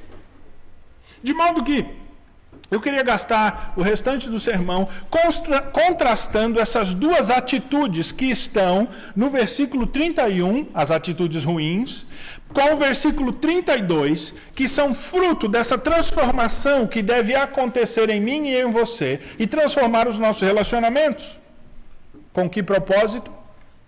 De 1.23 1.35
modo 1.35 1.64
que 1.64 1.85
eu 2.71 2.81
queria 2.81 3.03
gastar 3.03 3.73
o 3.77 3.83
restante 3.83 4.29
do 4.29 4.39
sermão 4.39 4.87
contrastando 5.73 6.61
essas 6.61 6.95
duas 6.95 7.31
atitudes 7.31 8.12
que 8.12 8.27
estão 8.27 8.89
no 9.16 9.31
versículo 9.31 9.87
31, 9.87 10.66
as 10.75 10.91
atitudes 10.91 11.45
ruins, 11.45 12.05
com 12.53 12.75
o 12.75 12.77
versículo 12.77 13.33
32, 13.33 14.35
que 14.55 14.69
são 14.69 14.93
fruto 14.93 15.49
dessa 15.49 15.79
transformação 15.79 16.87
que 16.87 17.01
deve 17.01 17.35
acontecer 17.35 18.11
em 18.11 18.21
mim 18.21 18.49
e 18.49 18.61
em 18.61 18.71
você 18.71 19.21
e 19.39 19.47
transformar 19.47 20.07
os 20.07 20.19
nossos 20.19 20.43
relacionamentos. 20.43 21.39
Com 22.35 22.51
que 22.51 22.62
propósito? 22.62 23.33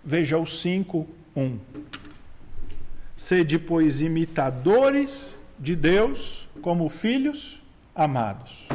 Veja 0.03 0.39
o 0.39 0.47
5, 0.47 1.07
1. 1.35 1.59
Sede, 3.15 3.59
pois, 3.59 4.01
imitadores 4.01 5.35
de 5.59 5.75
Deus 5.75 6.49
como 6.63 6.89
filhos 6.89 7.60
amados. 7.95 8.67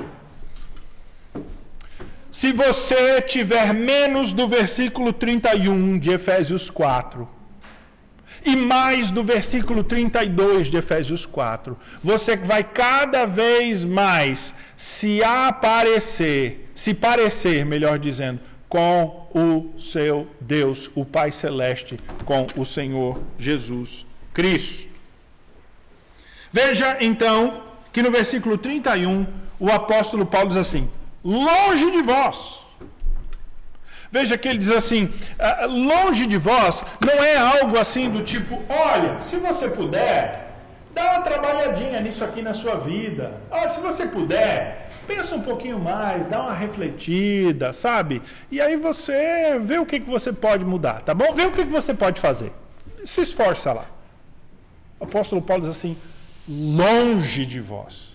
Se 2.31 2.53
você 2.53 3.23
tiver 3.23 3.73
menos 3.73 4.33
do 4.33 4.47
versículo 4.47 5.13
31 5.13 5.99
de 5.99 6.11
Efésios 6.11 6.69
4 6.69 7.27
e 8.45 8.55
mais 8.55 9.11
do 9.11 9.25
versículo 9.25 9.83
32 9.83 10.67
de 10.67 10.77
Efésios 10.77 11.25
4, 11.25 11.79
você 12.03 12.37
vai 12.37 12.63
cada 12.63 13.25
vez 13.25 13.85
mais 13.85 14.55
se 14.77 15.25
aparecer, 15.25 16.71
se 16.75 16.93
parecer, 16.93 17.65
melhor 17.65 17.99
dizendo, 17.99 18.41
com 18.69 19.29
o 19.33 19.81
seu 19.81 20.29
Deus, 20.39 20.91
o 20.95 21.07
Pai 21.07 21.33
Celeste, 21.33 21.99
com 22.27 22.47
o 22.55 22.67
Senhor 22.67 23.19
Jesus 23.39 24.05
Cristo. 24.35 24.91
Veja 26.53 26.99
então 27.01 27.66
que 27.97 28.03
no 28.03 28.11
versículo 28.11 28.59
31 28.59 29.27
o 29.59 29.71
apóstolo 29.71 30.27
Paulo 30.27 30.49
diz 30.49 30.59
assim: 30.59 30.91
longe 31.25 31.91
de 31.91 32.03
vós. 32.03 32.59
Veja 34.13 34.37
que 34.37 34.47
ele 34.47 34.59
diz 34.59 34.71
assim: 34.71 35.11
ah, 35.39 35.65
longe 35.65 36.27
de 36.27 36.37
vós 36.37 36.85
não 37.01 37.25
é 37.25 37.39
algo 37.39 37.79
assim 37.79 38.11
do 38.11 38.23
tipo, 38.23 38.63
olha, 38.69 39.23
se 39.23 39.37
você 39.37 39.71
puder, 39.71 40.53
dá 40.95 41.13
uma 41.13 41.23
trabalhadinha 41.23 41.99
nisso 42.03 42.23
aqui 42.23 42.43
na 42.43 42.53
sua 42.53 42.75
vida. 42.75 43.41
Olha, 43.51 43.71
se 43.71 43.81
você 43.81 44.05
puder, 44.05 44.91
pensa 45.09 45.35
um 45.35 45.41
pouquinho 45.41 45.79
mais, 45.79 46.27
dá 46.27 46.43
uma 46.43 46.53
refletida, 46.53 47.73
sabe? 47.73 48.21
E 48.53 48.61
aí 48.61 48.77
você 48.77 49.59
vê 49.59 49.79
o 49.79 49.87
que, 49.87 50.01
que 50.01 50.11
você 50.11 50.35
pode 50.35 50.67
mudar, 50.67 51.01
tá 51.01 51.15
bom? 51.15 51.33
Vê 51.33 51.47
o 51.47 51.51
que, 51.51 51.65
que 51.65 51.73
você 51.73 51.95
pode 51.95 52.21
fazer. 52.21 52.53
Se 53.07 53.23
esforça 53.23 53.73
lá. 53.73 53.87
O 55.01 55.05
apóstolo 55.05 55.41
Paulo 55.41 55.63
diz 55.63 55.71
assim: 55.71 55.97
longe 56.49 57.45
de 57.45 57.61
vós. 57.61 58.15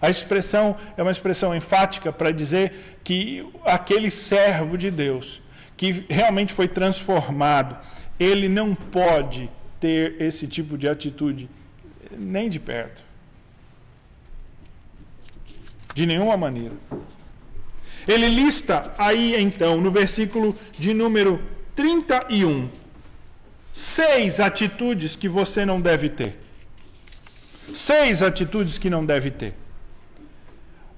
A 0.00 0.10
expressão 0.10 0.76
é 0.96 1.02
uma 1.02 1.12
expressão 1.12 1.54
enfática 1.54 2.12
para 2.12 2.32
dizer 2.32 2.98
que 3.04 3.46
aquele 3.64 4.10
servo 4.10 4.76
de 4.76 4.90
Deus 4.90 5.40
que 5.76 6.04
realmente 6.08 6.52
foi 6.52 6.68
transformado, 6.68 7.76
ele 8.18 8.48
não 8.48 8.74
pode 8.74 9.50
ter 9.80 10.20
esse 10.20 10.46
tipo 10.46 10.78
de 10.78 10.88
atitude 10.88 11.48
nem 12.16 12.48
de 12.48 12.60
perto. 12.60 13.02
De 15.92 16.06
nenhuma 16.06 16.36
maneira. 16.36 16.74
Ele 18.06 18.28
lista 18.28 18.94
aí 18.96 19.34
então, 19.40 19.80
no 19.80 19.90
versículo 19.90 20.56
de 20.78 20.94
número 20.94 21.42
31, 21.74 22.68
seis 23.72 24.38
atitudes 24.38 25.16
que 25.16 25.28
você 25.28 25.64
não 25.66 25.80
deve 25.80 26.08
ter. 26.08 26.38
Seis 27.74 28.22
atitudes 28.22 28.78
que 28.78 28.90
não 28.90 29.04
deve 29.04 29.30
ter: 29.30 29.54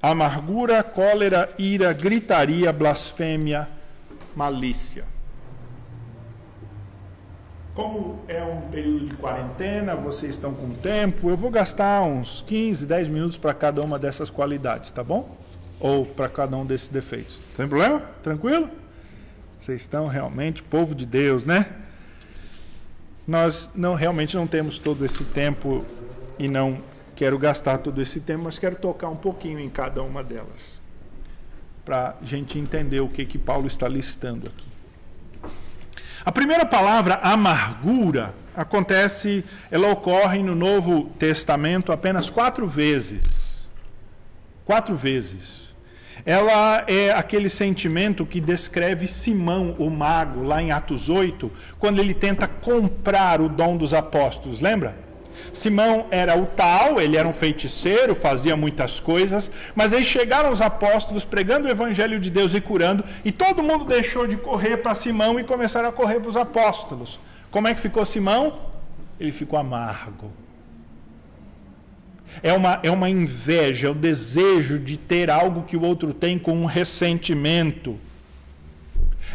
amargura, 0.03 0.83
cólera, 0.83 1.49
ira, 1.59 1.93
gritaria, 1.93 2.73
blasfêmia, 2.73 3.69
malícia. 4.35 5.05
Como 7.75 8.21
é 8.29 8.41
um 8.43 8.61
período 8.71 9.09
de 9.09 9.17
quarentena, 9.17 9.97
vocês 9.97 10.37
estão 10.37 10.55
com 10.55 10.71
tempo, 10.75 11.29
eu 11.29 11.37
vou 11.37 11.51
gastar 11.51 12.03
uns 12.03 12.45
15, 12.47 12.87
10 12.87 13.09
minutos 13.09 13.37
para 13.37 13.53
cada 13.53 13.83
uma 13.83 13.99
dessas 13.99 14.31
qualidades, 14.31 14.93
tá 14.93 15.03
bom? 15.03 15.37
Ou 15.81 16.07
para 16.07 16.29
cada 16.29 16.57
um 16.57 16.65
desses 16.65 16.89
defeitos. 16.89 17.41
Tem 17.57 17.67
problema? 17.67 18.01
Tranquilo? 18.23 18.71
Vocês 19.59 19.81
estão 19.81 20.07
realmente 20.07 20.63
povo 20.63 20.95
de 20.95 21.05
Deus, 21.05 21.45
né? 21.45 21.67
Nós 23.27 23.69
não 23.75 23.95
realmente 23.95 24.37
não 24.37 24.47
temos 24.47 24.79
todo 24.79 25.05
esse 25.05 25.25
tempo 25.25 25.85
e 26.39 26.49
não 26.49 26.79
quero 27.15 27.39
gastar 27.39 27.79
todo 27.79 28.01
esse 28.03 28.21
tempo, 28.21 28.45
mas 28.45 28.59
quero 28.59 28.77
tocar 28.77 29.09
um 29.09 29.17
pouquinho 29.17 29.59
em 29.59 29.69
cada 29.69 30.03
uma 30.03 30.23
delas, 30.23 30.81
para 31.85 32.17
a 32.21 32.25
gente 32.25 32.59
entender 32.59 33.01
o 33.01 33.09
que, 33.09 33.25
que 33.25 33.39
Paulo 33.39 33.67
está 33.67 33.89
listando 33.89 34.49
aqui. 34.49 34.75
A 36.25 36.33
primeira 36.33 36.65
palavra, 36.65 37.17
amargura, 37.17 38.35
acontece, 38.57 39.45
ela 39.71 39.91
ocorre 39.91 40.43
no 40.43 40.55
Novo 40.55 41.11
Testamento 41.19 41.93
apenas 41.93 42.31
quatro 42.31 42.67
vezes. 42.67 43.67
Quatro 44.65 44.97
vezes. 44.97 45.65
Ela 46.25 46.85
é 46.87 47.11
aquele 47.11 47.51
sentimento 47.51 48.25
que 48.25 48.41
descreve 48.41 49.07
Simão, 49.07 49.77
o 49.79 49.91
mago, 49.91 50.43
lá 50.43 50.63
em 50.63 50.71
Atos 50.71 51.11
8, 51.11 51.53
quando 51.79 51.99
ele 51.99 52.15
tenta 52.15 52.49
comprar 52.49 53.43
o 53.43 53.49
dom 53.49 53.77
dos 53.77 53.93
apóstolos, 53.93 54.61
lembra? 54.61 55.04
Simão 55.53 56.07
era 56.11 56.37
o 56.37 56.47
tal, 56.47 57.01
ele 57.01 57.17
era 57.17 57.27
um 57.27 57.33
feiticeiro, 57.33 58.15
fazia 58.15 58.57
muitas 58.57 59.01
coisas, 59.01 59.51
mas 59.75 59.93
aí 59.93 60.05
chegaram 60.05 60.53
os 60.53 60.61
apóstolos 60.61 61.25
pregando 61.25 61.69
o 61.69 61.71
evangelho 61.71 62.19
de 62.19 62.31
Deus 62.31 62.55
e 62.55 62.61
curando, 62.61 63.05
e 63.25 63.33
todo 63.33 63.63
mundo 63.63 63.85
deixou 63.85 64.27
de 64.27 64.37
correr 64.37 64.79
para 64.79 64.95
Simão 64.95 65.39
e 65.39 65.45
começaram 65.45 65.89
a 65.89 65.93
correr 65.93 66.21
para 66.21 66.31
os 66.31 66.37
apóstolos. 66.37 67.19
Como 67.51 67.69
é 67.69 67.75
que 67.75 67.81
ficou 67.81 68.05
Simão? 68.05 68.59
Ele 69.19 69.33
ficou 69.33 69.59
amargo. 69.59 70.31
É 72.43 72.53
uma, 72.53 72.81
é 72.83 72.91
uma 72.91 73.09
inveja, 73.09 73.87
é 73.87 73.91
o 73.91 73.95
desejo 73.95 74.79
de 74.79 74.97
ter 74.97 75.31
algo 75.31 75.63
que 75.63 75.77
o 75.77 75.83
outro 75.83 76.13
tem 76.13 76.39
com 76.39 76.53
um 76.53 76.65
ressentimento. 76.65 77.99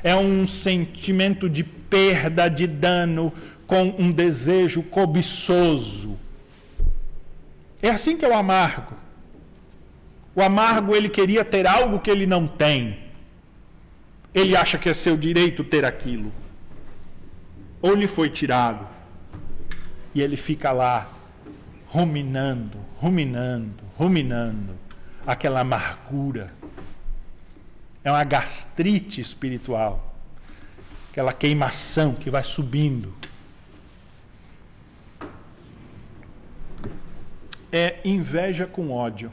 É 0.04 0.16
um 0.16 0.46
sentimento 0.46 1.50
de 1.50 1.64
perda, 1.64 2.50
de 2.50 2.68
dano, 2.68 3.34
com 3.70 3.94
um 4.00 4.12
desejo 4.12 4.82
cobiçoso. 4.82 6.18
É 7.80 7.92
assim 7.92 8.18
que 8.18 8.26
é 8.26 8.28
o 8.28 8.34
amargo. 8.34 8.96
O 10.36 10.42
amargo 10.42 10.96
ele 10.96 11.08
queria 11.08 11.46
ter 11.46 11.68
algo 11.68 12.00
que 12.00 12.10
ele 12.10 12.26
não 12.26 12.48
tem. 12.48 12.98
Ele 14.34 14.56
acha 14.56 14.80
que 14.80 14.90
é 14.90 14.94
seu 14.96 15.16
direito 15.16 15.64
ter 15.64 15.86
aquilo. 15.86 16.34
Ou 17.80 17.94
lhe 17.94 18.08
foi 18.08 18.28
tirado. 18.28 18.88
E 20.16 20.22
ele 20.24 20.36
fica 20.36 20.72
lá 20.72 21.08
ruminando, 21.86 22.80
ruminando, 22.98 23.84
ruminando 23.96 24.74
aquela 25.28 25.60
amargura. 25.60 26.52
É 28.04 28.10
uma 28.12 28.24
gastrite 28.24 29.22
espiritual. 29.22 30.16
Aquela 31.12 31.34
queimação 31.34 32.16
que 32.16 32.32
vai 32.32 32.44
subindo. 32.44 33.19
É 37.72 38.00
inveja 38.04 38.66
com 38.66 38.92
ódio. 38.92 39.32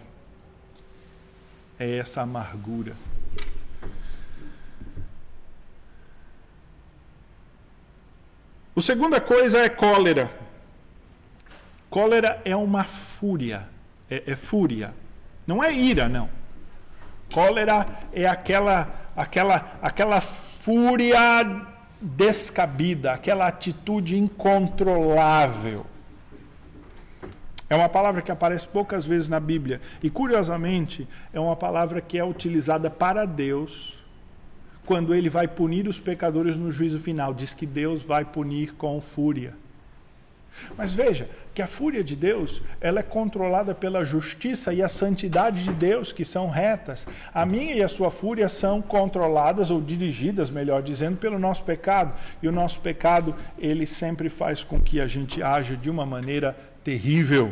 É 1.78 1.98
essa 1.98 2.22
amargura. 2.22 2.94
A 8.76 8.82
segunda 8.82 9.20
coisa 9.20 9.58
é 9.58 9.68
cólera. 9.68 10.30
Cólera 11.88 12.42
é 12.44 12.54
uma 12.54 12.84
fúria, 12.84 13.66
é, 14.10 14.22
é 14.26 14.36
fúria. 14.36 14.92
Não 15.46 15.64
é 15.64 15.72
ira, 15.72 16.08
não. 16.08 16.28
Cólera 17.32 17.86
é 18.12 18.26
aquela, 18.26 19.10
aquela, 19.16 19.78
aquela 19.80 20.20
fúria 20.20 21.18
descabida, 22.00 23.12
aquela 23.12 23.46
atitude 23.46 24.18
incontrolável. 24.18 25.86
É 27.68 27.74
uma 27.74 27.88
palavra 27.88 28.22
que 28.22 28.30
aparece 28.30 28.66
poucas 28.66 29.04
vezes 29.04 29.28
na 29.28 29.40
Bíblia. 29.40 29.80
E, 30.02 30.08
curiosamente, 30.08 31.08
é 31.32 31.40
uma 31.40 31.56
palavra 31.56 32.00
que 32.00 32.18
é 32.18 32.24
utilizada 32.24 32.88
para 32.88 33.24
Deus 33.24 33.94
quando 34.84 35.12
ele 35.12 35.28
vai 35.28 35.48
punir 35.48 35.88
os 35.88 35.98
pecadores 35.98 36.56
no 36.56 36.70
juízo 36.70 37.00
final. 37.00 37.34
Diz 37.34 37.52
que 37.52 37.66
Deus 37.66 38.02
vai 38.02 38.24
punir 38.24 38.74
com 38.74 39.00
fúria. 39.00 39.54
Mas 40.76 40.92
veja 40.92 41.28
que 41.54 41.60
a 41.60 41.66
fúria 41.66 42.02
de 42.02 42.16
Deus, 42.16 42.62
ela 42.80 43.00
é 43.00 43.02
controlada 43.02 43.74
pela 43.74 44.04
justiça 44.04 44.72
e 44.72 44.82
a 44.82 44.88
santidade 44.88 45.64
de 45.64 45.72
Deus, 45.72 46.12
que 46.12 46.24
são 46.24 46.48
retas. 46.48 47.06
A 47.34 47.44
minha 47.44 47.74
e 47.74 47.82
a 47.82 47.88
sua 47.88 48.10
fúria 48.10 48.48
são 48.48 48.80
controladas 48.80 49.70
ou 49.70 49.80
dirigidas, 49.80 50.50
melhor 50.50 50.82
dizendo, 50.82 51.16
pelo 51.16 51.38
nosso 51.38 51.64
pecado. 51.64 52.14
E 52.42 52.48
o 52.48 52.52
nosso 52.52 52.80
pecado, 52.80 53.34
ele 53.58 53.86
sempre 53.86 54.28
faz 54.28 54.62
com 54.64 54.80
que 54.80 55.00
a 55.00 55.06
gente 55.06 55.42
haja 55.42 55.76
de 55.76 55.90
uma 55.90 56.06
maneira 56.06 56.56
terrível. 56.86 57.50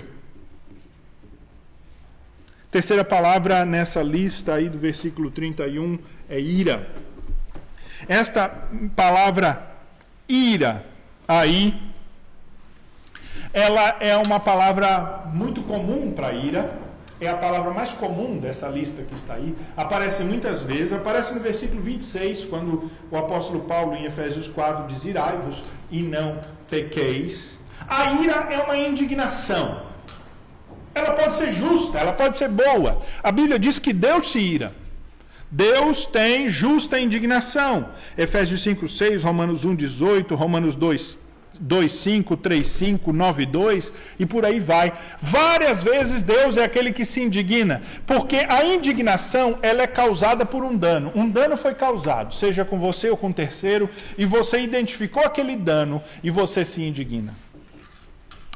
Terceira 2.70 3.05
palavra 3.05 3.64
nessa 3.64 4.01
lista 4.01 4.55
aí 4.55 4.68
do 4.68 4.78
versículo 4.78 5.28
31 5.28 5.99
é 6.30 6.39
ira. 6.39 6.89
Esta 8.09 8.49
palavra 8.95 9.74
ira 10.28 10.87
aí 11.26 11.74
ela 13.53 13.97
é 13.99 14.16
uma 14.16 14.39
palavra 14.39 15.24
muito 15.32 15.62
comum 15.62 16.12
para 16.12 16.32
ira, 16.32 16.78
é 17.20 17.28
a 17.28 17.37
palavra 17.37 17.72
mais 17.72 17.91
comum 17.91 18.39
dessa 18.39 18.68
lista 18.68 19.03
que 19.03 19.14
está 19.14 19.35
aí. 19.35 19.53
Aparece 19.76 20.22
muitas 20.22 20.61
vezes, 20.61 20.93
aparece 20.93 21.35
no 21.35 21.41
versículo 21.41 21.80
26, 21.80 22.45
quando 22.45 22.89
o 23.11 23.16
apóstolo 23.16 23.62
Paulo, 23.62 23.97
em 23.97 24.05
Efésios 24.05 24.47
4, 24.47 24.87
diz: 24.87 25.05
Irai-vos 25.05 25.64
e 25.91 26.03
não 26.03 26.39
pequeis. 26.68 27.59
A 27.89 28.12
ira 28.22 28.47
é 28.51 28.59
uma 28.59 28.77
indignação. 28.77 29.83
Ela 30.95 31.12
pode 31.12 31.35
ser 31.35 31.53
justa, 31.53 31.99
ela 31.99 32.12
pode 32.12 32.39
ser 32.39 32.49
boa. 32.49 33.03
A 33.22 33.33
Bíblia 33.33 33.59
diz 33.59 33.79
que 33.79 33.93
Deus 33.93 34.31
se 34.31 34.39
ira. 34.39 34.72
Deus 35.51 36.07
tem 36.07 36.49
justa 36.49 36.99
indignação. 36.99 37.91
Efésios 38.16 38.62
5, 38.62 38.89
6, 38.89 39.25
Romanos 39.25 39.64
1, 39.64 39.75
18, 39.75 40.35
Romanos 40.35 40.75
2, 40.75 41.18
25, 41.61 42.37
35, 42.37 43.12
92 43.12 43.93
e 44.18 44.27
por 44.27 44.45
aí 44.45 44.59
vai. 44.59 44.93
Várias 45.20 45.83
vezes 45.83 46.22
Deus 46.22 46.57
é 46.57 46.64
aquele 46.64 46.93
que 46.93 47.05
se 47.05 47.20
indigna, 47.20 47.83
porque 48.07 48.47
a 48.49 48.64
indignação 48.64 49.59
ela 49.62 49.83
é 49.83 49.87
causada 49.87 50.45
por 50.45 50.64
um 50.64 50.77
dano. 50.77 51.12
Um 51.14 51.29
dano 51.29 51.57
foi 51.57 51.75
causado, 51.75 52.35
seja 52.35 52.64
com 52.64 52.79
você 52.79 53.11
ou 53.11 53.16
com 53.16 53.33
terceiro, 53.33 53.89
e 54.18 54.25
você 54.25 54.61
identificou 54.61 55.22
aquele 55.25 55.57
dano 55.57 56.03
e 56.22 56.31
você 56.31 56.64
se 56.64 56.83
indigna. 56.83 57.43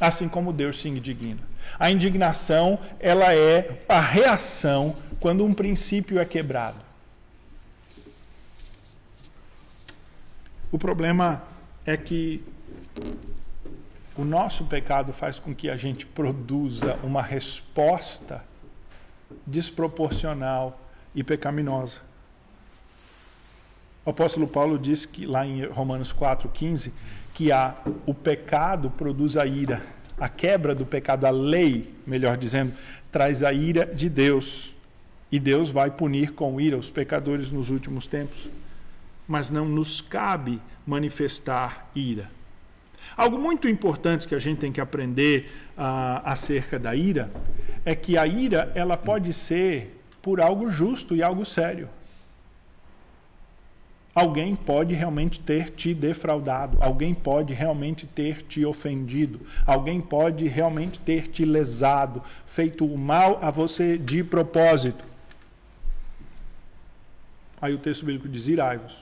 Assim 0.01 0.29
como 0.29 0.53
Deus 0.53 0.81
se 0.81 0.89
indigna. 0.89 1.41
A 1.79 1.91
indignação, 1.91 2.79
ela 3.01 3.35
é 3.35 3.81
a 3.89 4.01
reação 4.01 4.97
quando 5.19 5.45
um 5.45 5.53
princípio 5.53 6.19
é 6.19 6.25
quebrado. 6.25 6.79
O 10.71 10.79
problema 10.79 11.43
é 11.85 11.97
que 11.97 12.45
o 14.15 14.25
nosso 14.25 14.65
pecado 14.65 15.13
faz 15.13 15.39
com 15.39 15.55
que 15.55 15.71
a 15.71 15.77
gente 15.77 16.05
produza 16.05 16.99
uma 17.03 17.23
resposta 17.23 18.45
desproporcional 19.47 20.81
e 21.15 21.25
pecaminosa. 21.25 22.01
O 24.05 24.11
apóstolo 24.11 24.47
Paulo 24.47 24.79
diz 24.79 25.07
que 25.07 25.27
lá 25.27 25.47
em 25.47 25.65
Romanos 25.67 26.13
4:15 26.13 26.93
que 27.39 27.53
a, 27.53 27.73
o 28.05 28.13
pecado 28.13 28.91
produz 28.91 29.37
a 29.37 29.47
ira, 29.47 29.81
a 30.19 30.29
quebra 30.29 30.75
do 30.75 30.85
pecado, 30.85 31.25
a 31.25 31.31
lei, 31.31 31.95
melhor 32.05 32.37
dizendo, 32.37 32.73
traz 33.13 33.45
a 33.45 33.53
ira 33.53 33.87
de 33.87 34.09
Deus. 34.09 34.75
E 35.31 35.39
Deus 35.39 35.71
vai 35.71 35.89
punir 35.89 36.33
com 36.33 36.61
ira 36.61 36.77
os 36.77 36.91
pecadores 36.91 37.53
nos 37.53 37.71
últimos 37.71 38.09
tempos. 38.09 38.51
Mas 39.29 39.51
não 39.51 39.67
nos 39.67 40.01
cabe 40.01 40.61
manifestar 40.85 41.89
ira. 41.95 42.29
Algo 43.17 43.39
muito 43.39 43.69
importante 43.69 44.27
que 44.27 44.35
a 44.35 44.41
gente 44.41 44.59
tem 44.59 44.73
que 44.73 44.81
aprender 44.81 45.49
uh, 45.77 46.21
acerca 46.25 46.77
da 46.77 46.97
ira 46.97 47.31
é 47.85 47.95
que 47.95 48.19
a 48.19 48.27
ira 48.27 48.73
ela 48.75 48.97
pode 48.97 49.33
ser 49.33 49.97
por 50.21 50.41
algo 50.41 50.69
justo 50.69 51.15
e 51.15 51.23
algo 51.23 51.45
sério. 51.45 51.89
Alguém 54.19 54.57
pode 54.57 54.95
realmente 54.95 55.39
ter 55.39 55.71
te 55.71 55.95
defraudado, 55.95 56.77
alguém 56.81 57.15
pode 57.15 57.55
realmente 57.55 58.05
ter 58.05 58.43
te 58.43 58.65
ofendido, 58.65 59.47
alguém 59.65 60.01
pode 60.01 60.49
realmente 60.49 60.99
ter 60.99 61.29
te 61.29 61.45
lesado, 61.45 62.21
feito 62.45 62.85
o 62.85 62.99
mal 62.99 63.39
a 63.41 63.49
você 63.53 63.97
de 63.97 64.25
propósito. 64.25 65.05
Aí 67.61 67.73
o 67.73 67.79
texto 67.79 68.05
bíblico 68.05 68.29
diz: 68.29 68.49
irai-vos, 68.49 68.99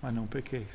mas 0.00 0.14
não 0.14 0.28
pequeis. 0.28 0.70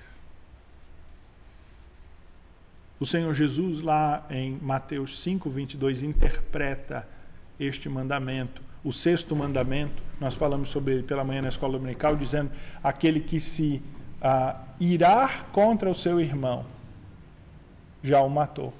O 2.99 3.05
Senhor 3.05 3.33
Jesus, 3.33 3.79
lá 3.79 4.27
em 4.29 4.57
Mateus 4.61 5.21
5, 5.21 5.49
22, 5.49 6.03
interpreta 6.03 7.07
este 7.57 7.87
mandamento, 7.87 8.61
o 8.83 8.91
sexto 8.91 9.35
mandamento. 9.35 10.03
Nós 10.19 10.35
falamos 10.35 10.69
sobre 10.69 10.93
ele 10.93 11.03
pela 11.03 11.23
manhã 11.23 11.41
na 11.41 11.49
escola 11.49 11.73
dominical, 11.73 12.15
dizendo: 12.15 12.51
aquele 12.83 13.19
que 13.19 13.39
se 13.39 13.81
uh, 14.21 14.59
irar 14.79 15.45
contra 15.51 15.89
o 15.89 15.95
seu 15.95 16.19
irmão 16.19 16.65
já 18.01 18.21
o 18.21 18.29
matou. 18.29 18.73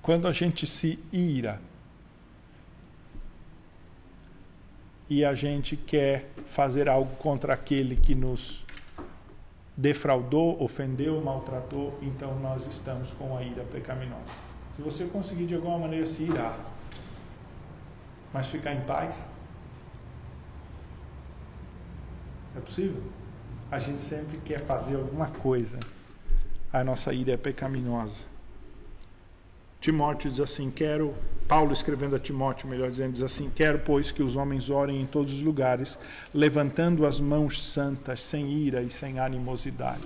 Quando 0.00 0.26
a 0.26 0.32
gente 0.32 0.66
se 0.66 0.98
ira 1.12 1.60
e 5.08 5.24
a 5.24 5.34
gente 5.34 5.76
quer 5.76 6.30
fazer 6.46 6.88
algo 6.88 7.14
contra 7.16 7.52
aquele 7.52 7.94
que 7.94 8.14
nos 8.14 8.64
defraudou, 9.76 10.60
ofendeu, 10.62 11.20
maltratou, 11.20 11.98
então 12.02 12.38
nós 12.40 12.66
estamos 12.66 13.10
com 13.12 13.36
a 13.36 13.42
ira 13.42 13.62
pecaminosa. 13.64 14.32
Se 14.74 14.82
você 14.82 15.04
conseguir 15.04 15.46
de 15.46 15.54
alguma 15.54 15.78
maneira 15.78 16.06
se 16.06 16.22
irar, 16.22 16.58
mas 18.32 18.46
ficar 18.46 18.72
em 18.72 18.80
paz, 18.82 19.14
é 22.56 22.60
possível? 22.60 23.02
A 23.70 23.78
gente 23.78 24.00
sempre 24.00 24.38
quer 24.44 24.60
fazer 24.60 24.96
alguma 24.96 25.28
coisa. 25.28 25.78
A 26.72 26.84
nossa 26.84 27.12
ira 27.12 27.32
é 27.32 27.36
pecaminosa. 27.36 28.24
Timóteo 29.80 30.30
diz 30.30 30.40
assim: 30.40 30.70
Quero 30.70 31.14
Paulo 31.52 31.72
escrevendo 31.72 32.16
a 32.16 32.18
Timóteo, 32.18 32.66
melhor 32.68 32.90
dizendo, 32.90 33.12
diz 33.12 33.22
assim: 33.22 33.50
Quero, 33.54 33.80
pois, 33.80 34.10
que 34.10 34.22
os 34.22 34.36
homens 34.36 34.70
orem 34.70 35.02
em 35.02 35.06
todos 35.06 35.34
os 35.34 35.42
lugares, 35.42 35.98
levantando 36.32 37.04
as 37.04 37.20
mãos 37.20 37.62
santas, 37.62 38.22
sem 38.22 38.50
ira 38.50 38.80
e 38.80 38.88
sem 38.88 39.18
animosidade. 39.18 40.02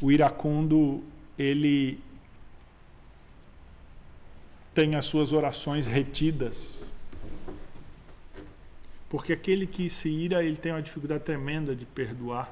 O 0.00 0.10
iracundo, 0.10 1.02
ele 1.38 2.00
tem 4.78 4.94
as 4.94 5.06
suas 5.06 5.32
orações 5.32 5.88
retidas. 5.88 6.74
Porque 9.10 9.32
aquele 9.32 9.66
que 9.66 9.90
se 9.90 10.08
ira, 10.08 10.44
ele 10.44 10.54
tem 10.56 10.70
uma 10.70 10.80
dificuldade 10.80 11.24
tremenda 11.24 11.74
de 11.74 11.84
perdoar. 11.84 12.48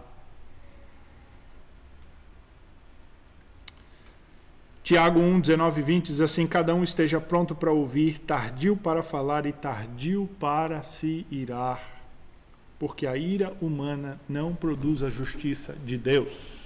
Tiago 4.83 5.21
1, 5.21 5.39
19 5.39 5.81
e 5.81 5.85
20 5.85 6.07
diz 6.07 6.21
assim: 6.21 6.49
Cada 6.49 6.75
um 6.75 6.83
esteja 6.83 7.21
pronto 7.21 7.55
para 7.55 7.71
ouvir, 7.71 8.19
tardio 8.19 8.77
para 8.77 9.05
falar 9.05 9.47
e 9.47 9.53
tardio 9.53 10.29
para 10.41 10.83
se 10.83 11.25
irar, 11.31 11.81
porque 12.77 13.07
a 13.07 13.17
ira 13.17 13.57
humana 13.61 14.21
não 14.29 14.53
produz 14.53 15.05
a 15.05 15.11
justiça 15.11 15.77
de 15.85 15.97
Deus. 15.97 16.66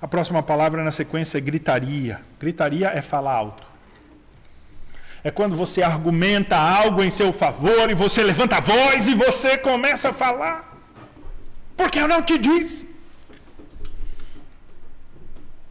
A 0.00 0.06
próxima 0.06 0.42
palavra 0.42 0.84
na 0.84 0.90
sequência 0.90 1.38
é 1.38 1.40
gritaria. 1.40 2.20
Gritaria 2.38 2.88
é 2.88 3.00
falar 3.00 3.34
alto. 3.34 3.66
É 5.24 5.30
quando 5.30 5.56
você 5.56 5.82
argumenta 5.82 6.56
algo 6.56 7.02
em 7.02 7.10
seu 7.10 7.32
favor 7.32 7.90
e 7.90 7.94
você 7.94 8.22
levanta 8.22 8.58
a 8.58 8.60
voz 8.60 9.08
e 9.08 9.14
você 9.14 9.58
começa 9.58 10.10
a 10.10 10.12
falar. 10.12 10.76
Porque 11.76 11.98
eu 11.98 12.06
não 12.06 12.22
te 12.22 12.38
disse. 12.38 12.94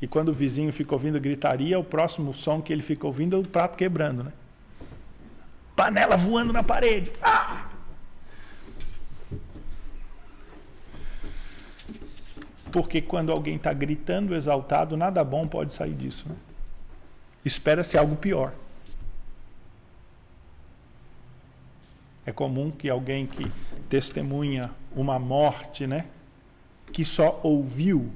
E 0.01 0.07
quando 0.07 0.29
o 0.29 0.33
vizinho 0.33 0.73
fica 0.73 0.93
ouvindo 0.93 1.19
gritaria, 1.19 1.79
o 1.79 1.83
próximo 1.83 2.33
som 2.33 2.61
que 2.61 2.73
ele 2.73 2.81
fica 2.81 3.07
ouvindo 3.07 3.35
é 3.35 3.39
o 3.39 3.43
prato 3.43 3.77
quebrando, 3.77 4.23
né? 4.23 4.33
Panela 5.75 6.17
voando 6.17 6.51
na 6.51 6.63
parede. 6.63 7.11
Ah! 7.21 7.64
Porque 12.75 13.01
quando 13.01 13.31
alguém 13.31 13.55
está 13.55 13.71
gritando 13.71 14.35
exaltado, 14.35 14.97
nada 14.97 15.23
bom 15.23 15.47
pode 15.47 15.71
sair 15.71 15.93
disso. 15.93 16.27
Né? 16.27 16.35
Espera-se 17.45 17.97
algo 17.97 18.17
pior. 18.17 18.53
É 22.25 22.33
comum 22.33 22.69
que 22.69 22.89
alguém 22.89 23.25
que 23.25 23.49
testemunha 23.87 24.71
uma 24.93 25.17
morte, 25.17 25.87
né? 25.87 26.07
Que 26.91 27.05
só 27.05 27.39
ouviu, 27.43 28.11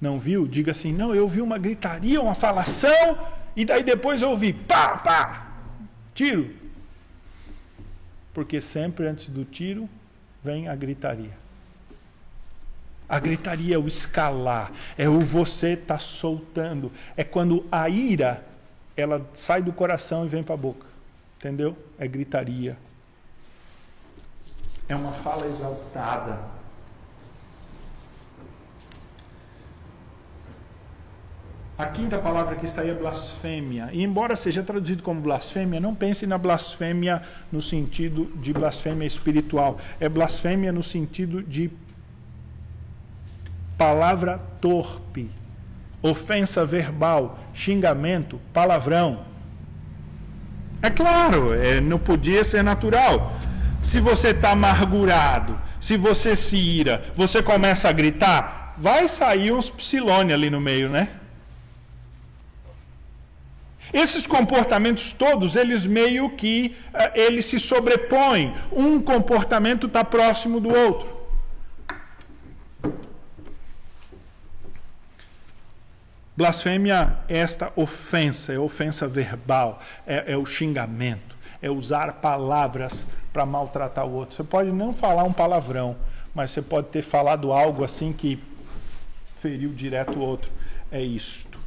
não 0.00 0.18
viu, 0.18 0.48
diga 0.48 0.70
assim: 0.70 0.90
não, 0.90 1.14
eu 1.14 1.24
ouvi 1.24 1.42
uma 1.42 1.58
gritaria, 1.58 2.22
uma 2.22 2.34
falação, 2.34 3.18
e 3.54 3.66
daí 3.66 3.82
depois 3.82 4.22
eu 4.22 4.30
ouvi 4.30 4.54
pá, 4.54 4.96
pá, 4.96 5.52
tiro. 6.14 6.54
Porque 8.32 8.62
sempre 8.62 9.06
antes 9.06 9.28
do 9.28 9.44
tiro 9.44 9.90
vem 10.42 10.70
a 10.70 10.74
gritaria. 10.74 11.43
A 13.08 13.18
gritaria 13.18 13.76
é 13.76 13.78
o 13.78 13.86
escalar, 13.86 14.72
é 14.96 15.08
o 15.08 15.20
você 15.20 15.76
tá 15.76 15.98
soltando, 15.98 16.90
é 17.16 17.22
quando 17.22 17.66
a 17.70 17.88
ira 17.88 18.44
ela 18.96 19.28
sai 19.34 19.62
do 19.62 19.72
coração 19.72 20.24
e 20.24 20.28
vem 20.28 20.42
para 20.42 20.54
a 20.54 20.58
boca. 20.58 20.86
Entendeu? 21.38 21.76
É 21.98 22.08
gritaria. 22.08 22.76
É 24.88 24.94
uma 24.94 25.12
fala 25.12 25.46
exaltada. 25.46 26.38
A 31.76 31.86
quinta 31.86 32.18
palavra 32.18 32.54
que 32.54 32.64
está 32.64 32.82
aí 32.82 32.90
é 32.90 32.94
blasfêmia. 32.94 33.90
E 33.92 34.02
embora 34.02 34.36
seja 34.36 34.62
traduzido 34.62 35.02
como 35.02 35.20
blasfêmia, 35.20 35.80
não 35.80 35.92
pense 35.92 36.24
na 36.24 36.38
blasfêmia 36.38 37.20
no 37.50 37.60
sentido 37.60 38.26
de 38.36 38.52
blasfêmia 38.52 39.06
espiritual. 39.06 39.78
É 39.98 40.08
blasfêmia 40.08 40.70
no 40.70 40.84
sentido 40.84 41.42
de 41.42 41.70
palavra 43.76 44.40
torpe, 44.60 45.30
ofensa 46.02 46.64
verbal, 46.64 47.38
xingamento, 47.52 48.40
palavrão. 48.52 49.24
É 50.82 50.90
claro, 50.90 51.54
é, 51.54 51.80
não 51.80 51.98
podia 51.98 52.44
ser 52.44 52.62
natural. 52.62 53.34
Se 53.82 54.00
você 54.00 54.28
está 54.28 54.50
amargurado, 54.50 55.58
se 55.80 55.96
você 55.96 56.34
se 56.36 56.56
ira, 56.56 57.04
você 57.14 57.42
começa 57.42 57.88
a 57.88 57.92
gritar, 57.92 58.74
vai 58.78 59.08
sair 59.08 59.52
uns 59.52 59.70
psilone 59.70 60.32
ali 60.32 60.50
no 60.50 60.60
meio, 60.60 60.88
né? 60.88 61.08
Esses 63.92 64.26
comportamentos 64.26 65.12
todos, 65.12 65.54
eles 65.54 65.86
meio 65.86 66.30
que 66.30 66.74
uh, 66.92 67.12
eles 67.14 67.46
se 67.46 67.60
sobrepõem. 67.60 68.52
Um 68.72 69.00
comportamento 69.00 69.86
está 69.86 70.02
próximo 70.02 70.58
do 70.58 70.68
outro. 70.68 71.23
Blasfêmia 76.36 77.16
é 77.28 77.38
esta 77.38 77.72
ofensa, 77.76 78.52
é 78.52 78.58
ofensa 78.58 79.06
verbal, 79.06 79.80
é, 80.04 80.32
é 80.32 80.36
o 80.36 80.44
xingamento, 80.44 81.36
é 81.62 81.70
usar 81.70 82.14
palavras 82.14 83.06
para 83.32 83.46
maltratar 83.46 84.04
o 84.04 84.12
outro. 84.12 84.36
Você 84.36 84.44
pode 84.44 84.72
não 84.72 84.92
falar 84.92 85.22
um 85.22 85.32
palavrão, 85.32 85.96
mas 86.34 86.50
você 86.50 86.60
pode 86.60 86.88
ter 86.88 87.02
falado 87.02 87.52
algo 87.52 87.84
assim 87.84 88.12
que 88.12 88.42
feriu 89.40 89.70
direto 89.70 90.18
o 90.18 90.22
outro. 90.22 90.50
É 90.90 91.00
isto. 91.00 91.58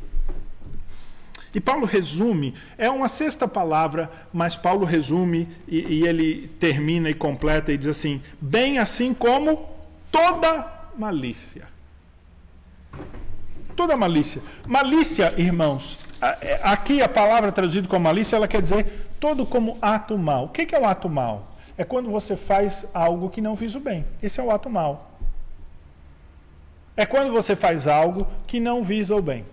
E 1.55 1.61
Paulo 1.61 1.85
resume, 1.85 2.53
é 2.77 2.89
uma 2.89 3.07
sexta 3.07 3.47
palavra, 3.47 4.11
mas 4.33 4.55
Paulo 4.55 4.85
resume 4.85 5.47
e, 5.67 5.79
e 5.95 6.07
ele 6.07 6.49
termina 6.59 7.09
e 7.09 7.13
completa 7.13 7.71
e 7.71 7.77
diz 7.77 7.87
assim: 7.87 8.21
bem 8.39 8.79
assim 8.79 9.13
como 9.13 9.69
toda 10.11 10.67
malícia. 10.97 11.67
Toda 13.77 13.95
malícia. 13.95 14.41
Malícia, 14.65 15.33
irmãos, 15.37 15.99
é, 16.19 16.59
aqui 16.63 16.99
a 16.99 17.07
palavra 17.07 17.51
traduzida 17.51 17.87
como 17.87 18.05
malícia, 18.05 18.35
ela 18.35 18.47
quer 18.47 18.59
dizer 18.59 19.07
todo 19.19 19.45
como 19.45 19.77
ato 19.79 20.17
mal. 20.17 20.45
O 20.45 20.49
que 20.49 20.75
é 20.75 20.79
o 20.79 20.85
ato 20.85 21.07
mal? 21.07 21.55
É 21.77 21.83
quando 21.83 22.09
você 22.09 22.35
faz 22.35 22.87
algo 22.91 23.29
que 23.29 23.39
não 23.39 23.55
fez 23.55 23.75
o 23.75 23.79
bem. 23.79 24.03
Esse 24.21 24.39
é 24.39 24.43
o 24.43 24.49
ato 24.49 24.67
mal. 24.67 25.11
É 26.95 27.05
quando 27.05 27.31
você 27.31 27.55
faz 27.55 27.87
algo 27.87 28.27
que 28.47 28.59
não 28.59 28.83
visa 28.83 29.15
o 29.15 29.21
bem. 29.21 29.45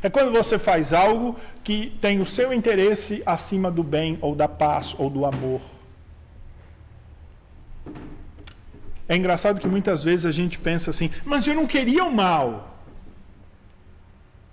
É 0.00 0.08
quando 0.08 0.30
você 0.30 0.56
faz 0.56 0.92
algo 0.92 1.34
que 1.64 1.90
tem 2.00 2.20
o 2.20 2.26
seu 2.26 2.52
interesse 2.52 3.20
acima 3.26 3.68
do 3.68 3.82
bem, 3.82 4.16
ou 4.20 4.36
da 4.36 4.46
paz, 4.46 4.94
ou 4.96 5.10
do 5.10 5.26
amor. 5.26 5.60
É 9.08 9.16
engraçado 9.16 9.58
que 9.60 9.66
muitas 9.66 10.04
vezes 10.04 10.24
a 10.24 10.30
gente 10.30 10.56
pensa 10.56 10.90
assim, 10.90 11.10
mas 11.24 11.48
eu 11.48 11.56
não 11.56 11.66
queria 11.66 12.04
o 12.04 12.12
mal. 12.12 12.73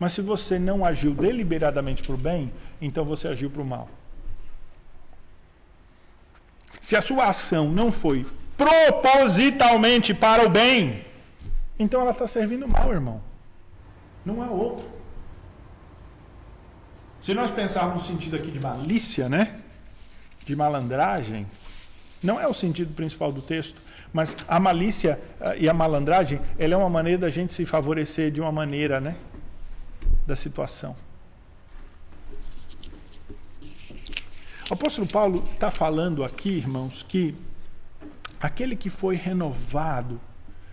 Mas 0.02 0.14
se 0.14 0.22
você 0.24 0.58
não 0.58 0.84
agiu 0.84 1.14
deliberadamente 1.14 2.02
para 2.02 2.16
o 2.16 2.18
bem, 2.18 2.52
então 2.82 3.06
você 3.06 3.28
agiu 3.28 3.52
para 3.52 3.62
o 3.62 3.66
mal. 3.66 3.88
Se 6.82 6.96
a 6.96 7.04
sua 7.04 7.26
ação 7.26 7.70
não 7.70 7.92
foi 7.92 8.26
propositalmente 8.58 10.12
para 10.12 10.44
o 10.44 10.50
bem, 10.50 11.06
então 11.78 12.02
ela 12.02 12.10
está 12.10 12.26
servindo 12.26 12.68
mal, 12.68 12.92
irmão. 12.92 13.22
Não 14.26 14.42
há 14.42 14.50
outro. 14.50 14.90
Se 17.22 17.36
nós 17.36 17.52
pensarmos 17.52 18.02
no 18.02 18.08
sentido 18.08 18.36
aqui 18.38 18.50
de 18.50 18.60
malícia, 18.60 19.30
né? 19.30 19.60
De 20.44 20.56
malandragem, 20.56 21.46
não 22.24 22.42
é 22.42 22.48
o 22.48 22.56
sentido 22.56 22.92
principal 22.96 23.32
do 23.32 23.44
texto, 23.44 23.80
mas 24.12 24.36
a 24.48 24.60
malícia 24.60 25.22
eh, 25.40 25.58
e 25.60 25.70
a 25.70 25.76
malandragem, 25.76 26.42
ela 26.58 26.74
é 26.74 26.78
uma 26.78 26.90
maneira 26.90 27.20
da 27.20 27.30
gente 27.30 27.54
se 27.54 27.68
favorecer 27.68 28.32
de 28.32 28.42
uma 28.42 28.52
maneira, 28.52 29.00
né? 29.00 29.16
Da 30.32 30.36
situação. 30.38 30.96
O 34.70 34.74
apóstolo 34.74 35.06
Paulo 35.06 35.46
está 35.52 35.70
falando 35.70 36.24
aqui, 36.24 36.52
irmãos, 36.52 37.04
que 37.04 37.36
aquele 38.40 38.78
que 38.78 38.90
foi 38.90 39.18
renovado 39.18 40.22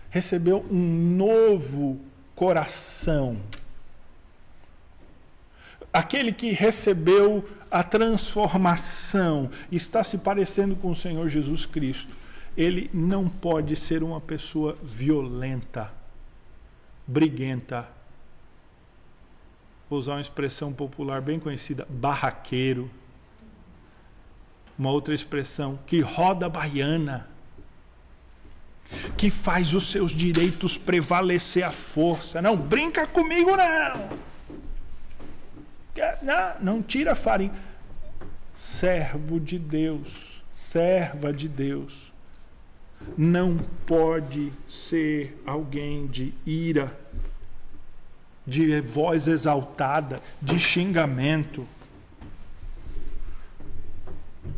recebeu 0.09 0.65
um 0.71 1.17
novo 1.17 1.99
coração 2.33 3.41
aquele 5.91 6.31
que 6.31 6.51
recebeu 6.51 7.43
a 7.69 7.83
transformação, 7.83 9.49
está 9.69 10.05
se 10.05 10.17
parecendo 10.19 10.75
com 10.77 10.91
o 10.91 10.95
Senhor 10.95 11.27
Jesus 11.27 11.65
Cristo, 11.65 12.15
ele 12.55 12.89
não 12.93 13.27
pode 13.27 13.75
ser 13.75 14.03
uma 14.03 14.21
pessoa 14.21 14.77
violenta, 14.81 15.91
briguenta. 17.05 17.98
Vou 19.89 19.99
usar 19.99 20.13
uma 20.13 20.21
expressão 20.21 20.71
popular 20.71 21.21
bem 21.21 21.39
conhecida, 21.39 21.87
barraqueiro. 21.89 22.89
Uma 24.77 24.91
outra 24.91 25.13
expressão, 25.13 25.79
que 25.85 25.99
roda 25.99 26.47
baiana 26.47 27.27
que 29.17 29.29
faz 29.29 29.73
os 29.73 29.91
seus 29.91 30.11
direitos 30.11 30.77
prevalecer 30.77 31.63
à 31.63 31.71
força. 31.71 32.41
Não 32.41 32.55
brinca 32.55 33.05
comigo, 33.05 33.51
não. 33.55 34.19
Não, 36.21 36.55
não 36.61 36.81
tira 36.81 37.15
farinha. 37.15 37.53
Servo 38.53 39.39
de 39.39 39.59
Deus, 39.59 40.41
serva 40.51 41.31
de 41.31 41.47
Deus, 41.47 42.11
não 43.17 43.55
pode 43.85 44.51
ser 44.67 45.41
alguém 45.45 46.07
de 46.07 46.33
ira, 46.45 46.97
de 48.49 48.81
voz 48.81 49.27
exaltada, 49.27 50.21
de 50.41 50.59
xingamento. 50.59 51.67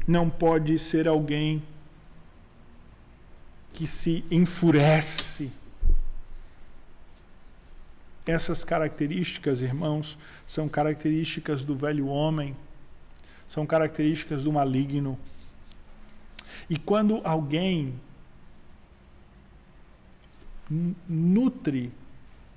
Não 0.08 0.30
pode 0.30 0.80
ser 0.80 1.08
alguém 1.08 1.62
que 3.74 3.86
se 3.86 4.24
enfurece 4.32 5.52
essas 8.26 8.64
características, 8.64 9.62
irmãos, 9.62 10.18
são 10.46 10.70
características 10.70 11.64
do 11.64 11.76
velho 11.76 12.08
homem, 12.08 12.56
são 13.50 13.66
características 13.66 14.44
do 14.44 14.52
maligno. 14.52 15.18
E 16.70 16.78
quando 16.78 17.20
alguém 17.24 18.00
nutre 21.08 21.92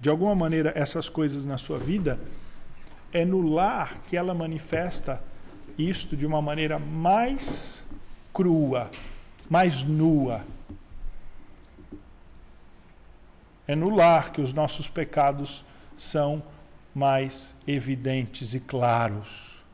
de 0.05 0.11
alguma 0.11 0.35
maneira 0.35 0.71
essas 0.77 1.09
coisas 1.09 1.47
na 1.47 1.57
sua 1.57 1.79
vida, 1.79 2.21
é 3.11 3.25
no 3.25 3.41
lar 3.41 4.03
que 4.07 4.19
ela 4.19 4.35
manifesta 4.35 5.25
isto 5.79 6.15
de 6.15 6.27
uma 6.27 6.43
maneira 6.43 6.79
mais 6.79 7.83
crua, 8.31 8.91
mais 9.49 9.83
nua. 9.83 10.45
É 13.67 13.75
no 13.75 13.89
lar 13.89 14.31
que 14.31 14.43
os 14.43 14.53
nossos 14.53 14.89
pecados 14.89 15.65
são 15.97 16.43
mais 16.95 17.55
evidentes 17.67 18.53
e 18.53 18.61
claros. 18.61 19.65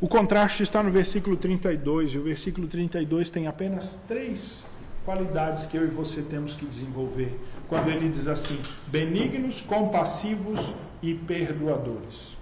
O 0.00 0.08
contraste 0.08 0.62
está 0.62 0.82
no 0.82 0.90
versículo 0.90 1.36
32, 1.36 2.14
e 2.14 2.18
o 2.18 2.22
versículo 2.22 2.66
32 2.66 3.28
tem 3.28 3.46
apenas 3.46 4.00
três 4.08 4.66
qualidades 5.08 5.64
que 5.64 5.74
eu 5.74 5.84
e 5.84 5.88
você 5.88 6.20
temos 6.20 6.52
que 6.52 6.66
desenvolver. 6.66 7.40
Quando 7.66 7.88
ele 7.88 8.10
diz 8.10 8.28
assim: 8.28 8.60
benignos, 8.88 9.62
compassivos 9.62 10.60
e 11.02 11.14
perdoadores. 11.14 12.36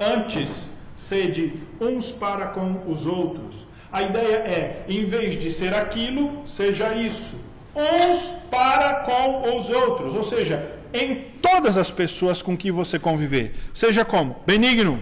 Antes, 0.00 0.50
sede 0.96 1.60
uns 1.80 2.10
para 2.10 2.46
com 2.46 2.90
os 2.90 3.06
outros 3.06 3.70
a 3.92 4.02
ideia 4.02 4.36
é, 4.36 4.84
em 4.88 5.04
vez 5.04 5.38
de 5.38 5.50
ser 5.50 5.74
aquilo, 5.74 6.42
seja 6.46 6.94
isso. 6.94 7.36
Uns 7.74 8.34
para 8.50 9.00
com 9.00 9.56
os 9.56 9.70
outros. 9.70 10.14
Ou 10.14 10.24
seja, 10.24 10.76
em 10.92 11.24
todas 11.40 11.76
as 11.76 11.90
pessoas 11.90 12.42
com 12.42 12.56
que 12.56 12.70
você 12.70 12.98
conviver. 12.98 13.54
Seja 13.74 14.04
como? 14.04 14.36
Benigno. 14.46 15.00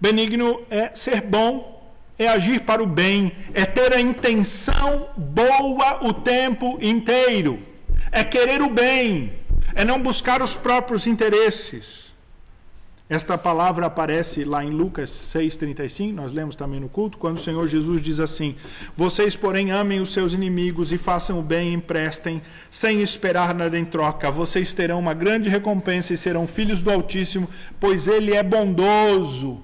Benigno 0.00 0.62
é 0.70 0.90
ser 0.94 1.20
bom, 1.20 1.73
é 2.18 2.28
agir 2.28 2.60
para 2.60 2.82
o 2.82 2.86
bem, 2.86 3.32
é 3.52 3.64
ter 3.64 3.92
a 3.92 4.00
intenção 4.00 5.08
boa 5.16 6.04
o 6.04 6.12
tempo 6.12 6.78
inteiro, 6.80 7.60
é 8.12 8.22
querer 8.22 8.62
o 8.62 8.70
bem, 8.70 9.32
é 9.74 9.84
não 9.84 10.00
buscar 10.00 10.40
os 10.42 10.54
próprios 10.54 11.06
interesses. 11.06 12.04
Esta 13.06 13.36
palavra 13.36 13.84
aparece 13.84 14.44
lá 14.44 14.64
em 14.64 14.70
Lucas 14.70 15.10
6,35, 15.34 16.14
nós 16.14 16.32
lemos 16.32 16.56
também 16.56 16.80
no 16.80 16.88
culto, 16.88 17.18
quando 17.18 17.36
o 17.36 17.40
Senhor 17.40 17.66
Jesus 17.66 18.00
diz 18.00 18.18
assim: 18.18 18.56
Vocês, 18.96 19.36
porém, 19.36 19.72
amem 19.72 20.00
os 20.00 20.10
seus 20.10 20.32
inimigos 20.32 20.90
e 20.90 20.96
façam 20.96 21.38
o 21.38 21.42
bem 21.42 21.70
e 21.70 21.74
emprestem, 21.74 22.40
sem 22.70 23.02
esperar 23.02 23.54
nada 23.54 23.78
em 23.78 23.84
troca. 23.84 24.30
Vocês 24.30 24.72
terão 24.72 24.98
uma 24.98 25.12
grande 25.12 25.50
recompensa 25.50 26.14
e 26.14 26.16
serão 26.16 26.46
filhos 26.46 26.80
do 26.80 26.90
Altíssimo, 26.90 27.46
pois 27.78 28.08
Ele 28.08 28.32
é 28.32 28.42
bondoso 28.42 29.62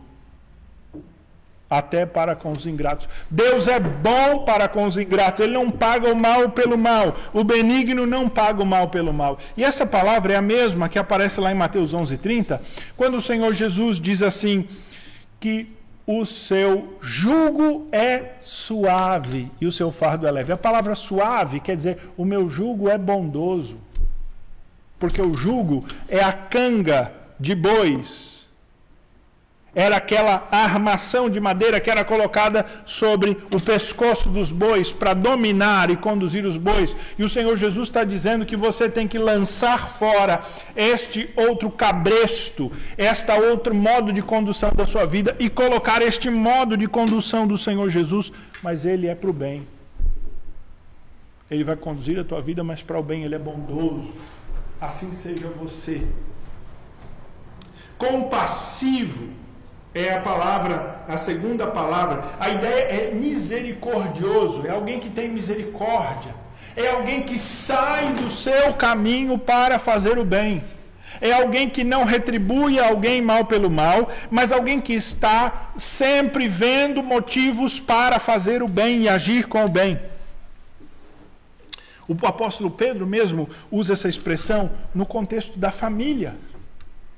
até 1.71 2.05
para 2.05 2.35
com 2.35 2.51
os 2.51 2.67
ingratos. 2.67 3.09
Deus 3.31 3.69
é 3.69 3.79
bom 3.79 4.45
para 4.45 4.69
com 4.69 4.85
os 4.85 4.99
ingratos, 4.99 5.41
ele 5.41 5.53
não 5.53 5.71
paga 5.71 6.13
o 6.13 6.17
mal 6.17 6.51
pelo 6.51 6.77
mal. 6.77 7.15
O 7.33 7.45
benigno 7.45 8.05
não 8.05 8.29
paga 8.29 8.61
o 8.61 8.67
mal 8.67 8.89
pelo 8.89 9.13
mal. 9.13 9.39
E 9.57 9.63
essa 9.63 9.87
palavra 9.87 10.33
é 10.33 10.37
a 10.37 10.43
mesma 10.43 10.89
que 10.89 10.99
aparece 10.99 11.41
lá 11.41 11.53
em 11.53 11.55
Mateus 11.55 11.95
11:30, 11.95 12.61
quando 12.97 13.17
o 13.17 13.23
Senhor 13.23 13.53
Jesus 13.53 14.01
diz 14.01 14.21
assim 14.21 14.67
que 15.39 15.73
o 16.05 16.27
seu 16.27 16.99
jugo 17.01 17.87
é 17.93 18.33
suave 18.41 19.49
e 19.61 19.67
o 19.67 19.71
seu 19.71 19.93
fardo 19.93 20.27
é 20.27 20.31
leve. 20.31 20.53
A 20.53 20.57
palavra 20.57 20.97
suave 20.97 21.61
quer 21.61 21.77
dizer 21.77 22.11
o 22.17 22.25
meu 22.25 22.49
jugo 22.49 22.89
é 22.89 22.99
bondoso. 22.99 23.79
Porque 24.99 25.23
o 25.23 25.35
jugo 25.35 25.85
é 26.09 26.23
a 26.23 26.33
canga 26.33 27.13
de 27.39 27.55
bois 27.55 28.30
era 29.81 29.97
aquela 29.97 30.47
armação 30.51 31.31
de 31.31 31.41
madeira 31.41 31.81
que 31.81 31.91
era 31.91 32.05
colocada 32.05 32.67
sobre 32.85 33.31
o 33.55 33.59
pescoço 33.59 34.29
dos 34.29 34.53
bois 34.53 34.93
para 34.93 35.15
dominar 35.15 35.89
e 35.89 35.97
conduzir 35.97 36.45
os 36.45 36.59
bois. 36.59 36.95
E 37.19 37.25
o 37.25 37.29
Senhor 37.31 37.57
Jesus 37.57 37.89
está 37.89 38.05
dizendo 38.05 38.45
que 38.45 38.57
você 38.57 38.91
tem 38.91 39.09
que 39.09 39.19
lançar 39.19 39.89
fora 39.89 40.43
este 40.77 41.31
outro 41.35 41.71
cabresto, 41.71 42.71
esta 42.99 43.37
outro 43.37 43.75
modo 43.75 44.13
de 44.13 44.21
condução 44.21 44.71
da 44.75 44.85
sua 44.85 45.07
vida 45.07 45.35
e 45.41 45.49
colocar 45.49 46.03
este 46.03 46.29
modo 46.29 46.77
de 46.77 46.87
condução 46.87 47.47
do 47.47 47.57
Senhor 47.57 47.89
Jesus, 47.89 48.31
mas 48.63 48.85
ele 48.85 49.07
é 49.07 49.15
para 49.15 49.31
o 49.31 49.33
bem. 49.33 49.67
Ele 51.51 51.65
vai 51.65 51.75
conduzir 51.75 52.21
a 52.21 52.25
tua 52.25 52.43
vida, 52.43 52.63
mas 52.63 52.83
para 52.83 52.99
o 52.99 53.03
bem, 53.03 53.25
ele 53.25 53.35
é 53.35 53.39
bondoso. 53.39 54.13
Assim 54.79 55.11
seja 55.13 55.49
você. 55.49 56.07
Compassivo 57.97 59.40
é 59.95 60.15
a 60.15 60.21
palavra, 60.21 61.03
a 61.09 61.17
segunda 61.17 61.67
palavra. 61.67 62.25
A 62.39 62.49
ideia 62.51 62.83
é 62.85 63.11
misericordioso, 63.13 64.67
é 64.67 64.71
alguém 64.71 65.01
que 65.01 65.11
tem 65.11 65.29
misericórdia, 65.29 66.35
é 66.77 66.89
alguém 66.89 67.23
que 67.23 67.39
sai 67.39 68.13
do 68.13 68.31
seu 68.31 68.75
caminho 68.75 69.39
para 69.39 69.79
fazer 69.79 70.19
o 70.19 70.25
bem. 70.25 70.65
É 71.21 71.33
alguém 71.33 71.69
que 71.69 71.83
não 71.83 72.05
retribui 72.05 72.79
alguém 72.79 73.21
mal 73.21 73.45
pelo 73.45 73.69
mal, 73.69 74.09
mas 74.31 74.53
alguém 74.53 74.81
que 74.81 74.93
está 74.93 75.71
sempre 75.77 76.47
vendo 76.47 77.03
motivos 77.03 77.81
para 77.81 78.19
fazer 78.19 78.63
o 78.63 78.69
bem 78.69 79.03
e 79.03 79.09
agir 79.09 79.47
com 79.49 79.65
o 79.65 79.69
bem. 79.69 80.01
O 82.07 82.27
apóstolo 82.27 82.71
Pedro 82.71 83.07
mesmo 83.07 83.49
usa 83.71 83.93
essa 83.93 84.09
expressão 84.09 84.71
no 84.95 85.05
contexto 85.05 85.59
da 85.59 85.71
família. 85.71 86.35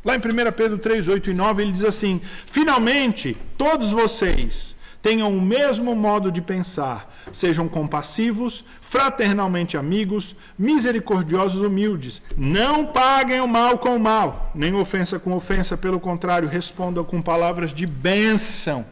Lá 0.05 0.16
em 0.16 0.18
1 0.18 0.53
Pedro 0.53 0.78
3, 0.78 1.09
8 1.09 1.30
e 1.30 1.34
9, 1.34 1.62
ele 1.62 1.72
diz 1.72 1.84
assim: 1.84 2.20
Finalmente, 2.46 3.36
todos 3.57 3.92
vocês 3.92 4.74
tenham 5.03 5.36
o 5.36 5.40
mesmo 5.40 5.94
modo 5.96 6.30
de 6.30 6.40
pensar, 6.40 7.12
sejam 7.32 7.68
compassivos, 7.68 8.64
fraternalmente 8.80 9.76
amigos, 9.76 10.36
misericordiosos, 10.57 11.61
humildes. 11.61 12.22
Não 12.36 12.86
paguem 12.86 13.40
o 13.40 13.48
mal 13.48 13.78
com 13.78 13.96
o 13.96 14.00
mal, 14.00 14.53
nem 14.55 14.74
ofensa 14.74 15.18
com 15.18 15.32
ofensa, 15.32 15.76
pelo 15.76 15.98
contrário, 15.98 16.48
respondam 16.48 17.05
com 17.05 17.20
palavras 17.20 17.74
de 17.74 17.84
bênção, 17.84 18.86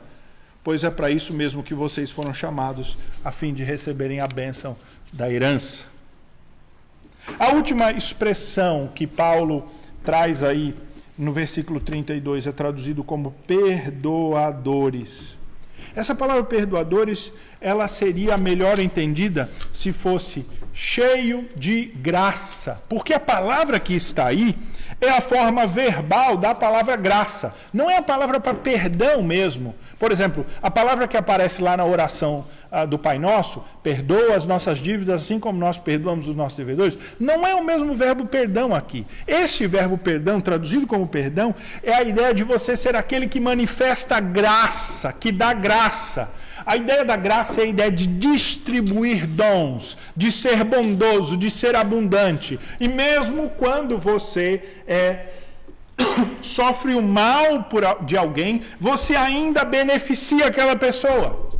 pois 0.65 0.83
é 0.83 0.91
para 0.91 1.11
isso 1.11 1.33
mesmo 1.33 1.63
que 1.63 1.75
vocês 1.75 2.11
foram 2.11 2.35
chamados, 2.35 2.99
a 3.25 3.31
fim 3.31 3.55
de 3.55 3.63
receberem 3.63 4.21
a 4.21 4.27
bênção 4.27 4.77
da 5.13 5.31
herança. 5.31 5.85
A 7.39 7.53
última 7.53 7.93
expressão 7.93 8.91
que 8.93 9.07
Paulo 9.07 9.71
traz 10.05 10.43
aí 10.43 10.75
no 11.21 11.33
versículo 11.33 11.81
32 11.81 12.47
é 12.47 12.53
traduzido 12.53 13.05
como 13.05 13.33
perdoadores. 13.47 15.37
Essa 15.95 16.15
palavra 16.15 16.45
perdoadores, 16.45 17.31
ela 17.61 17.87
seria 17.89 18.37
melhor 18.39 18.79
entendida 18.79 19.51
se 19.73 19.93
fosse 19.93 20.47
cheio 20.73 21.49
de 21.57 21.87
graça. 21.97 22.81
Porque 22.89 23.13
a 23.13 23.21
palavra 23.21 23.79
que 23.79 23.95
está 23.95 24.27
aí 24.27 24.57
é 25.01 25.11
a 25.11 25.21
forma 25.21 25.67
verbal 25.67 26.37
da 26.37 26.55
palavra 26.55 26.97
graça. 26.97 27.55
Não 27.73 27.91
é 27.91 27.97
a 27.97 28.03
palavra 28.03 28.39
para 28.39 28.55
perdão 28.55 29.23
mesmo. 29.23 29.75
Por 29.99 30.13
exemplo, 30.13 30.45
a 30.63 30.71
palavra 30.71 31.09
que 31.09 31.17
aparece 31.17 31.63
lá 31.63 31.77
na 31.77 31.85
oração 31.85 32.47
ah, 32.71 32.85
do 32.85 32.99
Pai 32.99 33.19
Nosso, 33.19 33.65
perdoa 33.83 34.37
as 34.37 34.45
nossas 34.45 34.79
dívidas 34.79 35.23
assim 35.23 35.41
como 35.41 35.59
nós 35.59 35.79
perdoamos 35.79 36.29
os 36.29 36.35
nossos 36.35 36.57
devedores, 36.57 36.99
não 37.19 37.47
é 37.47 37.55
o 37.55 37.65
mesmo 37.65 37.95
verbo 37.95 38.27
perdão 38.27 38.75
aqui. 38.75 39.07
Este 39.27 39.67
verbo 39.67 39.99
perdão, 39.99 40.41
traduzido 40.41 40.87
como 40.87 41.07
perdão, 41.07 41.55
é 41.83 41.95
a 41.95 42.03
ideia 42.03 42.35
de 42.35 42.45
você 42.45 42.77
ser 42.77 42.95
aquele 42.95 43.27
que 43.27 43.41
manifesta 43.41 44.21
graça, 44.21 45.13
que 45.13 45.33
dá 45.33 45.53
graça. 45.53 46.31
A 46.65 46.77
ideia 46.77 47.05
da 47.05 47.17
graça 47.17 47.61
é 47.61 47.65
a 47.65 47.69
ideia 47.69 47.91
de 47.91 48.07
distribuir 48.07 49.27
dons, 49.27 49.97
de 50.17 50.31
ser 50.31 50.65
bondoso, 50.65 51.37
de 51.37 51.51
ser 51.51 51.75
abundante. 51.75 52.59
E 52.79 52.89
mesmo 52.89 53.51
quando 53.51 53.99
você 53.99 54.63
é, 54.87 55.27
sofre 56.43 56.95
o 56.95 57.03
mal 57.03 57.65
por, 57.65 57.83
de 58.05 58.17
alguém, 58.17 58.63
você 58.79 59.17
ainda 59.17 59.65
beneficia 59.65 60.47
aquela 60.47 60.77
pessoa. 60.77 61.60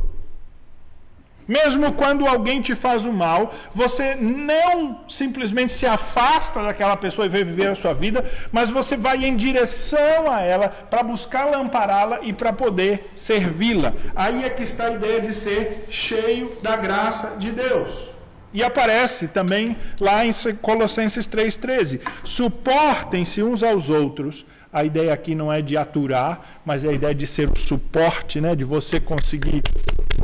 Mesmo 1.47 1.93
quando 1.93 2.27
alguém 2.27 2.61
te 2.61 2.75
faz 2.75 3.05
o 3.05 3.11
mal, 3.11 3.53
você 3.71 4.15
não 4.15 5.01
simplesmente 5.07 5.71
se 5.71 5.85
afasta 5.85 6.61
daquela 6.63 6.95
pessoa 6.95 7.25
e 7.25 7.29
vai 7.29 7.43
viver 7.43 7.67
a 7.67 7.75
sua 7.75 7.93
vida, 7.93 8.23
mas 8.51 8.69
você 8.69 8.95
vai 8.95 9.25
em 9.25 9.35
direção 9.35 10.31
a 10.31 10.41
ela 10.41 10.69
para 10.69 11.03
buscar 11.03 11.53
ampará-la 11.53 12.19
e 12.21 12.31
para 12.31 12.53
poder 12.53 13.11
servi-la. 13.15 13.93
Aí 14.15 14.43
é 14.43 14.49
que 14.49 14.63
está 14.63 14.85
a 14.85 14.91
ideia 14.91 15.21
de 15.21 15.33
ser 15.33 15.87
cheio 15.89 16.51
da 16.61 16.75
graça 16.75 17.35
de 17.37 17.51
Deus. 17.51 18.11
E 18.53 18.63
aparece 18.63 19.29
também 19.29 19.77
lá 19.99 20.25
em 20.25 20.31
Colossenses 20.61 21.27
3,13: 21.27 22.01
suportem-se 22.23 23.41
uns 23.41 23.63
aos 23.63 23.89
outros. 23.89 24.45
A 24.71 24.83
ideia 24.83 25.13
aqui 25.13 25.35
não 25.35 25.51
é 25.51 25.61
de 25.61 25.75
aturar, 25.75 26.61
mas 26.65 26.83
é 26.83 26.89
a 26.89 26.93
ideia 26.93 27.13
de 27.13 27.27
ser 27.27 27.49
o 27.49 27.57
suporte, 27.57 28.39
né? 28.39 28.55
de 28.55 28.63
você 28.63 28.99
conseguir 28.99 29.61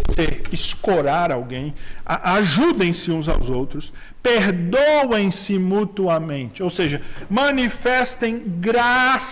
você 0.06 0.42
escorar 0.52 1.32
alguém, 1.32 1.74
ajudem-se 2.06 3.12
uns 3.12 3.28
aos 3.28 3.50
outros, 3.50 3.92
perdoem-se 4.22 5.58
mutuamente, 5.58 6.62
ou 6.62 6.70
seja, 6.70 7.02
manifestem 7.30 8.44
graça 8.60 9.18